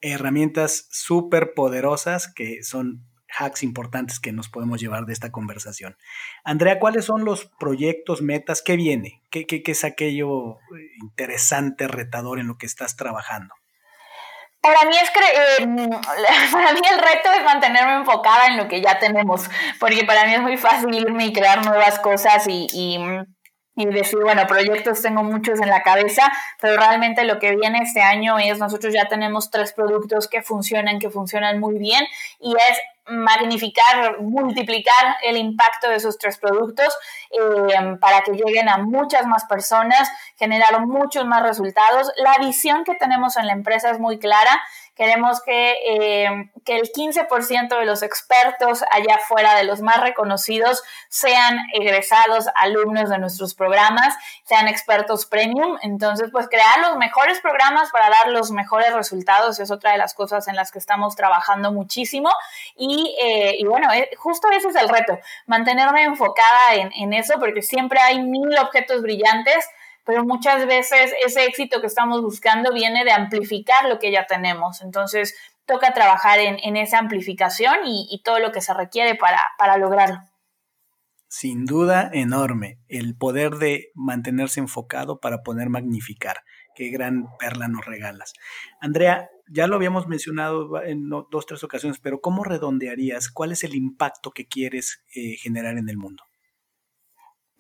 [0.03, 3.05] herramientas súper poderosas que son
[3.39, 5.97] hacks importantes que nos podemos llevar de esta conversación.
[6.45, 8.63] Andrea, ¿cuáles son los proyectos, metas?
[8.63, 9.23] ¿Qué viene?
[9.31, 13.55] ¿Qué, qué, es aquello eh, interesante, retador en lo que estás trabajando?
[14.61, 15.67] Para mí, es eh,
[16.53, 19.49] para mí el reto es mantenerme enfocada en lo que ya tenemos,
[19.81, 22.99] porque para mí es muy fácil irme y crear nuevas cosas y, y
[23.83, 26.31] y decir, bueno, proyectos tengo muchos en la cabeza,
[26.61, 30.99] pero realmente lo que viene este año es, nosotros ya tenemos tres productos que funcionan,
[30.99, 32.05] que funcionan muy bien,
[32.41, 36.97] y es magnificar, multiplicar el impacto de esos tres productos
[37.33, 42.13] eh, para que lleguen a muchas más personas, generar muchos más resultados.
[42.19, 44.63] La visión que tenemos en la empresa es muy clara
[44.95, 50.83] Queremos que, eh, que el 15% de los expertos allá afuera, de los más reconocidos,
[51.09, 54.15] sean egresados, alumnos de nuestros programas,
[54.45, 55.79] sean expertos premium.
[55.83, 60.13] Entonces, pues crear los mejores programas para dar los mejores resultados es otra de las
[60.13, 62.31] cosas en las que estamos trabajando muchísimo.
[62.77, 67.39] Y, eh, y bueno, eh, justo ese es el reto, mantenerme enfocada en, en eso,
[67.39, 69.67] porque siempre hay mil objetos brillantes
[70.05, 74.83] pero muchas veces ese éxito que estamos buscando viene de amplificar lo que ya tenemos.
[74.83, 75.35] Entonces,
[75.67, 80.19] toca trabajar en, esa amplificación y, todo lo que se requiere para, para lograrlo.
[81.29, 82.79] Sin duda, enorme.
[82.89, 86.43] El poder de mantenerse enfocado para poder magnificar.
[86.75, 88.35] Qué gran perla nos regalas.
[88.81, 93.31] Andrea, ya lo habíamos mencionado en dos, tres ocasiones, pero ¿cómo redondearías?
[93.31, 96.25] ¿Cuál es el impacto que quieres eh, generar en el mundo?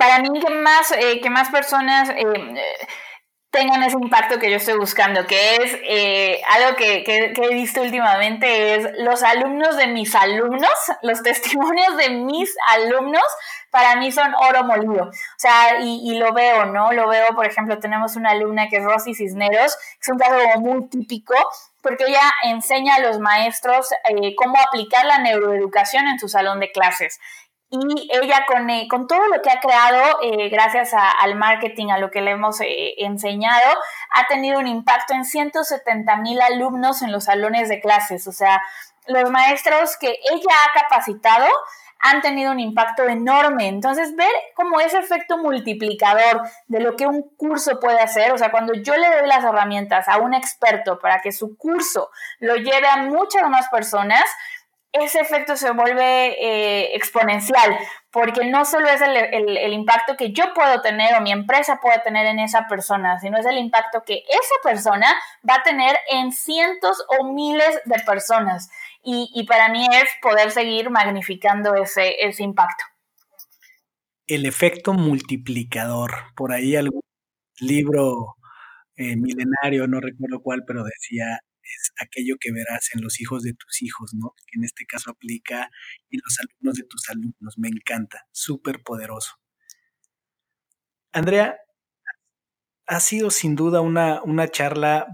[0.02, 2.24] Para mí que más, eh, que más personas eh,
[3.52, 8.74] tengan ese impacto que yo estoy buscando, que es eh, algo que, he visto últimamente,
[8.74, 10.72] es los alumnos de mis alumnos,
[11.02, 13.22] los testimonios de mis alumnos,
[13.70, 15.04] para mí son oro molido.
[15.04, 16.92] O sea, y, lo veo, ¿no?
[16.92, 20.88] Lo veo, por ejemplo, tenemos una alumna que es Rosy Cisneros, es un caso muy
[20.88, 21.34] típico,
[21.80, 26.72] porque ella enseña a los maestros eh, cómo aplicar la neuroeducación en su salón de
[26.72, 27.20] clases
[27.72, 31.96] y ella con, eh, con, todo lo que ha creado, eh, gracias al marketing, a
[31.96, 33.78] lo que le hemos eh, enseñado,
[34.14, 38.28] ha tenido un impacto en 170 mil alumnos en los salones de clases.
[38.28, 38.60] O sea,
[39.06, 41.46] los maestros que ella ha capacitado
[41.98, 43.68] han tenido un impacto enorme.
[43.68, 48.50] Entonces, ver cómo ese efecto multiplicador de lo que un curso puede hacer, o sea,
[48.50, 52.88] cuando yo le doy las herramientas a un experto para que su curso lo lleve
[52.88, 54.24] a muchas más personas,
[54.92, 57.76] ese efecto se vuelve eh, exponencial,
[58.10, 62.26] porque no solo es el, impacto que yo puedo tener o mi empresa puede tener
[62.26, 65.06] en esa persona, sino es el impacto que esa persona
[65.48, 68.70] va a tener en cientos o miles de personas.
[69.04, 72.84] Y, para mí es poder seguir magnificando ese, ese impacto.
[74.28, 76.12] El efecto multiplicador.
[76.36, 77.02] Por ahí algún
[77.58, 78.36] libro
[78.96, 81.40] eh, milenario, no recuerdo cuál, pero decía,
[81.74, 84.34] es aquello que verás en los hijos de tus hijos, ¿no?
[84.46, 85.70] Que en este caso aplica
[86.10, 87.58] en los alumnos de tus alumnos.
[87.58, 89.32] Me encanta, súper poderoso.
[91.12, 91.56] Andrea,
[92.86, 95.06] ha sido sin duda una, una charla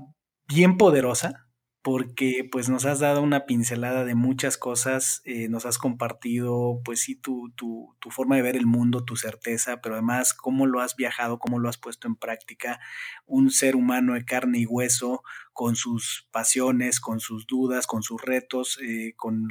[0.47, 1.48] bien poderosa
[1.89, 7.01] porque pues nos has dado una pincelada de muchas cosas, eh, nos has compartido pues
[7.01, 10.83] sí tu, tu, tu, forma de ver el mundo, tu certeza, pero además cómo lo
[10.83, 12.79] has viajado, cómo lo has puesto en práctica,
[13.25, 15.23] un ser humano de carne y hueso,
[15.55, 19.49] con sus pasiones, con sus dudas, con sus retos, eh, con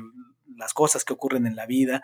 [0.56, 2.04] las cosas que ocurren en la vida,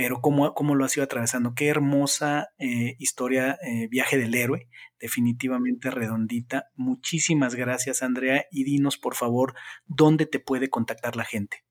[0.00, 1.52] pero cómo, cómo lo has ido atravesando.
[1.54, 3.58] Qué hermosa eh, historia,
[3.90, 4.66] viaje del héroe,
[4.98, 6.70] definitivamente redondita.
[6.74, 9.52] Muchísimas gracias, Andrea, y dinos, por favor,
[9.84, 11.64] dónde te puede contactar la gente.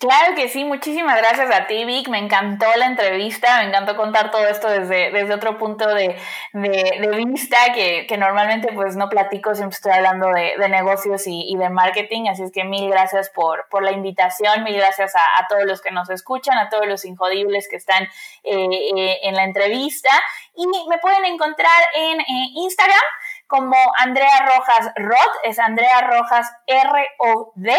[0.00, 2.08] Claro que sí, muchísimas gracias a ti, Vic.
[2.08, 6.16] Me encantó la entrevista, me encantó contar todo esto desde, desde otro punto de,
[6.54, 12.28] vista que, normalmente pues no platico, siempre estoy hablando de, negocios y, de marketing.
[12.30, 15.90] Así es que mil gracias por, por la invitación, mil gracias a, todos los que
[15.90, 20.08] nos escuchan, a todos los injodibles que están eh, eh, en la entrevista.
[20.56, 22.22] Y me pueden encontrar en
[22.56, 23.04] Instagram
[23.46, 27.76] como Andrea Rojas Rod, es Andrea Rojas R-O-D.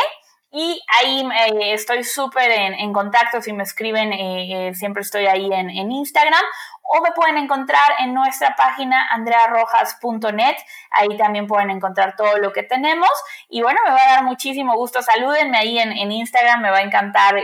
[0.53, 5.49] Y ahí eh, estoy súper en, contacto, si me escriben, eh, eh, siempre estoy ahí
[5.52, 6.44] en, Instagram.
[6.84, 10.57] O me pueden encontrar en nuestra página andrearrojas.net.
[10.91, 13.10] Ahí también pueden encontrar todo lo que tenemos.
[13.48, 15.02] Y bueno, me va a dar muchísimo gusto.
[15.02, 16.61] Salúdenme ahí en, en Instagram.
[16.61, 17.36] Me va a encantar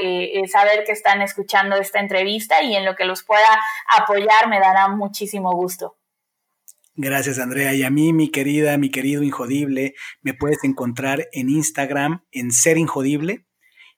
[0.51, 3.47] saber que están escuchando esta entrevista y en lo que los pueda
[3.87, 5.95] apoyar me dará muchísimo gusto.
[6.99, 7.75] Gracias, Andrea.
[7.75, 9.93] Y a mí, mi querida, mi querido Injodible,
[10.23, 13.45] me puedes encontrar en Instagram en Ser Injodible,